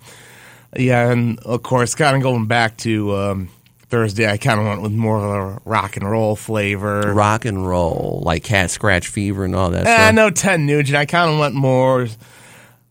yeah, 0.77 1.11
and 1.11 1.39
of 1.41 1.63
course, 1.63 1.95
kind 1.95 2.17
of 2.17 2.23
going 2.23 2.47
back 2.47 2.77
to 2.79 3.17
um, 3.17 3.49
Thursday, 3.89 4.29
I 4.29 4.37
kind 4.37 4.59
of 4.59 4.67
went 4.67 4.83
with 4.83 4.93
more 4.93 5.19
of 5.19 5.25
a 5.57 5.61
rock 5.65 5.97
and 5.97 6.11
roll 6.11 6.35
flavor. 6.35 7.13
Rock 7.15 7.45
and 7.45 7.67
roll, 7.67 8.21
like 8.25 8.43
Cat 8.43 8.71
Scratch 8.71 9.07
Fever 9.09 9.45
and 9.45 9.55
all 9.55 9.71
that 9.71 9.87
Eh, 9.87 9.95
stuff. 9.97 10.15
no, 10.15 10.31
Ted 10.31 10.59
Nugent. 10.61 10.97
I 10.97 11.07
kind 11.07 11.31
of 11.33 11.39
went 11.39 11.55
more, 11.55 12.09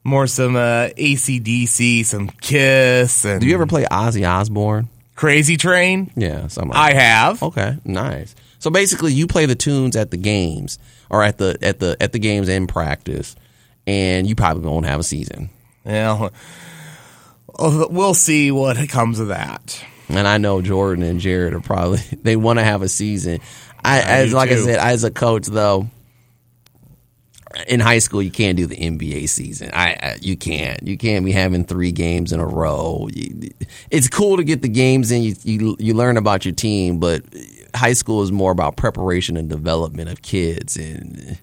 more 0.06 0.26
some 0.28 0.56
uh, 0.56 0.90
ACDC, 0.98 2.06
some 2.06 2.30
Kiss, 2.30 3.26
and 3.26 3.42
Do 3.42 3.48
you 3.48 3.54
ever 3.56 3.66
play 3.68 3.84
Ozzy 3.92 4.26
Osbourne? 4.28 4.88
Crazy 5.16 5.58
Train? 5.58 6.12
Yeah, 6.16 6.48
something. 6.48 6.74
I 6.76 6.88
Like 6.88 6.96
have. 6.96 7.44
Okay, 7.44 7.78
nice. 7.84 8.34
So 8.60 8.70
basically, 8.70 9.14
you 9.14 9.28
play 9.28 9.46
the 9.46 9.56
tunes 9.56 9.96
at 9.96 10.12
the 10.12 10.18
games 10.18 10.80
or 11.10 11.24
at 11.24 11.38
the 11.38 11.58
at 11.62 11.80
the 11.80 11.96
at 12.02 12.14
the 12.14 12.20
games 12.20 12.48
in 12.50 12.68
practice, 12.68 13.36
and 13.86 14.28
you 14.28 14.36
probably 14.36 14.68
won't 14.70 14.86
have 14.86 15.00
a 15.00 15.04
season. 15.04 15.50
Yeah, 15.86 16.30
well, 17.60 17.88
we'll 17.90 18.14
see 18.14 18.52
what 18.52 18.78
comes 18.90 19.20
of 19.20 19.28
that. 19.28 19.84
And 20.10 20.28
I 20.28 20.38
know 20.38 20.62
Jordan 20.62 21.04
and 21.04 21.20
Jared 21.20 21.54
are 21.54 21.60
probably 21.62 22.00
they 22.22 22.36
want 22.36 22.60
to 22.60 22.64
have 22.66 22.82
a 22.82 22.88
season. 22.90 23.40
I, 23.84 24.02
as 24.02 24.30
do 24.32 24.36
like 24.36 24.50
I 24.52 24.56
said, 24.66 24.80
as 24.80 25.04
a 25.04 25.12
coach 25.12 25.46
though, 25.48 25.88
in 27.68 27.80
high 27.80 28.00
school 28.00 28.22
you 28.22 28.32
can't 28.32 28.58
do 28.58 28.66
the 28.66 28.76
NBA 28.76 29.30
season. 29.30 29.70
I, 29.74 29.90
I 30.02 30.18
you 30.22 30.36
can't. 30.36 30.84
You 30.84 30.98
can't 30.98 31.24
be 31.24 31.32
having 31.32 31.64
three 31.66 31.92
games 31.92 32.34
in 32.34 32.40
a 32.40 32.46
row. 32.46 33.08
You- 33.14 33.52
It's 33.92 34.10
cool 34.10 34.38
to 34.38 34.44
get 34.44 34.62
the 34.62 34.68
games 34.70 35.12
in. 35.12 35.24
You, 35.24 35.36
you 35.44 35.76
you 35.80 35.94
learn 35.94 36.18
about 36.18 36.46
your 36.46 36.54
team, 36.54 37.00
but 37.00 37.24
high 37.76 37.94
school 37.94 38.22
is 38.24 38.32
more 38.32 38.52
about 38.52 38.76
preparation 38.78 39.38
and 39.38 39.50
development 39.50 40.10
of 40.10 40.22
kids 40.22 40.76
and 40.78 41.38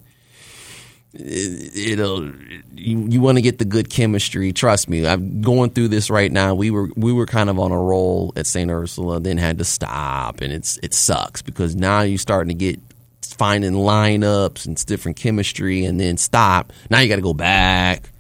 it'll 1.15 2.29
uh, 2.29 2.33
you, 2.75 3.07
you 3.09 3.21
want 3.21 3.37
to 3.37 3.43
get 3.43 3.59
the 3.59 3.65
good 3.65 3.91
chemistry. 3.91 4.53
Trust 4.53 4.89
me 4.89 5.07
i'm 5.07 5.43
going 5.43 5.71
through 5.71 5.89
this 5.89 6.11
right 6.11 6.33
now. 6.33 6.55
We 6.55 6.71
were 6.71 6.89
we 6.97 7.13
were 7.13 7.27
kind 7.27 7.51
of 7.51 7.59
on 7.59 7.73
a 7.73 7.79
roll 7.79 8.33
at 8.37 8.47
st 8.47 8.71
ursula 8.71 9.21
then 9.21 9.39
had 9.39 9.59
to 9.59 9.65
stop 9.65 10.41
and 10.41 10.53
it's 10.53 10.79
it 10.83 10.95
sucks 10.95 11.43
because 11.43 11.75
now 11.77 12.01
you're 12.01 12.19
starting 12.19 12.57
to 12.57 12.65
get 12.65 12.81
finding 13.23 13.73
lineups 13.73 14.67
and 14.67 14.85
different 14.87 15.17
chemistry 15.17 15.85
and 15.85 15.99
then 15.99 16.17
stop. 16.17 16.73
Now 16.91 17.01
you 17.01 17.09
got 17.09 17.17
to 17.17 17.23
go 17.23 17.35
back 17.35 18.11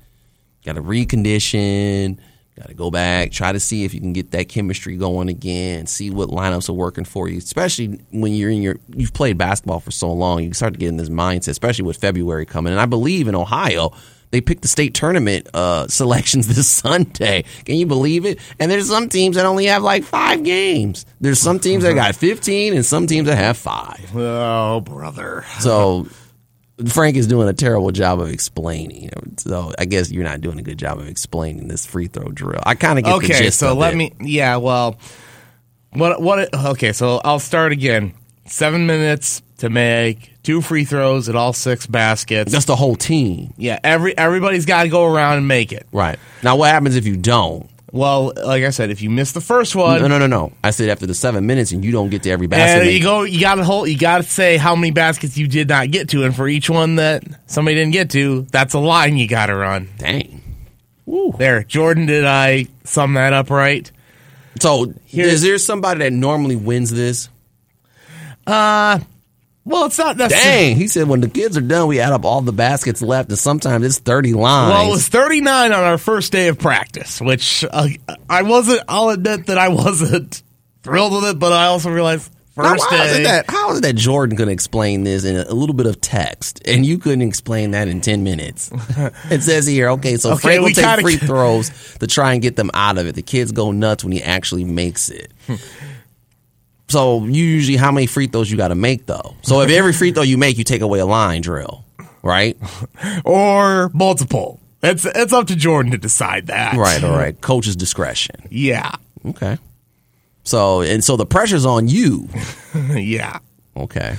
got 0.64 0.76
to 0.76 0.82
recondition 0.82 2.18
got 2.56 2.68
to 2.68 2.74
go 2.74 2.90
back 2.90 3.30
try 3.32 3.50
to 3.50 3.60
see 3.60 3.84
if 3.84 3.94
you 3.94 4.00
can 4.00 4.12
get 4.12 4.30
that 4.32 4.48
chemistry 4.48 4.96
going 4.96 5.28
again 5.28 5.86
see 5.86 6.10
what 6.10 6.28
lineups 6.28 6.68
are 6.68 6.74
working 6.74 7.04
for 7.04 7.28
you 7.28 7.38
especially 7.38 7.98
when 8.10 8.34
you're 8.34 8.50
in 8.50 8.62
your 8.62 8.76
you've 8.94 9.14
played 9.14 9.38
basketball 9.38 9.80
for 9.80 9.90
so 9.90 10.12
long 10.12 10.42
you 10.42 10.52
start 10.52 10.74
to 10.74 10.78
get 10.78 10.88
in 10.88 10.96
this 10.96 11.08
mindset 11.08 11.48
especially 11.48 11.84
with 11.84 11.96
february 11.96 12.44
coming 12.44 12.72
and 12.72 12.80
i 12.80 12.86
believe 12.86 13.26
in 13.26 13.34
ohio 13.34 13.92
they 14.32 14.40
picked 14.40 14.62
the 14.62 14.68
state 14.68 14.94
tournament 14.94 15.46
uh, 15.54 15.86
selections 15.88 16.48
this 16.48 16.66
Sunday. 16.66 17.44
Can 17.64 17.76
you 17.76 17.86
believe 17.86 18.24
it? 18.24 18.38
And 18.58 18.70
there's 18.70 18.88
some 18.88 19.08
teams 19.08 19.36
that 19.36 19.44
only 19.46 19.66
have 19.66 19.82
like 19.82 20.04
five 20.04 20.42
games. 20.42 21.06
There's 21.20 21.38
some 21.38 21.60
teams 21.60 21.84
that 21.84 21.92
got 21.92 22.16
15 22.16 22.74
and 22.74 22.84
some 22.84 23.06
teams 23.06 23.26
that 23.28 23.36
have 23.36 23.56
five. 23.56 24.10
Oh, 24.16 24.80
brother. 24.80 25.44
So 25.60 26.08
Frank 26.88 27.16
is 27.16 27.26
doing 27.26 27.48
a 27.48 27.52
terrible 27.52 27.90
job 27.90 28.20
of 28.20 28.30
explaining. 28.30 29.10
So 29.38 29.72
I 29.78 29.84
guess 29.84 30.10
you're 30.10 30.24
not 30.24 30.40
doing 30.40 30.58
a 30.58 30.62
good 30.62 30.78
job 30.78 30.98
of 30.98 31.06
explaining 31.08 31.68
this 31.68 31.84
free 31.86 32.06
throw 32.08 32.28
drill. 32.30 32.60
I 32.64 32.74
kind 32.74 32.98
of 32.98 33.04
get 33.04 33.10
the 33.10 33.16
Okay, 33.16 33.44
gist 33.44 33.58
so 33.58 33.72
of 33.72 33.78
let 33.78 33.94
it. 33.94 33.96
me. 33.96 34.12
Yeah, 34.20 34.56
well, 34.56 34.98
what 35.92 36.20
what? 36.22 36.54
Okay, 36.54 36.92
so 36.92 37.20
I'll 37.24 37.38
start 37.38 37.72
again. 37.72 38.14
Seven 38.46 38.86
minutes 38.86 39.40
to 39.58 39.70
make 39.70 40.32
two 40.42 40.60
free 40.60 40.84
throws 40.84 41.28
at 41.28 41.36
all 41.36 41.52
six 41.52 41.86
baskets. 41.86 42.50
That's 42.50 42.64
the 42.64 42.74
whole 42.76 42.96
team, 42.96 43.54
yeah, 43.56 43.78
every 43.84 44.16
everybody's 44.18 44.66
got 44.66 44.82
to 44.82 44.88
go 44.88 45.04
around 45.12 45.38
and 45.38 45.46
make 45.48 45.72
it. 45.72 45.86
right? 45.92 46.18
Now, 46.42 46.56
what 46.56 46.70
happens 46.70 46.96
if 46.96 47.06
you 47.06 47.16
don't? 47.16 47.70
Well, 47.92 48.32
like 48.34 48.64
I 48.64 48.70
said, 48.70 48.90
if 48.90 49.02
you 49.02 49.10
miss 49.10 49.32
the 49.32 49.42
first 49.42 49.76
one, 49.76 50.00
No, 50.00 50.08
no, 50.08 50.18
no, 50.18 50.26
no. 50.26 50.52
I 50.64 50.70
said 50.70 50.88
after 50.88 51.06
the 51.06 51.12
seven 51.14 51.44
minutes 51.46 51.72
and 51.72 51.84
you 51.84 51.92
don't 51.92 52.08
get 52.08 52.22
to 52.22 52.30
every 52.30 52.46
basket. 52.46 52.84
and 52.84 52.90
you 52.90 53.02
go, 53.02 53.22
you 53.22 53.38
got 53.38 53.56
to 53.56 53.64
hold, 53.64 53.88
you 53.90 53.98
got 53.98 54.18
to 54.18 54.22
say 54.24 54.56
how 54.56 54.74
many 54.74 54.92
baskets 54.92 55.36
you 55.36 55.46
did 55.46 55.68
not 55.68 55.90
get 55.90 56.08
to, 56.10 56.24
and 56.24 56.34
for 56.34 56.48
each 56.48 56.70
one 56.70 56.96
that 56.96 57.22
somebody 57.46 57.74
didn't 57.76 57.92
get 57.92 58.08
to, 58.12 58.42
that's 58.50 58.72
a 58.72 58.78
line 58.78 59.18
you 59.18 59.28
got 59.28 59.46
to 59.46 59.54
run. 59.54 59.88
Dang. 59.98 60.40
There, 61.36 61.62
Jordan, 61.64 62.06
did 62.06 62.24
I 62.24 62.66
sum 62.84 63.12
that 63.14 63.34
up 63.34 63.50
right? 63.50 63.90
So 64.60 64.94
Here's- 65.04 65.34
is 65.34 65.42
there 65.42 65.58
somebody 65.58 65.98
that 66.00 66.12
normally 66.14 66.56
wins 66.56 66.90
this? 66.90 67.28
Uh, 68.46 69.00
Well, 69.64 69.84
it's 69.84 69.98
not 69.98 70.16
necessarily. 70.16 70.68
Dang, 70.70 70.76
he 70.76 70.88
said 70.88 71.06
when 71.08 71.20
the 71.20 71.28
kids 71.28 71.56
are 71.56 71.60
done, 71.60 71.86
we 71.86 72.00
add 72.00 72.12
up 72.12 72.24
all 72.24 72.40
the 72.40 72.52
baskets 72.52 73.00
left, 73.00 73.28
and 73.28 73.38
sometimes 73.38 73.84
it's 73.86 73.98
thirty 74.00 74.32
lines. 74.34 74.72
Well, 74.72 74.88
it 74.88 74.90
was 74.90 75.06
39 75.08 75.72
on 75.72 75.84
our 75.84 75.98
first 75.98 76.32
day 76.32 76.48
of 76.48 76.58
practice, 76.58 77.20
which 77.20 77.64
uh, 77.70 77.86
I 78.28 78.42
wasn't, 78.42 78.82
I'll 78.88 79.10
admit 79.10 79.46
that 79.46 79.58
I 79.58 79.68
wasn't 79.68 80.42
thrilled 80.82 81.12
with 81.12 81.30
it, 81.30 81.38
but 81.38 81.52
I 81.52 81.66
also 81.66 81.90
realized 81.90 82.32
first 82.56 82.84
how 82.90 83.02
is 83.04 83.12
it 83.12 83.16
day. 83.18 83.22
that 83.22 83.44
how 83.48 83.70
is 83.70 83.80
that 83.82 83.94
Jordan 83.94 84.36
could 84.36 84.48
explain 84.48 85.04
this 85.04 85.24
in 85.24 85.36
a, 85.36 85.44
a 85.48 85.54
little 85.54 85.76
bit 85.76 85.86
of 85.86 86.00
text, 86.00 86.60
and 86.66 86.84
you 86.84 86.98
couldn't 86.98 87.22
explain 87.22 87.70
that 87.70 87.86
in 87.86 88.00
ten 88.00 88.24
minutes? 88.24 88.68
it 89.30 89.42
says 89.42 89.64
here, 89.64 89.90
okay, 89.90 90.16
so 90.16 90.32
Okay, 90.32 90.40
Frank 90.40 90.60
will 90.62 90.70
take 90.70 91.00
free 91.02 91.16
throws 91.28 91.70
to 91.98 92.08
try 92.08 92.32
and 92.32 92.42
get 92.42 92.56
them 92.56 92.72
out 92.74 92.98
of 92.98 93.06
it. 93.06 93.14
The 93.14 93.22
kids 93.22 93.52
go 93.52 93.70
nuts 93.70 94.02
when 94.02 94.12
he 94.12 94.24
actually 94.24 94.64
makes 94.64 95.08
it. 95.08 95.30
So 96.88 97.24
you 97.24 97.44
usually 97.44 97.76
how 97.76 97.90
many 97.90 98.06
free 98.06 98.26
throws 98.26 98.50
you 98.50 98.56
got 98.56 98.68
to 98.68 98.74
make 98.74 99.06
though? 99.06 99.34
So 99.42 99.60
if 99.62 99.70
every 99.70 99.92
free 99.92 100.12
throw 100.12 100.22
you 100.22 100.38
make, 100.38 100.58
you 100.58 100.64
take 100.64 100.82
away 100.82 100.98
a 100.98 101.06
line 101.06 101.42
drill, 101.42 101.84
right? 102.22 102.56
or 103.24 103.90
multiple. 103.94 104.60
It's, 104.82 105.04
it's 105.04 105.32
up 105.32 105.46
to 105.46 105.56
Jordan 105.56 105.92
to 105.92 105.98
decide 105.98 106.48
that. 106.48 106.74
right, 106.74 107.02
all 107.04 107.16
right. 107.16 107.40
Coach's 107.40 107.76
discretion. 107.76 108.36
Yeah. 108.50 108.92
Okay. 109.24 109.58
So 110.44 110.80
and 110.80 111.04
so 111.04 111.16
the 111.16 111.26
pressure's 111.26 111.64
on 111.64 111.88
you. 111.88 112.28
yeah. 112.90 113.38
Okay. 113.76 114.16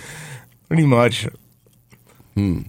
Pretty 0.67 0.85
much. 0.85 1.27
Hmm. 2.35 2.61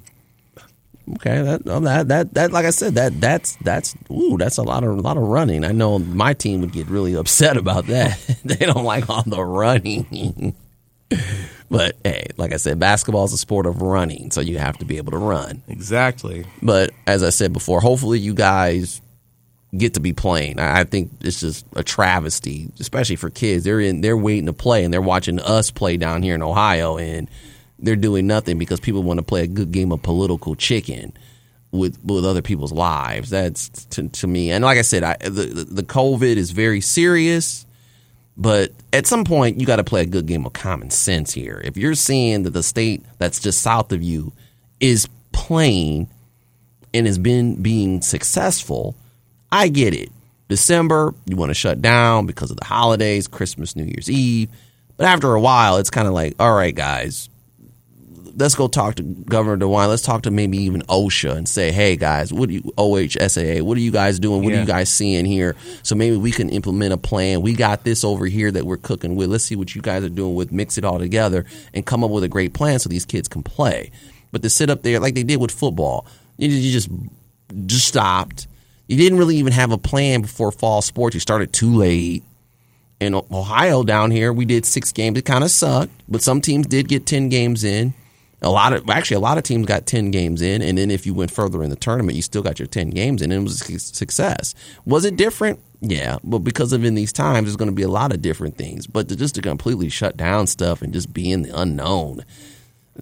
Okay, 1.12 1.42
that 1.42 1.64
that 1.64 2.09
that 2.09 2.34
that 2.34 2.52
like 2.52 2.64
I 2.64 2.70
said 2.70 2.94
that 2.94 3.20
that's 3.20 3.57
that's 3.57 3.94
ooh 4.11 4.38
that's 4.38 4.57
a 4.57 4.62
lot 4.62 4.84
of 4.84 4.96
a 4.96 5.00
lot 5.00 5.18
of 5.18 5.24
running. 5.24 5.64
I 5.64 5.72
know 5.72 5.98
my 5.98 6.32
team 6.32 6.62
would 6.62 6.72
get 6.72 6.86
really 6.88 7.14
upset 7.14 7.57
about 7.57 7.86
that. 7.86 8.18
they 8.44 8.57
don't 8.57 8.84
like 8.84 9.11
all 9.11 9.22
the 9.22 9.44
running. 9.44 10.55
but 11.70 11.96
hey, 12.05 12.28
like 12.38 12.52
I 12.52 12.57
said, 12.57 12.78
basketball 12.78 13.24
is 13.24 13.34
a 13.34 13.38
sport 13.38 13.66
of 13.66 13.82
running, 13.82 14.30
so 14.30 14.40
you 14.40 14.59
have 14.59 14.78
to 14.78 14.86
be 14.86 14.96
able 14.96 15.12
to 15.12 15.18
run. 15.18 15.62
Exactly. 15.68 16.46
But 16.62 16.90
as 17.07 17.22
I 17.22 17.30
said 17.30 17.52
before, 17.52 17.80
hopefully 17.80 18.18
you 18.18 18.32
guys 18.32 19.02
get 19.76 19.94
to 19.94 20.00
be 20.00 20.12
playing. 20.12 20.59
I, 20.59 20.80
I 20.80 20.84
think 20.84 21.11
it's 21.20 21.40
just 21.40 21.66
a 21.74 21.82
travesty, 21.82 22.70
especially 22.80 23.16
for 23.16 23.28
kids. 23.28 23.64
They're 23.64 23.80
in, 23.80 24.00
they're 24.00 24.16
waiting 24.16 24.46
to 24.46 24.52
play, 24.52 24.84
and 24.84 24.94
they're 24.94 25.02
watching 25.02 25.40
us 25.40 25.70
play 25.70 25.96
down 25.96 26.22
here 26.22 26.34
in 26.34 26.42
Ohio, 26.42 26.96
and 26.96 27.28
they're 27.85 27.97
doing 27.97 28.26
nothing 28.26 28.59
because 28.59 28.80
people 28.80 29.03
want 29.03 29.18
to 29.18 29.24
play 29.24 29.43
a 29.43 29.47
good 29.47 29.72
game 29.72 29.93
of 29.93 30.03
political 30.03 30.55
chicken 30.55 31.12
with 31.70 31.99
with 32.05 32.24
other 32.24 32.43
people's 32.43 32.72
lives. 32.72 33.30
That's 33.30 33.68
to, 33.87 34.09
to 34.09 34.26
me, 34.26 34.51
and 34.51 34.64
like 34.64 34.78
I 34.78 34.82
said, 34.82 35.03
I, 35.03 35.16
the 35.16 35.66
the 35.70 35.82
COVID 35.82 36.37
is 36.37 36.51
very 36.51 36.80
serious. 36.80 37.66
But 38.37 38.72
at 38.93 39.07
some 39.07 39.24
point, 39.24 39.61
you 39.61 39.66
got 39.66 39.76
to 39.76 39.85
play 39.85 40.03
a 40.03 40.07
good 40.07 40.26
game 40.26 40.45
of 40.45 40.53
common 40.55 40.91
sense 40.91 41.32
here. 41.32 41.61
If 41.64 41.76
you're 41.76 41.95
seeing 41.95 42.43
that 42.43 42.51
the 42.51 42.64
state 42.64 43.05
that's 43.18 43.39
just 43.39 43.62
south 43.62 43.93
of 43.93 44.03
you 44.03 44.32
is 44.80 45.09
playing 45.30 46.09
and 46.93 47.07
has 47.07 47.16
been 47.16 47.62
being 47.62 48.01
successful, 48.03 48.97
I 49.53 49.68
get 49.68 49.95
it. 49.95 50.11
December, 50.49 51.14
you 51.26 51.37
want 51.37 51.51
to 51.51 51.55
shut 51.55 51.80
down 51.80 52.26
because 52.26 52.51
of 52.51 52.57
the 52.57 52.64
holidays, 52.64 53.28
Christmas, 53.28 53.76
New 53.76 53.85
Year's 53.85 54.11
Eve. 54.11 54.49
But 54.97 55.07
after 55.07 55.32
a 55.32 55.41
while, 55.41 55.78
it's 55.78 55.91
kind 55.91 56.07
of 56.07 56.14
like, 56.14 56.35
all 56.39 56.55
right, 56.55 56.74
guys, 56.74 57.28
let's 58.37 58.55
go 58.55 58.68
talk 58.68 58.97
to 58.97 59.03
Governor 59.03 59.64
DeWine. 59.64 59.89
Let's 59.89 60.03
talk 60.03 60.22
to 60.22 60.30
maybe 60.30 60.59
even 60.59 60.82
OSHA 60.82 61.37
and 61.37 61.49
say, 61.49 61.70
hey, 61.72 61.97
guys, 61.97 62.32
what 62.32 62.49
do 62.49 62.55
you, 62.57 62.62
OHSAA, 62.76 63.62
what 63.62 63.76
are 63.76 63.80
you 63.80 63.91
guys 63.91 64.18
doing? 64.18 64.43
What 64.43 64.53
are 64.53 64.61
you 64.61 64.66
guys 64.66 64.89
seeing 64.89 65.24
here? 65.24 65.57
So 65.82 65.95
maybe 65.95 66.16
we 66.16 66.30
can 66.30 66.51
implement 66.51 66.93
a 66.93 66.97
plan. 66.97 67.43
We 67.43 67.55
got 67.55 67.85
this 67.85 68.05
over 68.05 68.26
here 68.26 68.51
that 68.51 68.64
we're 68.64 68.76
cooking 68.76 69.16
with. 69.16 69.30
Let's 69.30 69.45
see 69.45 69.57
what 69.57 69.74
you 69.74 69.82
guys 69.82 70.05
are 70.05 70.09
doing 70.09 70.35
with, 70.35 70.53
mix 70.53 70.78
it 70.78 70.85
all 70.85 70.99
together 70.99 71.45
and 71.72 71.87
come 71.87 72.05
up 72.05 72.11
with 72.11 72.24
a 72.24 72.28
great 72.28 72.55
plan 72.55 72.78
so 72.78 72.89
these 72.89 73.05
kids 73.05 73.28
can 73.28 73.43
play. 73.43 73.91
But 74.32 74.43
to 74.43 74.51
sit 74.51 74.70
up 74.70 74.82
there 74.82 74.99
like 75.01 75.14
they 75.14 75.22
did 75.22 75.41
with 75.41 75.53
football, 75.53 76.07
you, 76.37 76.49
you 76.49 76.72
just 76.72 76.89
just 77.66 77.87
stopped. 77.87 78.49
You 78.89 78.97
didn't 78.97 79.18
really 79.18 79.37
even 79.37 79.53
have 79.53 79.70
a 79.70 79.78
plan 79.78 80.22
before 80.22 80.51
fall 80.53 80.82
sports. 80.82 81.14
You 81.14 81.20
started 81.20 81.53
too 81.53 81.74
late. 81.74 82.24
In 83.01 83.14
Ohio 83.14 83.82
down 83.82 84.11
here, 84.11 84.32
we 84.32 84.45
did 84.45 84.64
six 84.64 84.93
games. 84.93 85.18
It 85.18 85.24
kind 85.24 85.45
of 85.45 85.51
sucked, 85.51 85.93
but 86.09 86.22
some 86.22 86.41
teams 86.41 86.66
did 86.66 86.89
get 86.89 87.07
ten 87.07 87.28
games 87.28 87.64
in. 87.64 87.93
A 88.45 88.51
lot 88.51 88.74
of 88.74 88.88
actually, 88.90 89.16
a 89.16 89.20
lot 89.20 89.38
of 89.38 89.45
teams 89.45 89.66
got 89.66 89.86
ten 89.86 90.11
games 90.11 90.42
in, 90.42 90.61
and 90.61 90.76
then 90.76 90.90
if 90.90 91.07
you 91.07 91.14
went 91.14 91.30
further 91.30 91.62
in 91.62 91.70
the 91.70 91.76
tournament, 91.76 92.14
you 92.14 92.22
still 92.22 92.42
got 92.42 92.59
your 92.59 92.68
ten 92.68 92.90
games 92.90 93.22
in, 93.22 93.32
and 93.32 93.40
it 93.40 93.45
was 93.45 93.68
a 93.68 93.78
success. 93.78 94.55
Was 94.84 95.05
it 95.05 95.16
different? 95.16 95.61
Yeah, 95.80 96.18
but 96.22 96.40
because 96.40 96.72
of 96.72 96.84
in 96.84 96.95
these 96.95 97.12
times, 97.12 97.47
there's 97.47 97.57
going 97.57 97.70
to 97.70 97.74
be 97.74 97.82
a 97.82 97.88
lot 97.88 98.12
of 98.12 98.22
different 98.22 98.57
things. 98.57 98.86
But 98.86 99.09
to 99.09 99.16
just 99.16 99.34
to 99.36 99.42
completely 99.42 99.88
shut 99.88 100.16
down 100.16 100.47
stuff 100.47 100.82
and 100.82 100.92
just 100.92 101.12
be 101.12 101.32
in 101.32 101.42
the 101.42 101.59
unknown, 101.59 102.24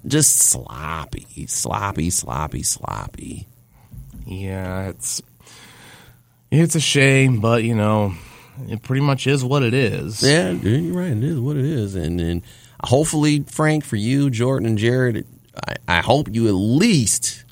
just 0.06 0.36
sloppy, 0.36 1.46
sloppy, 1.46 2.10
sloppy, 2.10 2.62
sloppy. 2.62 3.48
Yeah, 4.24 4.88
it's 4.88 5.22
it's 6.52 6.74
a 6.76 6.80
shame, 6.80 7.40
but 7.40 7.64
you 7.64 7.74
know, 7.74 8.14
it 8.68 8.82
pretty 8.82 9.02
much 9.02 9.26
is 9.26 9.44
what 9.44 9.62
it 9.62 9.74
is. 9.74 10.22
Yeah, 10.22 10.50
you're 10.52 10.94
right. 10.94 11.12
It 11.12 11.24
is 11.24 11.40
what 11.40 11.56
it 11.56 11.64
is, 11.64 11.94
and 11.94 12.20
and 12.20 12.42
hopefully, 12.84 13.44
Frank, 13.48 13.84
for 13.84 13.96
you, 13.96 14.30
Jordan, 14.30 14.66
and 14.66 14.78
Jared, 14.78 15.26
I, 15.66 15.76
I 15.88 16.00
hope 16.00 16.28
you 16.30 16.48
at 16.48 16.54
least 16.54 17.44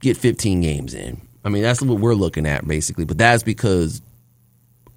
get 0.00 0.16
15 0.16 0.60
games 0.60 0.94
in. 0.94 1.20
I 1.44 1.48
mean, 1.48 1.62
that's 1.62 1.82
what 1.82 1.98
we're 1.98 2.14
looking 2.14 2.46
at 2.46 2.66
basically, 2.66 3.04
but 3.04 3.18
that's 3.18 3.42
because 3.42 4.00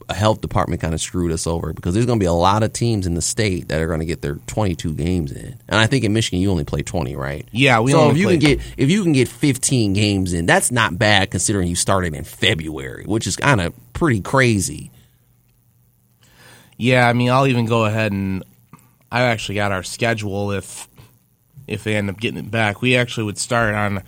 a 0.10 0.14
health 0.14 0.40
department 0.40 0.82
kind 0.82 0.94
of 0.94 1.02
screwed 1.02 1.34
us 1.34 1.46
over 1.46 1.74
because 1.74 1.94
there's 1.94 2.06
going 2.06 2.18
to 2.20 2.24
be 2.24 2.28
a 2.28 2.34
lot 2.34 2.64
of 2.64 2.72
teams 2.72 3.06
in 3.06 3.14
the 3.14 3.22
state 3.22 3.68
that 3.68 3.82
are 3.82 3.88
going 3.88 4.00
to 4.00 4.06
get 4.06 4.22
their 4.22 4.36
22 4.48 4.94
games 4.94 5.34
in, 5.34 5.58
and 5.68 5.80
I 5.80 5.88
think 5.88 6.06
in 6.06 6.14
Michigan 6.14 6.40
you 6.40 6.50
only 6.50 6.64
play 6.64 6.82
20, 6.82 7.16
right? 7.18 7.46
Yeah, 7.52 7.82
we 7.82 7.92
so 7.92 8.00
only 8.00 8.12
if 8.12 8.18
you 8.18 8.26
play- 8.28 8.38
can 8.38 8.40
get 8.58 8.74
if 8.78 8.90
you 8.90 9.04
can 9.04 9.12
get 9.12 9.28
15 9.28 9.92
games 9.94 10.32
in, 10.34 10.46
that's 10.46 10.72
not 10.72 10.98
bad 10.98 11.32
considering 11.32 11.68
you 11.68 11.76
started 11.76 12.14
in 12.14 12.24
February, 12.24 13.04
which 13.06 13.28
is 13.28 13.36
kind 13.36 13.60
of 13.60 13.74
pretty 13.92 14.22
crazy. 14.22 14.92
Yeah, 16.78 17.08
I 17.10 17.14
mean, 17.14 17.30
I'll 17.30 17.48
even 17.48 17.66
go 17.66 17.86
ahead 17.86 18.12
and 18.12 18.44
I 19.12 19.24
actually 19.24 19.56
got 19.56 19.72
our 19.72 19.84
schedule 19.84 20.52
if 20.52 20.88
if 21.68 21.84
they 21.84 21.96
end 21.96 22.10
up 22.10 22.20
getting 22.20 22.40
it 22.40 22.50
back. 22.50 22.82
We 22.82 22.96
actually 22.96 23.26
would 23.26 23.38
start 23.38 23.76
on 23.76 24.04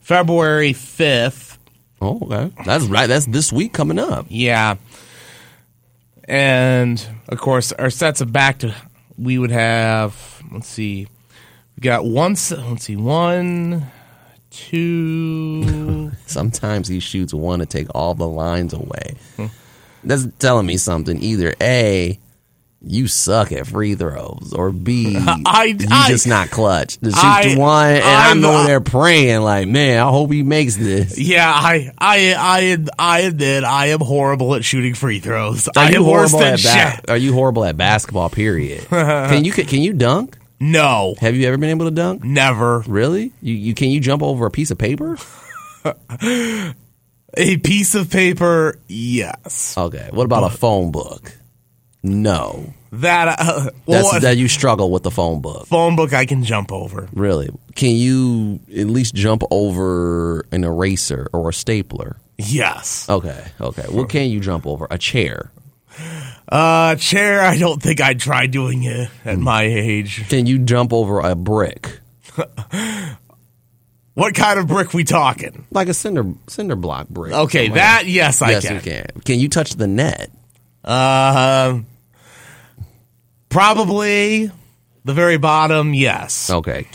February 0.00 0.72
5th. 0.72 1.58
Oh, 2.00 2.18
okay. 2.22 2.52
That's 2.64 2.84
right. 2.84 3.06
That's 3.06 3.26
this 3.26 3.52
week 3.52 3.72
coming 3.72 3.98
up. 3.98 4.26
Yeah. 4.28 4.76
And 6.24 7.04
of 7.28 7.38
course, 7.38 7.72
our 7.72 7.90
sets 7.90 8.20
of 8.20 8.32
back 8.32 8.58
to 8.58 8.74
we 9.18 9.38
would 9.38 9.50
have. 9.50 10.42
Let's 10.52 10.68
see, 10.68 11.08
we 11.76 11.80
got 11.80 12.04
one. 12.04 12.32
Let's 12.32 12.84
see, 12.84 12.96
one, 12.96 13.86
two. 14.50 16.12
Sometimes 16.26 16.88
these 16.88 17.02
shoots 17.02 17.32
want 17.32 17.60
to 17.60 17.66
take 17.66 17.88
all 17.94 18.14
the 18.14 18.28
lines 18.28 18.72
away. 18.72 19.16
Hmm. 19.36 19.46
That's 20.04 20.26
telling 20.38 20.66
me 20.66 20.76
something. 20.76 21.20
Either 21.22 21.54
A, 21.60 22.18
you 22.88 23.08
suck 23.08 23.50
at 23.52 23.66
free 23.66 23.94
throws, 23.96 24.52
or 24.56 24.70
B, 24.70 25.16
I- 25.18 25.64
you 25.78 25.86
I- 25.90 26.08
just 26.08 26.26
not 26.26 26.50
clutch. 26.50 26.98
The 26.98 27.10
shoot 27.10 27.18
I- 27.18 27.54
one, 27.58 27.90
and 27.96 28.04
I'm, 28.04 28.44
I'm- 28.44 28.54
over 28.54 28.66
there 28.66 28.80
praying 28.80 29.40
like, 29.40 29.66
man, 29.68 29.98
I 29.98 30.08
hope 30.10 30.30
he 30.32 30.42
makes 30.42 30.76
this. 30.76 31.18
yeah, 31.18 31.50
I, 31.52 31.90
I, 31.98 32.34
I, 32.38 32.78
I 32.98 33.20
admit 33.22 33.64
I 33.64 33.86
am 33.86 34.00
horrible 34.00 34.54
at 34.54 34.64
shooting 34.64 34.94
free 34.94 35.18
throws. 35.20 35.66
Are 35.68 35.72
I 35.76 35.90
you 35.90 35.96
am 35.96 36.02
horrible 36.04 36.40
at 36.42 36.62
ba- 36.62 37.12
Are 37.12 37.16
you 37.16 37.32
horrible 37.32 37.64
at 37.64 37.76
basketball? 37.76 38.30
Period. 38.30 38.86
can 38.88 39.44
you 39.44 39.52
can 39.52 39.82
you 39.82 39.92
dunk? 39.92 40.38
No, 40.60 41.14
Have 41.20 41.36
you 41.36 41.46
ever 41.48 41.58
been 41.58 41.70
able 41.70 41.84
to 41.86 41.90
dunk? 41.90 42.24
never. 42.24 42.80
Really? 42.86 43.32
You 43.42 43.54
you 43.54 43.74
can 43.74 43.90
you 43.90 44.00
jump 44.00 44.22
over 44.22 44.46
a 44.46 44.50
piece 44.50 44.70
of 44.70 44.78
paper? 44.78 45.18
A 47.38 47.56
piece 47.58 47.94
of 47.94 48.10
paper, 48.10 48.78
yes. 48.88 49.74
Okay. 49.76 50.08
What 50.10 50.24
about 50.24 50.44
a 50.44 50.56
phone 50.56 50.90
book? 50.90 51.32
No. 52.06 52.72
That, 52.92 53.38
uh, 53.40 53.70
well, 53.84 54.02
That's 54.12 54.22
that 54.22 54.36
you 54.36 54.48
struggle 54.48 54.90
with 54.90 55.02
the 55.02 55.10
phone 55.10 55.40
book. 55.40 55.66
phone 55.66 55.96
book 55.96 56.12
I 56.12 56.24
can 56.24 56.44
jump 56.44 56.72
over. 56.72 57.08
Really? 57.12 57.50
Can 57.74 57.96
you 57.96 58.60
at 58.74 58.86
least 58.86 59.14
jump 59.14 59.42
over 59.50 60.46
an 60.52 60.64
eraser 60.64 61.28
or 61.32 61.50
a 61.50 61.52
stapler? 61.52 62.16
Yes. 62.38 63.08
Okay. 63.08 63.44
Okay. 63.60 63.84
What 63.90 64.08
can 64.08 64.30
you 64.30 64.40
jump 64.40 64.66
over? 64.66 64.86
A 64.90 64.98
chair. 64.98 65.50
Uh, 66.48 66.94
chair, 66.96 67.42
I 67.42 67.58
don't 67.58 67.82
think 67.82 68.00
I'd 68.00 68.20
try 68.20 68.46
doing 68.46 68.84
it 68.84 69.10
at 69.24 69.38
my 69.38 69.62
age. 69.62 70.28
Can 70.28 70.46
you 70.46 70.58
jump 70.58 70.92
over 70.92 71.20
a 71.20 71.34
brick? 71.34 72.00
What 74.16 74.34
kind 74.34 74.58
of 74.58 74.66
brick 74.66 74.94
we 74.94 75.04
talking? 75.04 75.66
Like 75.70 75.88
a 75.88 75.94
cinder 75.94 76.24
cinder 76.46 76.74
block 76.74 77.06
brick. 77.10 77.34
Okay, 77.34 77.64
like 77.64 77.74
that, 77.74 78.06
yes, 78.06 78.40
I 78.40 78.48
yes, 78.52 78.64
can. 78.66 78.74
you 78.76 78.80
can. 78.80 79.06
Can 79.26 79.38
you 79.38 79.50
touch 79.50 79.72
the 79.74 79.86
net? 79.86 80.30
Uh, 80.82 81.80
probably 83.56 84.50
the 85.06 85.14
very 85.14 85.38
bottom, 85.38 85.94
yes. 85.94 86.50
Okay. 86.50 86.86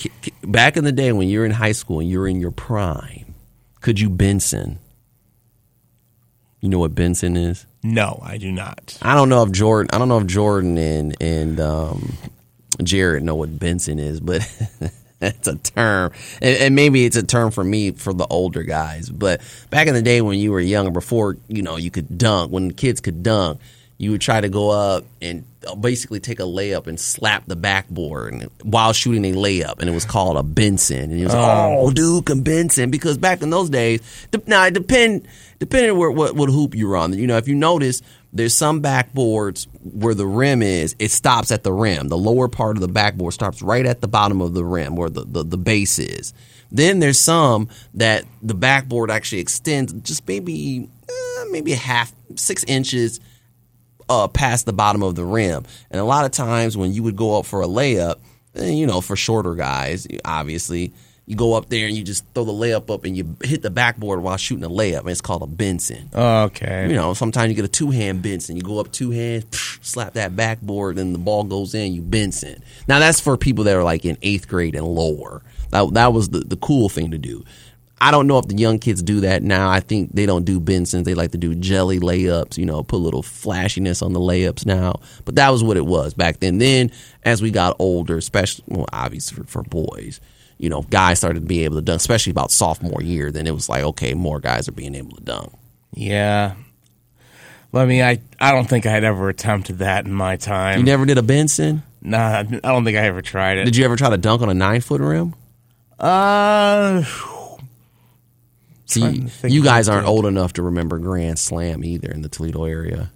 Back 0.44 0.78
in 0.78 0.84
the 0.84 0.92
day 0.92 1.12
when 1.12 1.28
you're 1.28 1.44
in 1.44 1.50
high 1.50 1.72
school 1.72 2.02
and 2.02 2.08
you're 2.08 2.28
in 2.28 2.40
your 2.40 2.52
prime, 2.52 3.34
could 3.80 4.00
you 4.00 4.12
Benson? 4.12 4.78
You 6.60 6.70
know 6.70 6.78
what 6.78 6.94
Benson 6.94 7.36
is? 7.36 7.66
No, 7.82 8.20
I 8.24 8.38
do 8.38 8.52
not. 8.52 8.96
I 9.02 9.16
don't 9.16 9.28
know 9.28 9.42
if 9.42 9.52
Jordan. 9.52 9.90
I 9.92 9.98
don't 9.98 10.08
know 10.08 10.20
if 10.20 10.28
Jordan 10.28 10.78
and 10.78 11.20
and 11.20 11.60
um, 11.60 12.14
Jared 12.84 13.24
know 13.24 13.34
what 13.34 13.58
Benson 13.58 13.98
is, 13.98 14.20
but 14.20 14.42
it's 15.22 15.48
a 15.48 15.56
term, 15.56 16.12
and, 16.44 16.58
and 16.58 16.76
maybe 16.76 17.06
it's 17.06 17.16
a 17.16 17.26
term 17.26 17.50
for 17.50 17.64
me 17.64 17.90
for 17.90 18.14
the 18.14 18.28
older 18.28 18.62
guys. 18.62 19.10
But 19.10 19.42
back 19.72 19.88
in 19.88 19.96
the 19.96 20.04
day 20.04 20.22
when 20.22 20.38
you 20.38 20.52
were 20.52 20.60
younger, 20.60 20.92
before 20.92 21.38
you 21.48 21.64
know 21.64 21.78
you 21.78 21.90
could 21.90 22.20
dunk, 22.20 22.52
when 22.52 22.70
kids 22.70 23.02
could 23.02 23.24
dunk, 23.24 23.60
you 24.02 24.10
would 24.10 24.22
try 24.22 24.42
to 24.42 24.50
go 24.50 24.72
up 24.72 25.06
and 25.22 25.46
basically 25.80 26.20
take 26.20 26.40
a 26.40 26.44
layup 26.44 26.88
and 26.88 27.00
slap 27.00 27.46
the 27.46 27.56
backboard 27.56 28.34
and, 28.34 28.50
while 28.64 28.94
shooting 28.94 29.24
a 29.26 29.38
layup, 29.38 29.78
and 29.78 29.88
it 29.88 29.94
was 29.94 30.06
called 30.06 30.38
a 30.38 30.42
Benson. 30.42 31.12
And 31.12 31.20
it 31.20 31.26
was 31.26 31.36
oh, 31.36 31.92
Duke 31.92 32.32
and 32.32 32.44
Benson 32.44 32.90
because 32.90 33.20
back 33.20 33.44
in 33.44 33.52
those 33.52 33.70
days, 33.70 34.02
now 34.48 34.66
it 34.66 34.74
depend 34.74 35.28
depending 35.60 35.96
where 36.00 36.10
what 36.10 36.36
what 36.36 36.50
hoop 36.50 36.74
you're 36.74 36.98
on. 36.98 37.14
You 37.14 37.28
know, 37.28 37.38
if 37.38 37.48
you 37.48 37.54
notice, 37.54 38.02
there's 38.34 38.56
some 38.56 38.82
backboards 38.82 39.68
where 39.84 40.16
the 40.16 40.26
rim 40.26 40.64
is, 40.64 40.96
it 40.98 41.12
stops 41.12 41.52
at 41.52 41.62
the 41.64 41.72
rim. 41.72 42.08
The 42.08 42.18
lower 42.18 42.48
part 42.48 42.78
of 42.78 42.82
the 42.82 42.88
backboard 42.88 43.36
stops 43.36 43.62
right 43.62 43.86
at 43.86 44.02
the 44.02 44.08
bottom 44.08 44.42
of 44.42 44.56
the 44.56 44.66
rim 44.66 44.96
where 44.96 45.12
the, 45.12 45.26
the, 45.26 45.44
the 45.44 45.58
base 45.58 46.00
is. 46.00 46.34
Then 46.72 47.02
there's 47.02 47.20
some 47.20 47.70
that 47.94 48.26
the 48.42 48.56
backboard 48.56 49.12
actually 49.12 49.42
extends 49.42 49.94
just 49.94 50.28
maybe 50.28 50.90
uh, 51.08 51.46
maybe 51.52 51.74
a 51.74 51.78
half 51.78 52.12
six 52.36 52.64
inches 52.64 53.20
uh, 54.12 54.28
past 54.28 54.66
the 54.66 54.74
bottom 54.74 55.04
of 55.04 55.16
the 55.16 55.24
rim. 55.24 55.66
And 55.90 56.02
a 56.02 56.04
lot 56.04 56.26
of 56.26 56.32
times 56.32 56.76
when 56.76 56.92
you 56.92 57.04
would 57.04 57.16
go 57.16 57.40
up 57.40 57.46
for 57.46 57.62
a 57.62 57.68
layup, 57.68 58.20
eh, 58.56 58.70
you 58.70 58.86
know, 58.86 59.00
for 59.00 59.16
shorter 59.16 59.56
guys, 59.56 60.06
obviously, 60.26 60.92
you 61.26 61.38
go 61.38 61.54
up 61.54 61.70
there 61.70 61.88
and 61.88 61.96
you 61.96 62.04
just 62.04 62.26
throw 62.34 62.44
the 62.44 62.52
layup 62.52 62.94
up 62.94 63.06
and 63.06 63.16
you 63.16 63.38
hit 63.42 63.62
the 63.62 63.70
backboard 63.70 64.22
while 64.22 64.36
shooting 64.36 64.66
a 64.66 64.70
layup. 64.70 65.00
And 65.02 65.10
it's 65.10 65.22
called 65.22 65.44
a 65.44 65.48
Benson. 65.48 66.10
Okay. 66.14 66.90
You 66.90 66.96
know, 66.96 67.14
sometimes 67.14 67.50
you 67.50 67.56
get 67.56 67.64
a 67.64 67.70
two 67.70 67.90
hand 67.90 68.22
Benson. 68.22 68.58
You 68.58 68.64
go 68.64 68.80
up 68.80 68.92
two 68.92 69.12
hands, 69.12 69.46
slap 69.82 70.14
that 70.14 70.36
backboard, 70.36 70.98
and 70.98 71.16
the 71.16 71.20
ball 71.20 71.46
goes 71.46 71.74
in. 71.74 71.94
You 71.94 72.02
Benson. 72.02 72.62
Now 72.88 73.00
that's 73.00 73.22
for 73.22 73.38
people 73.38 73.64
that 73.66 73.78
are 73.78 73.84
like 73.84 74.04
in 74.04 74.18
eighth 74.22 74.50
grade 74.50 74.76
and 74.76 74.86
lower. 74.86 75.42
That 75.70 75.94
that 75.94 76.12
was 76.12 76.30
the 76.30 76.40
the 76.40 76.58
cool 76.58 76.90
thing 76.90 77.12
to 77.12 77.18
do. 77.18 77.46
I 78.02 78.10
don't 78.10 78.26
know 78.26 78.40
if 78.40 78.48
the 78.48 78.56
young 78.56 78.80
kids 78.80 79.04
do 79.04 79.22
that 79.22 79.44
now. 79.44 79.70
I 79.70 79.80
think 79.80 80.14
they 80.14 80.26
don't 80.26 80.44
do 80.44 80.60
Bensons. 80.60 81.04
They 81.04 81.14
like 81.14 81.32
to 81.32 81.38
do 81.38 81.54
jelly 81.54 82.00
layups. 82.00 82.58
You 82.58 82.66
know, 82.66 82.82
put 82.82 82.98
a 82.98 82.98
little 82.98 83.22
flashiness 83.22 84.02
on 84.02 84.14
the 84.14 84.20
layups 84.20 84.66
now. 84.66 85.00
But 85.24 85.36
that 85.36 85.52
was 85.52 85.64
what 85.64 85.78
it 85.78 85.86
was 85.86 86.16
back 86.16 86.40
then. 86.40 86.58
Then 86.58 86.92
as 87.24 87.42
we 87.42 87.52
got 87.52 87.76
older, 87.78 88.18
especially 88.18 88.66
well, 88.68 88.88
obviously 88.92 89.38
for, 89.38 89.48
for 89.48 89.64
boys. 89.64 90.20
You 90.58 90.70
know, 90.70 90.82
guys 90.82 91.20
started 91.20 91.40
to 91.40 91.46
be 91.46 91.64
able 91.64 91.78
to 91.78 91.82
dunk, 91.82 92.00
especially 92.00 92.32
about 92.32 92.52
sophomore 92.52 93.02
year. 93.02 93.32
Then 93.32 93.48
it 93.48 93.54
was 93.54 93.70
like, 93.70 93.84
okay, 93.84 94.14
more 94.14 94.40
guys 94.40 94.68
are 94.68 94.74
being 94.74 94.94
able 94.94 95.16
to 95.18 95.24
dunk. 95.24 95.54
Yeah. 95.94 96.56
Well, 97.72 97.84
I 97.84 97.86
mean, 97.86 98.04
I, 98.04 98.20
I 98.40 98.52
don't 98.52 98.68
think 98.68 98.86
I'd 98.86 99.04
ever 99.04 99.30
attempted 99.30 99.80
that 99.80 100.06
in 100.06 100.14
my 100.14 100.36
time. 100.36 100.80
You 100.80 100.84
never 100.84 101.06
did 101.06 101.18
a 101.18 101.24
Benson? 101.24 101.84
nah, 102.02 102.40
I 102.40 102.44
don't 102.44 102.84
think 102.84 102.98
I 102.98 103.02
ever 103.02 103.22
tried 103.22 103.60
it. 103.60 103.66
Did 103.66 103.76
you 103.76 103.86
ever 103.86 103.96
try 103.96 104.10
to 104.10 104.18
dunk 104.18 104.42
on 104.42 104.50
a 104.50 104.54
nine 104.54 104.82
foot 104.82 105.02
rim? 105.02 105.36
Uh, 106.00 107.04
See, 108.92 109.00
Trying 109.00 109.22
to 109.24 109.30
think 109.30 109.54
you 109.54 109.64
guys 109.64 109.88
aren't 109.88 110.06
old 110.06 110.26
enough 110.26 110.54
to 110.54 110.64
remember 110.64 111.00
Grand 111.00 111.40
Slam 111.40 111.84
either 111.86 112.12
in 112.12 112.24
the 112.24 112.30
Toledo 112.30 112.66
area. 112.66 113.12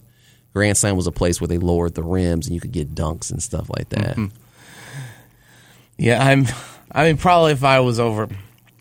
Grand 0.54 0.78
Slam 0.78 0.96
was 0.96 1.06
a 1.06 1.12
place 1.12 1.42
where 1.42 1.50
they 1.50 1.58
lowered 1.58 1.96
the 1.96 2.04
rims 2.04 2.48
and 2.48 2.56
you 2.56 2.62
could 2.62 2.72
get 2.72 2.96
dunks 2.96 3.30
and 3.30 3.44
stuff 3.44 3.70
like 3.70 3.90
that. 3.90 4.16
Mm-hmm. 4.16 4.36
yeah, 5.98 6.24
I'm. 6.26 6.46
I 6.92 7.08
mean, 7.08 7.18
probably 7.18 7.52
if 7.52 7.66
I 7.66 7.82
was 7.82 8.00
over, 8.00 8.30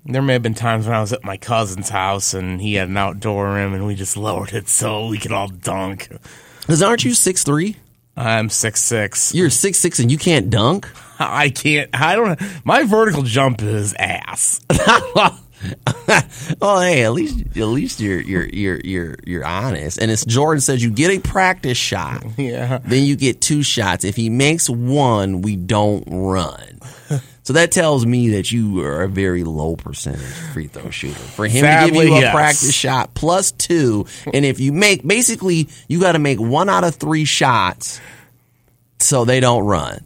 there 0.07 0.23
may 0.23 0.35
have 0.35 0.43
been 0.43 0.55
times 0.55 0.87
when 0.87 0.95
I 0.95 1.01
was 1.01 1.13
at 1.13 1.25
my 1.25 1.37
cousin's 1.37 1.89
house 1.89 2.33
and 2.33 2.61
he 2.61 2.75
had 2.75 2.89
an 2.89 2.97
outdoor 2.97 3.55
rim 3.55 3.75
and 3.75 3.87
we 3.87 3.97
just 3.97 4.17
lowered 4.17 4.53
it 4.53 4.69
so 4.69 5.09
we 5.09 5.19
could 5.19 5.33
all 5.33 5.49
dunk. 5.49 6.09
Because 6.61 6.81
aren't 6.81 7.05
you 7.05 7.13
six 7.13 7.43
three? 7.43 7.77
I'm 8.17 8.51
six 8.51 8.81
six. 8.81 9.35
You're 9.35 9.51
six 9.51 9.79
six 9.79 9.99
and 9.99 10.13
you 10.13 10.19
can't 10.19 10.49
dunk. 10.51 10.89
I 11.19 11.51
can't. 11.51 11.91
I 11.93 12.15
don't. 12.15 12.41
My 12.65 12.85
vertical 12.85 13.23
jump 13.23 13.63
is 13.63 13.95
ass. 13.99 14.61
well, 16.09 16.23
oh, 16.61 16.81
hey, 16.81 17.05
at 17.05 17.13
least 17.13 17.41
at 17.57 17.65
least 17.65 18.01
you're 18.01 18.21
you're 18.21 18.47
you're 18.47 18.81
you're 18.81 19.17
you're 19.25 19.45
honest. 19.45 19.99
And 19.99 20.11
as 20.11 20.25
Jordan 20.25 20.61
says, 20.61 20.83
you 20.83 20.91
get 20.91 21.11
a 21.11 21.21
practice 21.21 21.79
shot. 21.79 22.25
Yeah. 22.37 22.79
Then 22.85 23.05
you 23.05 23.17
get 23.17 23.41
two 23.41 23.63
shots. 23.63 24.05
If 24.05 24.17
he 24.17 24.29
makes 24.29 24.69
one, 24.69 25.41
we 25.41 25.57
don't 25.57 26.05
run. 26.11 26.81
So 27.45 27.53
that 27.53 27.73
tells 27.73 28.07
me 28.07 28.31
that 28.31 28.51
you 28.51 28.83
are 28.83 29.03
a 29.03 29.09
very 29.09 29.45
low 29.45 29.77
percentage 29.77 30.21
free 30.53 30.67
throw 30.67 30.91
shooter. 30.91 31.15
For 31.15 31.47
him 31.47 31.65
to 31.65 31.93
give 31.93 32.03
you 32.03 32.15
a 32.15 32.21
yes. 32.21 32.35
practice 32.35 32.75
shot 32.75 33.15
plus 33.15 33.53
two, 33.53 34.07
and 34.33 34.45
if 34.45 34.61
you 34.61 34.73
make 34.73 35.07
basically 35.07 35.69
you 35.87 36.01
got 36.01 36.13
to 36.13 36.19
make 36.19 36.41
one 36.41 36.69
out 36.71 36.85
of 36.85 36.95
three 36.95 37.27
shots, 37.27 38.01
so 38.99 39.25
they 39.25 39.41
don't 39.41 39.65
run. 39.65 40.03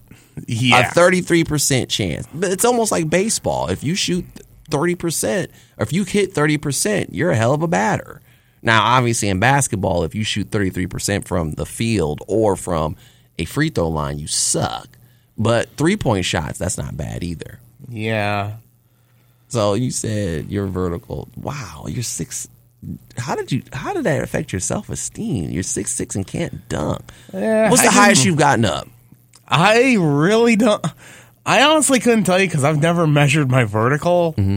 Yeah. 0.46 0.90
A 0.90 0.90
thirty 0.90 1.20
three 1.20 1.44
percent 1.44 1.88
chance, 1.88 2.26
but 2.34 2.50
it's 2.50 2.64
almost 2.64 2.90
like 2.90 3.08
baseball. 3.08 3.68
If 3.68 3.84
you 3.84 3.94
shoot 3.94 4.24
thirty 4.70 4.94
percent, 4.94 5.50
or 5.76 5.82
if 5.82 5.92
you 5.92 6.04
hit 6.04 6.32
thirty 6.32 6.58
percent, 6.58 7.14
you're 7.14 7.30
a 7.30 7.36
hell 7.36 7.54
of 7.54 7.62
a 7.62 7.68
batter. 7.68 8.20
Now, 8.62 8.82
obviously, 8.82 9.28
in 9.28 9.38
basketball, 9.40 10.04
if 10.04 10.14
you 10.14 10.24
shoot 10.24 10.50
thirty 10.50 10.70
three 10.70 10.86
percent 10.86 11.26
from 11.28 11.52
the 11.52 11.66
field 11.66 12.20
or 12.26 12.56
from 12.56 12.96
a 13.38 13.44
free 13.44 13.68
throw 13.70 13.88
line, 13.88 14.18
you 14.18 14.26
suck. 14.26 14.88
But 15.36 15.68
three 15.76 15.96
point 15.96 16.24
shots, 16.24 16.58
that's 16.58 16.76
not 16.78 16.96
bad 16.96 17.22
either. 17.22 17.60
yeah. 17.88 18.54
So 19.50 19.72
you 19.74 19.90
said 19.90 20.50
you're 20.50 20.66
vertical. 20.66 21.28
Wow, 21.36 21.86
you're 21.88 22.02
six. 22.02 22.48
How 23.16 23.34
did 23.34 23.50
you? 23.50 23.62
How 23.72 23.94
did 23.94 24.04
that 24.04 24.22
affect 24.22 24.52
your 24.52 24.60
self 24.60 24.90
esteem? 24.90 25.48
You're 25.50 25.62
six 25.62 25.90
six 25.90 26.14
and 26.16 26.26
can't 26.26 26.68
dunk. 26.68 27.00
Yeah, 27.32 27.70
What's 27.70 27.82
the 27.82 27.90
highest 27.90 28.26
you've 28.26 28.36
gotten 28.36 28.66
up? 28.66 28.88
I 29.48 29.96
really 29.98 30.56
don't. 30.56 30.84
I 31.48 31.62
honestly 31.62 31.98
couldn't 31.98 32.24
tell 32.24 32.38
you 32.38 32.46
because 32.46 32.62
I've 32.62 32.80
never 32.80 33.06
measured 33.06 33.50
my 33.50 33.64
vertical. 33.64 34.34
Mm-hmm. 34.36 34.56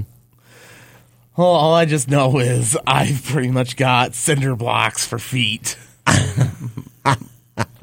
Well, 1.38 1.48
all 1.48 1.74
I 1.74 1.86
just 1.86 2.10
know 2.10 2.38
is 2.40 2.78
I've 2.86 3.24
pretty 3.26 3.50
much 3.50 3.78
got 3.78 4.14
cinder 4.14 4.56
blocks 4.56 5.06
for 5.08 5.18
feet. 5.18 5.78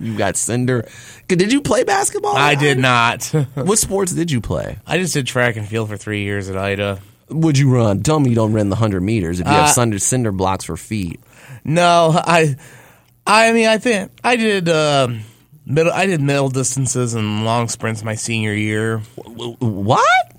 You 0.00 0.16
got 0.16 0.36
cinder. 0.36 0.88
Did 1.28 1.52
you 1.52 1.60
play 1.60 1.84
basketball? 1.84 2.36
I 2.36 2.54
did 2.54 2.78
not. 2.78 3.24
What 3.54 3.78
sports 3.78 4.12
did 4.12 4.30
you 4.30 4.40
play? 4.40 4.78
I 4.86 4.98
just 4.98 5.12
did 5.14 5.26
track 5.26 5.56
and 5.56 5.68
field 5.68 5.88
for 5.88 5.96
three 5.96 6.22
years 6.22 6.48
at 6.48 6.56
Ida. 6.56 7.00
Would 7.28 7.58
you 7.58 7.70
run? 7.72 8.02
Tell 8.02 8.18
me 8.18 8.30
you 8.30 8.34
don't 8.36 8.52
run 8.52 8.70
the 8.70 8.76
hundred 8.76 9.02
meters 9.02 9.40
if 9.40 9.46
you 9.46 9.52
Uh, 9.52 9.62
have 9.66 9.70
cinder, 9.70 9.98
cinder 9.98 10.32
blocks 10.32 10.64
for 10.64 10.76
feet. 10.76 11.20
No, 11.64 12.10
I, 12.14 12.56
I 13.26 13.52
mean, 13.52 13.66
I 13.68 13.78
think 13.78 14.10
I 14.24 14.36
did 14.36 14.68
uh, 14.68 15.08
middle. 15.68 15.92
I 15.92 16.06
did 16.06 16.20
middle 16.20 16.48
distances 16.48 17.14
and 17.14 17.44
long 17.44 17.68
sprints 17.68 18.02
my 18.02 18.14
senior 18.14 18.54
year. 18.54 18.98
What? 18.98 20.32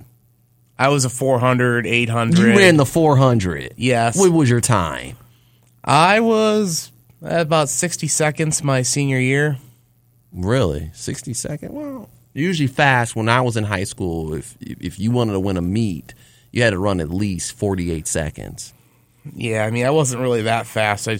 I 0.77 0.89
was 0.89 1.05
a 1.05 1.09
400, 1.09 1.85
800. 1.85 2.37
You 2.39 2.57
ran 2.57 2.77
the 2.77 2.85
four 2.85 3.17
hundred. 3.17 3.73
Yes. 3.75 4.17
What 4.17 4.31
was 4.31 4.49
your 4.49 4.61
time? 4.61 5.17
I 5.83 6.19
was 6.21 6.91
at 7.21 7.41
about 7.41 7.69
60 7.69 8.07
seconds 8.07 8.63
my 8.63 8.81
senior 8.81 9.19
year. 9.19 9.57
Really, 10.31 10.91
sixty 10.93 11.33
second? 11.33 11.73
Well, 11.73 12.09
usually 12.33 12.67
fast. 12.67 13.15
When 13.15 13.29
I 13.29 13.41
was 13.41 13.57
in 13.57 13.63
high 13.63 13.83
school, 13.83 14.33
if 14.35 14.55
if 14.61 14.99
you 14.99 15.11
wanted 15.11 15.33
to 15.33 15.39
win 15.39 15.57
a 15.57 15.61
meet, 15.61 16.13
you 16.51 16.61
had 16.61 16.71
to 16.71 16.77
run 16.79 16.99
at 16.99 17.09
least 17.09 17.53
forty 17.53 17.91
eight 17.91 18.07
seconds. 18.07 18.73
Yeah, 19.33 19.65
I 19.65 19.71
mean, 19.71 19.85
I 19.85 19.89
wasn't 19.89 20.21
really 20.21 20.43
that 20.43 20.67
fast. 20.67 21.07
I, 21.07 21.19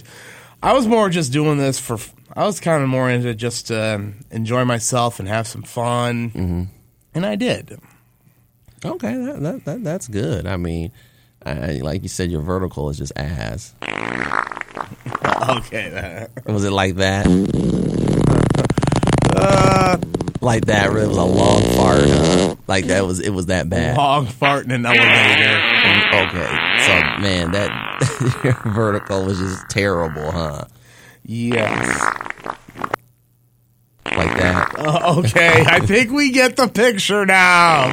I 0.62 0.72
was 0.74 0.86
more 0.86 1.10
just 1.10 1.32
doing 1.32 1.58
this 1.58 1.78
for. 1.80 1.98
I 2.34 2.46
was 2.46 2.60
kind 2.60 2.82
of 2.82 2.88
more 2.88 3.10
into 3.10 3.34
just 3.34 3.66
to 3.68 4.12
enjoy 4.30 4.64
myself 4.64 5.18
and 5.18 5.28
have 5.28 5.46
some 5.46 5.62
fun, 5.62 6.30
mm-hmm. 6.30 6.62
and 7.14 7.26
I 7.26 7.34
did. 7.34 7.78
Okay, 8.84 9.14
that, 9.14 9.40
that, 9.40 9.64
that 9.64 9.84
that's 9.84 10.08
good. 10.08 10.46
I 10.46 10.56
mean, 10.56 10.92
I, 11.44 11.80
like 11.82 12.02
you 12.02 12.08
said, 12.08 12.30
your 12.30 12.42
vertical 12.42 12.88
is 12.90 12.98
just 12.98 13.12
ass. 13.16 13.74
Okay. 15.48 16.26
Was 16.46 16.64
it 16.64 16.70
like 16.70 16.96
that? 16.96 17.26
like 20.40 20.64
that? 20.66 20.86
It 20.86 20.92
was 20.92 21.16
a 21.16 21.24
long 21.24 21.62
fart. 21.62 22.02
huh? 22.04 22.54
Like 22.66 22.86
that 22.86 23.06
was 23.06 23.20
it 23.20 23.30
was 23.30 23.46
that 23.46 23.68
bad. 23.68 23.96
long 23.96 24.26
fart 24.26 24.64
in 24.66 24.72
an 24.72 24.86
elevator. 24.86 25.60
Okay, 26.12 26.50
so 26.86 26.92
man, 27.20 27.52
that 27.52 27.70
your 28.44 28.60
vertical 28.72 29.24
was 29.24 29.38
just 29.38 29.68
terrible, 29.70 30.30
huh? 30.30 30.64
Yes. 31.24 32.19
Like 34.26 34.36
that, 34.38 34.78
Okay, 35.18 35.64
I 35.66 35.80
think 35.86 36.10
we 36.10 36.30
get 36.32 36.56
the 36.56 36.68
picture 36.68 37.24
now. 37.26 37.88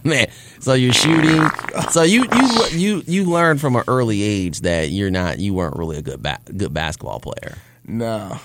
man. 0.04 0.28
So 0.60 0.74
you're 0.74 0.92
shooting. 0.92 1.48
So 1.90 2.02
you 2.02 2.24
you 2.34 2.66
you 2.72 3.02
you 3.06 3.24
learned 3.24 3.60
from 3.60 3.76
an 3.76 3.84
early 3.88 4.22
age 4.22 4.60
that 4.60 4.90
you're 4.90 5.10
not 5.10 5.38
you 5.38 5.54
weren't 5.54 5.76
really 5.76 5.96
a 5.98 6.02
good 6.02 6.22
ba- 6.22 6.38
good 6.56 6.72
basketball 6.74 7.20
player. 7.20 7.56
No. 7.86 8.38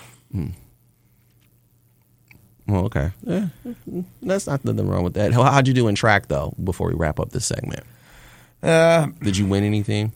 Well, 2.68 2.86
okay, 2.86 3.10
yeah, 3.22 3.46
that's 4.22 4.48
not 4.48 4.64
nothing 4.64 4.88
wrong 4.88 5.04
with 5.04 5.14
that. 5.14 5.32
How, 5.32 5.44
how'd 5.44 5.68
you 5.68 5.74
do 5.74 5.86
in 5.86 5.94
track 5.94 6.26
though? 6.26 6.52
Before 6.62 6.88
we 6.88 6.94
wrap 6.94 7.20
up 7.20 7.30
this 7.30 7.46
segment, 7.46 7.84
Uh, 8.62 9.06
did 9.22 9.36
you 9.36 9.46
win 9.46 9.62
anything? 9.62 10.12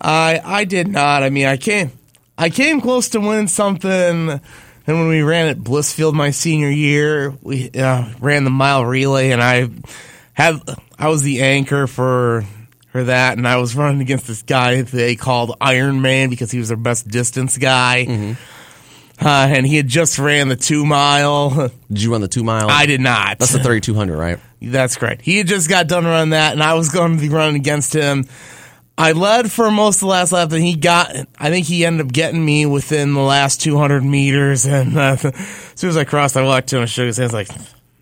I 0.00 0.40
I 0.42 0.64
did 0.64 0.88
not. 0.88 1.22
I 1.22 1.28
mean, 1.28 1.46
I 1.46 1.58
came 1.58 1.90
I 2.38 2.48
came 2.48 2.80
close 2.80 3.10
to 3.10 3.20
winning 3.20 3.48
something. 3.48 4.40
And 4.86 4.98
when 4.98 5.08
we 5.08 5.22
ran 5.22 5.48
at 5.48 5.58
Blissfield 5.58 6.14
my 6.14 6.30
senior 6.30 6.70
year, 6.70 7.34
we 7.42 7.70
uh, 7.70 8.08
ran 8.20 8.44
the 8.44 8.50
mile 8.50 8.84
relay, 8.84 9.30
and 9.32 9.42
I 9.42 9.68
had 10.32 10.60
I 10.98 11.08
was 11.08 11.22
the 11.22 11.42
anchor 11.42 11.86
for 11.86 12.44
for 12.92 13.04
that, 13.04 13.36
and 13.36 13.48
I 13.48 13.56
was 13.56 13.74
running 13.74 14.00
against 14.00 14.26
this 14.26 14.42
guy 14.42 14.82
they 14.82 15.16
called 15.16 15.56
Iron 15.60 16.02
Man 16.02 16.30
because 16.30 16.50
he 16.50 16.58
was 16.58 16.68
their 16.68 16.76
best 16.76 17.08
distance 17.08 17.58
guy. 17.58 18.36
Uh, 19.18 19.46
and 19.48 19.66
he 19.66 19.76
had 19.76 19.88
just 19.88 20.18
ran 20.18 20.48
the 20.48 20.56
two 20.56 20.84
mile. 20.84 21.50
Did 21.88 22.02
you 22.02 22.12
run 22.12 22.20
the 22.20 22.28
two 22.28 22.44
mile? 22.44 22.68
I 22.68 22.84
did 22.84 23.00
not. 23.00 23.38
That's 23.38 23.52
the 23.52 23.58
thirty 23.60 23.80
two 23.80 23.94
hundred, 23.94 24.18
right? 24.18 24.38
That's 24.60 24.96
correct. 24.96 25.22
He 25.22 25.38
had 25.38 25.46
just 25.46 25.68
got 25.70 25.88
done 25.88 26.04
running 26.04 26.30
that, 26.30 26.52
and 26.52 26.62
I 26.62 26.74
was 26.74 26.90
going 26.90 27.16
to 27.16 27.20
be 27.20 27.28
running 27.30 27.56
against 27.56 27.94
him. 27.94 28.26
I 28.98 29.12
led 29.12 29.52
for 29.52 29.70
most 29.70 29.96
of 29.96 30.00
the 30.00 30.06
last 30.06 30.32
lap, 30.32 30.52
and 30.52 30.62
he 30.62 30.74
got. 30.74 31.14
I 31.38 31.50
think 31.50 31.66
he 31.66 31.84
ended 31.84 32.06
up 32.06 32.12
getting 32.12 32.42
me 32.42 32.64
within 32.64 33.12
the 33.12 33.20
last 33.20 33.60
200 33.60 34.02
meters. 34.02 34.64
And 34.64 34.96
uh, 34.96 35.16
as 35.22 35.72
soon 35.74 35.90
as 35.90 35.96
I 35.96 36.04
crossed, 36.04 36.36
I 36.36 36.42
walked 36.42 36.68
to 36.68 36.76
him 36.76 36.82
and 36.82 36.90
shook 36.90 37.06
his 37.06 37.18
hands, 37.18 37.34
like, 37.34 37.48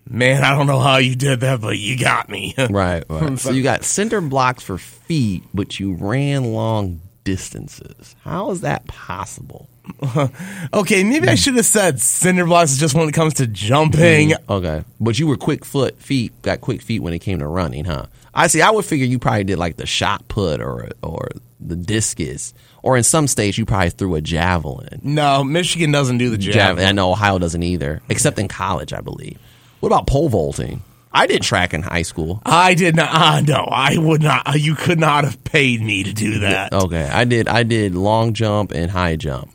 "Man, 0.09 0.43
I 0.43 0.55
don't 0.55 0.67
know 0.67 0.79
how 0.79 0.97
you 0.97 1.15
did 1.15 1.41
that, 1.41 1.59
but 1.59 1.77
you 1.77 1.97
got 1.97 2.29
me." 2.29 2.55
Right, 2.69 3.03
right. 3.09 3.37
so 3.37 3.51
you 3.51 3.61
got 3.63 3.83
cinder 3.83 4.21
blocks 4.21 4.63
for 4.63 4.77
feet, 4.77 5.43
but 5.53 5.79
you 5.79 5.95
ran 5.95 6.53
long 6.53 7.01
distances. 7.25 8.15
How 8.21 8.51
is 8.51 8.61
that 8.61 8.87
possible? 8.87 9.67
okay, 10.73 11.03
maybe 11.03 11.27
I 11.27 11.35
should 11.35 11.55
have 11.55 11.65
said 11.65 11.99
cinder 11.99 12.45
blocks 12.45 12.71
is 12.71 12.79
just 12.79 12.95
when 12.95 13.07
it 13.07 13.13
comes 13.13 13.35
to 13.35 13.47
jumping. 13.47 14.33
Okay, 14.49 14.83
but 14.99 15.19
you 15.19 15.27
were 15.27 15.37
quick 15.37 15.65
foot 15.65 16.01
feet, 16.01 16.41
got 16.41 16.61
quick 16.61 16.81
feet 16.81 17.01
when 17.01 17.13
it 17.13 17.19
came 17.19 17.39
to 17.39 17.47
running, 17.47 17.85
huh? 17.85 18.05
I 18.35 18.47
see. 18.47 18.61
I 18.61 18.69
would 18.71 18.85
figure 18.85 19.05
you 19.05 19.17
probably 19.17 19.45
did 19.45 19.57
like 19.57 19.77
the 19.77 19.85
shot 19.85 20.27
put 20.27 20.61
or 20.61 20.89
or 21.01 21.29
the 21.59 21.75
discus, 21.75 22.53
or 22.83 22.97
in 22.97 23.03
some 23.03 23.27
states 23.27 23.57
you 23.57 23.65
probably 23.65 23.89
threw 23.91 24.15
a 24.15 24.21
javelin. 24.21 24.99
No, 25.03 25.43
Michigan 25.43 25.91
doesn't 25.91 26.17
do 26.17 26.29
the 26.29 26.37
Jav- 26.37 26.53
javelin. 26.53 26.85
I 26.87 26.91
know 26.91 27.11
Ohio 27.11 27.39
doesn't 27.39 27.63
either, 27.63 28.01
except 28.09 28.37
in 28.37 28.47
college, 28.47 28.91
I 28.93 29.01
believe. 29.01 29.39
What 29.79 29.87
about 29.87 30.05
pole 30.07 30.29
vaulting? 30.29 30.83
I 31.11 31.27
did 31.27 31.43
track 31.43 31.73
in 31.73 31.81
high 31.81 32.01
school. 32.01 32.41
I 32.45 32.73
did 32.73 32.95
not. 32.97 33.09
Uh, 33.15 33.39
no, 33.41 33.63
I 33.71 33.97
would 33.97 34.21
not. 34.21 34.47
uh, 34.49 34.57
You 34.57 34.75
could 34.75 34.99
not 34.99 35.23
have 35.23 35.41
paid 35.45 35.81
me 35.81 36.03
to 36.03 36.11
do 36.11 36.39
that. 36.39 36.73
Okay, 36.73 37.07
I 37.09 37.23
did. 37.23 37.47
I 37.47 37.63
did 37.63 37.95
long 37.95 38.33
jump 38.33 38.71
and 38.73 38.91
high 38.91 39.15
jump. 39.15 39.49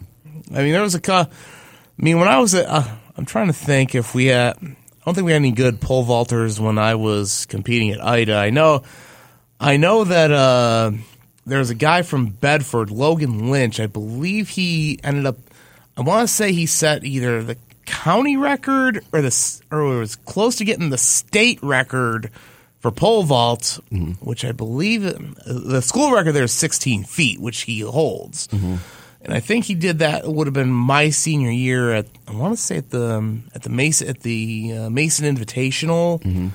I 0.55 0.63
mean, 0.63 0.73
there 0.73 0.81
was 0.83 0.95
a. 0.95 1.13
I 1.13 1.27
mean, 1.99 2.19
when 2.19 2.29
I 2.29 2.39
was 2.39 2.55
at, 2.55 2.67
uh, 2.67 2.83
I'm 3.17 3.27
trying 3.27 3.49
to 3.49 3.53
think 3.53 3.95
if 3.95 4.15
we 4.15 4.27
had. 4.27 4.57
I 5.11 5.13
don't 5.13 5.17
think 5.17 5.27
we 5.27 5.33
had 5.33 5.39
any 5.43 5.51
good 5.51 5.81
pole 5.81 6.05
vaulters 6.05 6.61
when 6.61 6.79
I 6.79 6.95
was 6.95 7.45
competing 7.47 7.91
at 7.91 8.01
Ida. 8.01 8.37
I 8.37 8.51
know, 8.51 8.85
I 9.59 9.77
know 9.77 10.05
that 10.05 10.31
uh, 10.31 10.93
there 11.45 11.59
was 11.59 11.71
a 11.71 11.75
guy 11.75 12.03
from 12.03 12.27
Bedford, 12.29 12.93
Logan 12.93 13.51
Lynch. 13.51 13.81
I 13.81 13.89
believe 13.89 14.51
he 14.51 15.01
ended 15.03 15.27
up. 15.27 15.37
I 15.97 16.03
want 16.03 16.29
to 16.29 16.33
say 16.33 16.53
he 16.53 16.67
set 16.67 17.03
either 17.03 17.43
the 17.43 17.57
county 17.87 18.37
record 18.37 19.05
or 19.13 19.21
the 19.21 19.61
or 19.73 19.99
was 19.99 20.15
close 20.15 20.55
to 20.59 20.65
getting 20.65 20.91
the 20.91 20.99
state 20.99 21.59
record 21.61 22.31
for 22.79 22.93
pole 22.93 23.25
vault, 23.25 23.81
which 24.21 24.45
I 24.45 24.53
believe 24.53 25.05
uh, 25.05 25.19
the 25.45 25.83
school 25.83 26.13
record 26.13 26.35
there 26.35 26.45
is 26.45 26.53
16 26.53 27.03
feet, 27.03 27.41
which 27.41 27.63
he 27.63 27.81
holds. 27.81 28.49
And 29.23 29.35
I 29.35 29.41
think 29.41 29.67
he 29.67 29.75
did 29.75 29.99
that. 29.99 30.25
It 30.25 30.33
would 30.33 30.47
have 30.47 30.55
been 30.55 30.71
my 30.71 31.11
senior 31.11 31.51
year 31.51 31.93
at 31.93 32.07
I 32.27 32.33
want 32.33 32.57
to 32.57 32.63
say 32.63 32.79
at 32.79 32.91
the 32.91 33.17
um, 33.17 33.45
at 33.55 33.63
the 33.63 33.69
Mason 33.71 34.09
at 34.09 34.21
the 34.21 34.73
uh, 34.79 34.91
Mason 34.91 35.37
Invitational, 35.37 36.51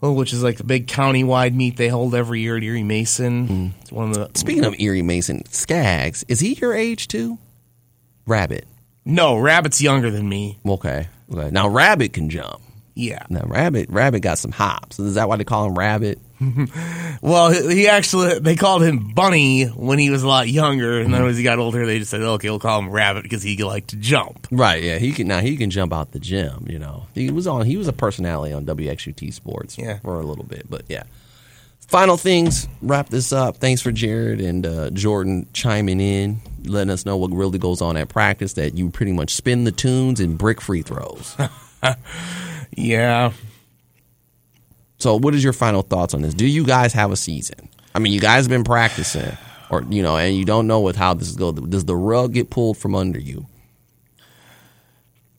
well, 0.00 0.14
which 0.14 0.32
is 0.32 0.42
like 0.42 0.56
the 0.56 0.64
big 0.64 0.88
county-wide 0.88 1.54
meet 1.54 1.76
they 1.76 1.88
hold 1.88 2.14
every 2.14 2.40
year 2.40 2.56
at 2.56 2.62
Erie 2.64 2.82
Mason. 2.82 3.72
It's 3.82 3.92
one 3.92 4.08
of 4.10 4.14
the 4.14 4.30
Speaking 4.38 4.64
of 4.64 4.74
Erie 4.80 5.02
Mason, 5.02 5.44
Skaggs, 5.46 6.24
is 6.28 6.40
he 6.40 6.54
your 6.54 6.74
age 6.74 7.06
too? 7.08 7.38
Rabbit. 8.26 8.66
no 9.04 9.38
Rabbit's 9.38 9.80
younger 9.80 10.10
than 10.10 10.28
me. 10.28 10.58
Okay. 10.66 11.08
okay. 11.32 11.50
Now 11.50 11.68
Rabbit 11.68 12.12
can 12.12 12.30
jump. 12.30 12.60
Yeah. 12.94 13.24
Now 13.30 13.42
Rabbit, 13.46 13.88
Rabbit 13.90 14.20
got 14.20 14.38
some 14.38 14.50
hops. 14.52 14.98
Is 14.98 15.14
that 15.14 15.28
why 15.28 15.36
they 15.36 15.44
call 15.44 15.66
him 15.66 15.78
Rabbit? 15.78 16.18
Well, 17.20 17.50
he 17.50 17.88
actually 17.88 18.38
they 18.38 18.54
called 18.54 18.82
him 18.82 19.12
Bunny 19.12 19.64
when 19.64 19.98
he 19.98 20.10
was 20.10 20.22
a 20.22 20.28
lot 20.28 20.48
younger, 20.48 21.00
and 21.00 21.12
then 21.12 21.24
as 21.26 21.36
he 21.36 21.42
got 21.42 21.58
older, 21.58 21.84
they 21.84 21.98
just 21.98 22.10
said, 22.10 22.20
"Okay, 22.20 22.48
we'll 22.48 22.60
call 22.60 22.78
him 22.78 22.90
Rabbit 22.90 23.24
because 23.24 23.42
he 23.42 23.62
liked 23.62 23.88
to 23.90 23.96
jump." 23.96 24.46
Right. 24.50 24.82
Yeah. 24.82 24.98
He 24.98 25.12
can 25.12 25.26
now. 25.26 25.40
He 25.40 25.56
can 25.56 25.70
jump 25.70 25.92
out 25.92 26.12
the 26.12 26.20
gym. 26.20 26.66
You 26.68 26.78
know. 26.78 27.06
He 27.14 27.30
was 27.30 27.46
on. 27.46 27.66
He 27.66 27.76
was 27.76 27.88
a 27.88 27.92
personality 27.92 28.52
on 28.52 28.64
WXUT 28.64 29.32
Sports. 29.32 29.76
Yeah. 29.76 29.98
For 29.98 30.20
a 30.20 30.24
little 30.24 30.44
bit, 30.44 30.70
but 30.70 30.82
yeah. 30.88 31.04
Final 31.88 32.16
things. 32.18 32.68
Wrap 32.82 33.08
this 33.08 33.32
up. 33.32 33.56
Thanks 33.56 33.80
for 33.80 33.90
Jared 33.90 34.40
and 34.40 34.66
uh, 34.66 34.90
Jordan 34.90 35.48
chiming 35.54 36.00
in, 36.00 36.40
letting 36.64 36.90
us 36.90 37.06
know 37.06 37.16
what 37.16 37.30
really 37.32 37.58
goes 37.58 37.80
on 37.80 37.96
at 37.96 38.08
practice. 38.10 38.52
That 38.52 38.74
you 38.74 38.90
pretty 38.90 39.12
much 39.12 39.34
spin 39.34 39.64
the 39.64 39.72
tunes 39.72 40.20
and 40.20 40.36
brick 40.38 40.60
free 40.60 40.82
throws. 40.82 41.36
Yeah. 42.76 43.32
So, 44.98 45.16
what 45.16 45.34
is 45.34 45.42
your 45.42 45.52
final 45.52 45.82
thoughts 45.82 46.14
on 46.14 46.22
this? 46.22 46.34
Do 46.34 46.46
you 46.46 46.64
guys 46.64 46.92
have 46.92 47.12
a 47.12 47.16
season? 47.16 47.68
I 47.94 48.00
mean, 48.00 48.12
you 48.12 48.20
guys 48.20 48.44
have 48.44 48.50
been 48.50 48.64
practicing, 48.64 49.36
or 49.70 49.82
you 49.88 50.02
know, 50.02 50.16
and 50.16 50.36
you 50.36 50.44
don't 50.44 50.66
know 50.66 50.80
with 50.80 50.96
how 50.96 51.14
this 51.14 51.28
is 51.28 51.36
going. 51.36 51.70
Does 51.70 51.84
the 51.84 51.96
rug 51.96 52.34
get 52.34 52.50
pulled 52.50 52.76
from 52.78 52.94
under 52.94 53.18
you? 53.18 53.46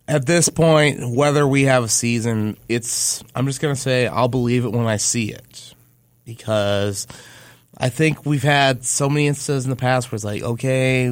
At 0.08 0.26
this 0.26 0.50
point, 0.50 1.12
whether 1.14 1.48
we 1.48 1.64
have 1.64 1.84
a 1.84 1.90
season, 1.90 2.58
it's 2.68 3.24
I'm 3.36 3.46
just 3.46 3.62
gonna 3.62 3.76
say 3.76 4.08
I'll 4.08 4.28
believe 4.28 4.66
it 4.66 4.72
when 4.72 4.88
I 4.88 4.98
see 4.98 5.32
it, 5.32 5.76
because 6.26 7.06
I 7.78 7.90
think 7.90 8.26
we've 8.26 8.44
had 8.44 8.84
so 8.84 9.08
many 9.08 9.28
instances 9.28 9.66
in 9.66 9.70
the 9.70 9.76
past 9.76 10.12
where 10.12 10.16
it's 10.16 10.26
like, 10.26 10.42
okay, 10.42 11.12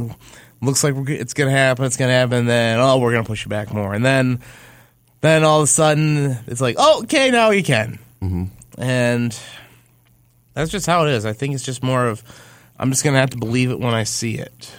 looks 0.62 0.84
like 0.84 0.96
it's 1.10 1.34
gonna 1.34 1.52
happen, 1.52 1.86
it's 1.86 1.98
gonna 1.98 2.12
happen, 2.14 2.46
then 2.46 2.80
oh, 2.80 2.98
we're 2.98 3.12
gonna 3.12 3.24
push 3.24 3.46
it 3.46 3.50
back 3.50 3.74
more, 3.74 3.94
and 3.94 4.04
then 4.04 4.40
then 5.22 5.44
all 5.44 5.60
of 5.60 5.66
a 5.66 5.68
sudden 5.68 6.38
it's 6.48 6.62
like, 6.62 6.76
oh, 6.80 7.04
okay, 7.04 7.30
now 7.30 7.52
you 7.52 7.64
can, 7.64 8.00
mm-hmm. 8.22 8.46
and 8.78 9.40
that's 10.54 10.72
just 10.72 10.86
how 10.86 11.06
it 11.06 11.12
is. 11.12 11.26
I 11.26 11.34
think 11.34 11.54
it's 11.54 11.64
just 11.64 11.84
more 11.84 12.08
of 12.08 12.24
I'm 12.80 12.90
just 12.92 13.04
gonna 13.04 13.20
have 13.20 13.32
to 13.32 13.38
believe 13.38 13.72
it 13.72 13.80
when 13.80 13.94
I 13.94 14.04
see 14.04 14.36
it. 14.36 14.72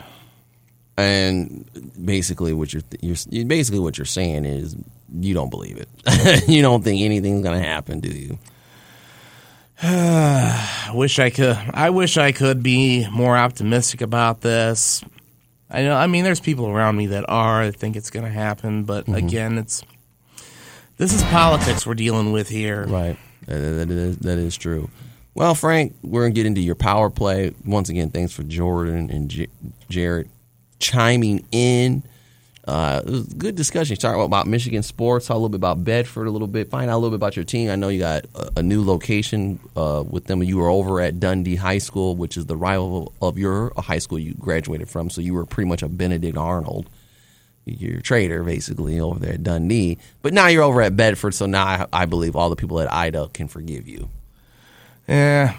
And 0.97 1.64
basically, 2.05 2.53
what 2.53 2.72
you're, 2.72 2.82
you're 3.01 3.47
basically 3.47 3.78
what 3.78 3.97
you're 3.97 4.05
saying 4.05 4.45
is 4.45 4.74
you 5.12 5.32
don't 5.32 5.49
believe 5.49 5.76
it. 5.78 6.49
you 6.49 6.61
don't 6.61 6.82
think 6.82 7.03
anything's 7.03 7.45
going 7.45 7.57
to 7.57 7.64
happen, 7.64 8.01
do 8.01 8.09
you? 8.09 8.36
I 9.80 10.91
wish 10.95 11.20
I 11.20 11.30
could. 11.30 11.57
I 11.72 11.91
wish 11.91 12.16
I 12.16 12.32
could 12.32 12.64
be 12.64 13.09
more 13.11 13.36
optimistic 13.36 14.01
about 14.01 14.41
this. 14.41 15.05
I 15.70 15.82
know. 15.82 15.95
I 15.95 16.09
mean, 16.09 16.24
there's 16.24 16.41
people 16.41 16.66
around 16.66 16.97
me 16.97 17.07
that 17.07 17.24
are. 17.28 17.62
I 17.62 17.70
think 17.70 17.95
it's 17.95 18.11
going 18.11 18.24
to 18.24 18.32
happen, 18.32 18.82
but 18.82 19.05
Mm-hmm. 19.05 19.14
again, 19.14 19.59
it's 19.59 19.82
this 20.97 21.12
is 21.12 21.22
politics 21.24 21.86
we're 21.86 21.95
dealing 21.95 22.32
with 22.32 22.49
here. 22.49 22.86
Right. 22.86 23.16
That, 23.49 23.90
is, 23.90 24.18
that 24.18 24.38
is 24.38 24.57
true. 24.57 24.90
Well, 25.34 25.55
Frank, 25.55 25.94
we're 26.03 26.22
going 26.22 26.34
to 26.34 26.38
get 26.38 26.46
into 26.46 26.61
your 26.61 26.74
power 26.74 27.11
play. 27.11 27.55
Once 27.64 27.88
again, 27.88 28.11
thanks 28.11 28.32
for 28.32 28.42
Jordan 28.42 29.11
and 29.11 29.30
J- 29.30 29.49
Jared 29.88 30.28
chiming 30.80 31.46
in. 31.53 32.03
Uh, 32.66 33.03
it 33.07 33.11
was 33.11 33.32
a 33.32 33.34
good 33.36 33.55
discussion. 33.55 33.96
Talk 33.96 34.16
about 34.16 34.46
Michigan 34.46 34.82
sports, 34.82 35.26
talk 35.26 35.36
a 35.36 35.38
little 35.38 35.49
bit 35.49 35.57
about 35.57 35.84
Bedford 35.84 36.26
a 36.26 36.30
little 36.30 36.49
bit, 36.49 36.68
find 36.68 36.90
out 36.90 36.96
a 36.96 36.99
little 36.99 37.11
bit 37.11 37.16
about 37.16 37.34
your 37.34 37.46
team. 37.46 37.70
I 37.70 37.76
know 37.76 37.88
you 37.88 38.01
got 38.01 38.26
a, 38.34 38.59
a 38.59 38.62
new 38.62 38.84
location 38.84 39.59
uh, 39.74 40.05
with 40.07 40.26
them. 40.26 40.42
You 40.42 40.59
were 40.59 40.68
over 40.68 41.01
at 41.01 41.18
Dundee 41.18 41.57
High 41.57 41.78
School, 41.78 42.14
which 42.14 42.36
is 42.36 42.44
the 42.44 42.57
rival 42.57 43.14
of 43.22 43.38
your 43.38 43.72
high 43.78 43.99
school 43.99 44.18
you 44.18 44.34
graduated 44.34 44.90
from. 44.90 45.09
So 45.09 45.22
you 45.22 45.32
were 45.32 45.46
pretty 45.46 45.68
much 45.68 45.82
a 45.82 45.88
Benedict 45.88 46.36
Arnold 46.36 46.90
you're 47.79 48.01
traitor 48.01 48.43
basically 48.45 48.99
over 49.01 49.19
there 49.19 49.35
at 49.35 49.43
Dundee. 49.43 49.99
But 50.23 50.33
now 50.33 50.47
you're 50.49 50.62
over 50.62 50.83
at 50.83 50.97
Bedford, 50.97 51.35
so 51.35 51.47
now 51.47 51.64
I, 51.64 51.87
I 51.93 52.05
believe 52.07 52.37
all 52.37 52.51
the 52.51 52.57
people 52.57 52.81
at 52.81 52.93
Ida 52.93 53.29
can 53.33 53.49
forgive 53.49 53.87
you. 53.89 54.09
Yeah. 55.07 55.57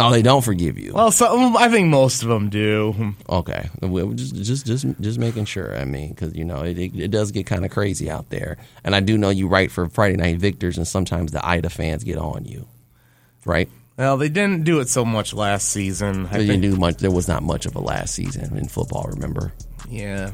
Oh, 0.00 0.10
they 0.10 0.22
don't 0.22 0.42
forgive 0.44 0.76
you. 0.76 0.92
Well, 0.92 1.12
some 1.12 1.38
um, 1.38 1.56
I 1.56 1.68
think 1.68 1.86
most 1.88 2.22
of 2.24 2.28
them 2.28 2.48
do. 2.50 3.14
okay, 3.28 3.70
just 4.16 4.34
just 4.34 4.66
just 4.66 4.86
just 5.00 5.18
making 5.20 5.44
sure. 5.44 5.78
I 5.78 5.84
mean, 5.84 6.08
because 6.10 6.34
you 6.34 6.44
know 6.44 6.62
it, 6.62 6.76
it, 6.78 6.96
it 6.96 7.10
does 7.12 7.30
get 7.30 7.46
kind 7.46 7.64
of 7.64 7.70
crazy 7.70 8.10
out 8.10 8.28
there, 8.28 8.56
and 8.82 8.96
I 8.96 9.00
do 9.00 9.16
know 9.16 9.30
you 9.30 9.46
write 9.46 9.70
for 9.70 9.88
Friday 9.88 10.16
Night 10.16 10.38
Victors, 10.38 10.76
and 10.78 10.86
sometimes 10.86 11.30
the 11.30 11.46
Ida 11.46 11.70
fans 11.70 12.02
get 12.02 12.18
on 12.18 12.44
you, 12.44 12.66
right? 13.44 13.68
Well, 13.96 14.16
they 14.16 14.28
didn't 14.28 14.64
do 14.64 14.80
it 14.80 14.88
so 14.88 15.04
much 15.04 15.32
last 15.32 15.68
season. 15.70 16.26
I 16.26 16.38
They 16.38 16.46
didn't 16.46 16.62
think, 16.62 16.74
do 16.74 16.80
much. 16.80 16.96
There 16.96 17.12
was 17.12 17.28
not 17.28 17.44
much 17.44 17.64
of 17.64 17.76
a 17.76 17.80
last 17.80 18.16
season 18.16 18.58
in 18.58 18.66
football. 18.66 19.06
Remember? 19.08 19.52
yeah. 19.88 20.32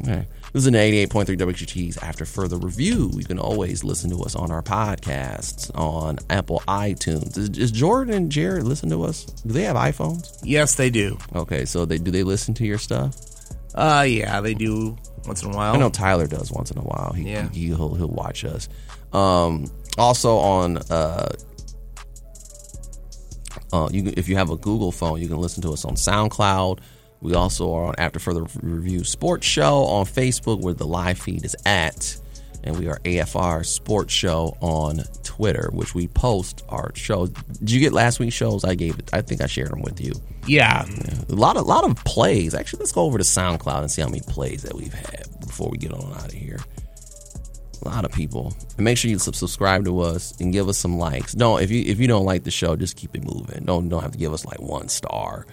Okay. 0.00 0.26
This 0.52 0.62
is 0.62 0.66
an 0.66 0.74
88.3 0.74 1.36
WXUT's 1.38 1.98
After 1.98 2.24
Further 2.24 2.56
Review. 2.56 3.10
You 3.14 3.24
can 3.24 3.38
always 3.38 3.84
listen 3.84 4.10
to 4.10 4.22
us 4.22 4.34
on 4.34 4.50
our 4.50 4.62
podcasts 4.62 5.70
on 5.76 6.18
Apple 6.30 6.62
iTunes. 6.66 7.36
Is, 7.38 7.50
is 7.58 7.70
Jordan 7.70 8.12
and 8.14 8.30
Jared 8.32 8.64
listen 8.64 8.90
to 8.90 9.04
us? 9.04 9.24
Do 9.24 9.52
they 9.52 9.62
have 9.62 9.76
iPhones? 9.76 10.38
Yes, 10.42 10.74
they 10.74 10.90
do. 10.90 11.16
Okay, 11.34 11.64
so 11.64 11.84
they 11.84 11.98
do 11.98 12.10
they 12.10 12.22
listen 12.24 12.54
to 12.54 12.66
your 12.66 12.78
stuff? 12.78 13.16
Uh, 13.74 14.04
yeah, 14.06 14.40
they 14.40 14.54
do 14.54 14.96
once 15.26 15.42
in 15.42 15.50
a 15.52 15.56
while. 15.56 15.74
I 15.74 15.78
know 15.78 15.90
Tyler 15.90 16.26
does 16.26 16.50
once 16.52 16.70
in 16.70 16.78
a 16.78 16.82
while. 16.82 17.12
He, 17.12 17.30
Yeah. 17.30 17.48
he 17.50 17.70
will 17.72 17.94
he'll 17.94 18.08
watch 18.08 18.44
us. 18.44 18.68
Um, 19.12 19.70
also 19.96 20.36
on 20.38 20.78
uh, 20.90 21.28
uh, 23.72 23.88
you 23.92 24.02
can, 24.02 24.14
if 24.16 24.28
you 24.28 24.36
have 24.36 24.50
a 24.50 24.56
Google 24.56 24.92
phone, 24.92 25.20
you 25.20 25.28
can 25.28 25.38
listen 25.38 25.62
to 25.62 25.72
us 25.72 25.84
on 25.84 25.94
SoundCloud. 25.94 26.78
We 27.24 27.32
also 27.32 27.72
are 27.72 27.84
on 27.86 27.94
After 27.96 28.18
Further 28.18 28.44
Review 28.60 29.02
Sports 29.02 29.46
Show 29.46 29.84
on 29.84 30.04
Facebook, 30.04 30.60
where 30.60 30.74
the 30.74 30.86
live 30.86 31.18
feed 31.18 31.42
is 31.46 31.56
at, 31.64 32.14
and 32.62 32.78
we 32.78 32.86
are 32.86 32.98
AFR 32.98 33.64
Sports 33.64 34.12
Show 34.12 34.58
on 34.60 35.00
Twitter, 35.22 35.70
which 35.72 35.94
we 35.94 36.06
post 36.06 36.62
our 36.68 36.94
shows. 36.94 37.30
Did 37.30 37.70
you 37.70 37.80
get 37.80 37.94
last 37.94 38.20
week's 38.20 38.34
shows? 38.34 38.62
I 38.62 38.74
gave 38.74 38.98
it. 38.98 39.08
I 39.14 39.22
think 39.22 39.40
I 39.40 39.46
shared 39.46 39.70
them 39.70 39.80
with 39.80 40.02
you. 40.02 40.12
Yeah. 40.46 40.84
A 41.30 41.34
lot 41.34 41.56
of 41.56 41.66
lot 41.66 41.88
of 41.88 41.96
plays. 42.04 42.54
Actually, 42.54 42.80
let's 42.80 42.92
go 42.92 43.04
over 43.04 43.16
to 43.16 43.24
SoundCloud 43.24 43.80
and 43.80 43.90
see 43.90 44.02
how 44.02 44.08
many 44.08 44.20
plays 44.28 44.60
that 44.60 44.74
we've 44.74 44.92
had 44.92 45.26
before 45.40 45.70
we 45.70 45.78
get 45.78 45.94
on 45.94 46.12
out 46.12 46.26
of 46.26 46.32
here. 46.32 46.60
A 47.80 47.88
lot 47.88 48.04
of 48.04 48.12
people. 48.12 48.54
And 48.76 48.84
make 48.84 48.98
sure 48.98 49.10
you 49.10 49.18
subscribe 49.18 49.86
to 49.86 50.00
us 50.00 50.38
and 50.40 50.52
give 50.52 50.68
us 50.68 50.76
some 50.76 50.98
likes. 50.98 51.32
Don't 51.32 51.62
if 51.62 51.70
you 51.70 51.84
if 51.86 51.98
you 51.98 52.06
don't 52.06 52.26
like 52.26 52.44
the 52.44 52.50
show, 52.50 52.76
just 52.76 52.96
keep 52.96 53.16
it 53.16 53.24
moving. 53.24 53.64
Don't 53.64 53.88
don't 53.88 54.02
have 54.02 54.12
to 54.12 54.18
give 54.18 54.34
us 54.34 54.44
like 54.44 54.60
one 54.60 54.90
star. 54.90 55.46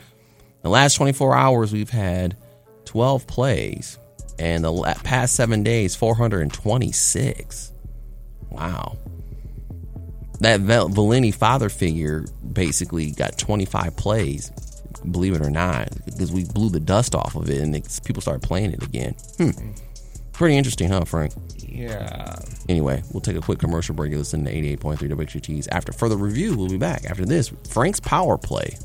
The 0.62 0.70
last 0.70 0.96
24 0.96 1.36
hours 1.36 1.74
we've 1.74 1.90
had 1.90 2.38
12 2.86 3.28
plays 3.28 3.98
and 4.38 4.64
the 4.64 4.72
la- 4.72 4.94
past 4.96 5.36
7 5.36 5.64
days 5.64 5.96
426. 5.96 7.74
Wow. 8.50 8.98
That 10.40 10.62
Vel- 10.62 10.90
Valeni 10.90 11.34
father 11.34 11.70
figure 11.70 12.26
basically 12.54 13.12
got 13.12 13.38
25 13.38 13.96
plays 13.96 14.52
believe 15.10 15.34
it 15.34 15.42
or 15.42 15.50
not, 15.50 15.90
because 16.06 16.32
we 16.32 16.46
blew 16.46 16.70
the 16.70 16.80
dust 16.80 17.16
off 17.16 17.36
of 17.36 17.50
it 17.50 17.60
and 17.60 17.76
it's, 17.76 18.00
people 18.00 18.22
started 18.22 18.46
playing 18.48 18.72
it 18.72 18.84
again. 18.84 19.16
Hmm. 19.38 19.72
Pretty 20.34 20.58
interesting, 20.58 20.90
huh, 20.90 21.06
Frank? 21.06 21.34
Yeah. 21.58 22.36
Anyway, 22.68 23.04
we'll 23.12 23.22
take 23.22 23.36
a 23.36 23.42
quick 23.42 23.60
commercial 23.60 23.96
break. 23.96 24.12
You 24.12 24.18
listen 24.18 24.44
to 24.46 24.52
88.3 24.52 24.98
WXUT's. 24.98 25.68
After 25.68 25.92
further 25.92 26.18
review, 26.18 26.56
we'll 26.56 26.70
be 26.70 26.78
back. 26.78 27.06
After 27.06 27.26
this, 27.26 27.52
Frank's 27.70 28.00
Power 28.00 28.38
Play. 28.38 28.78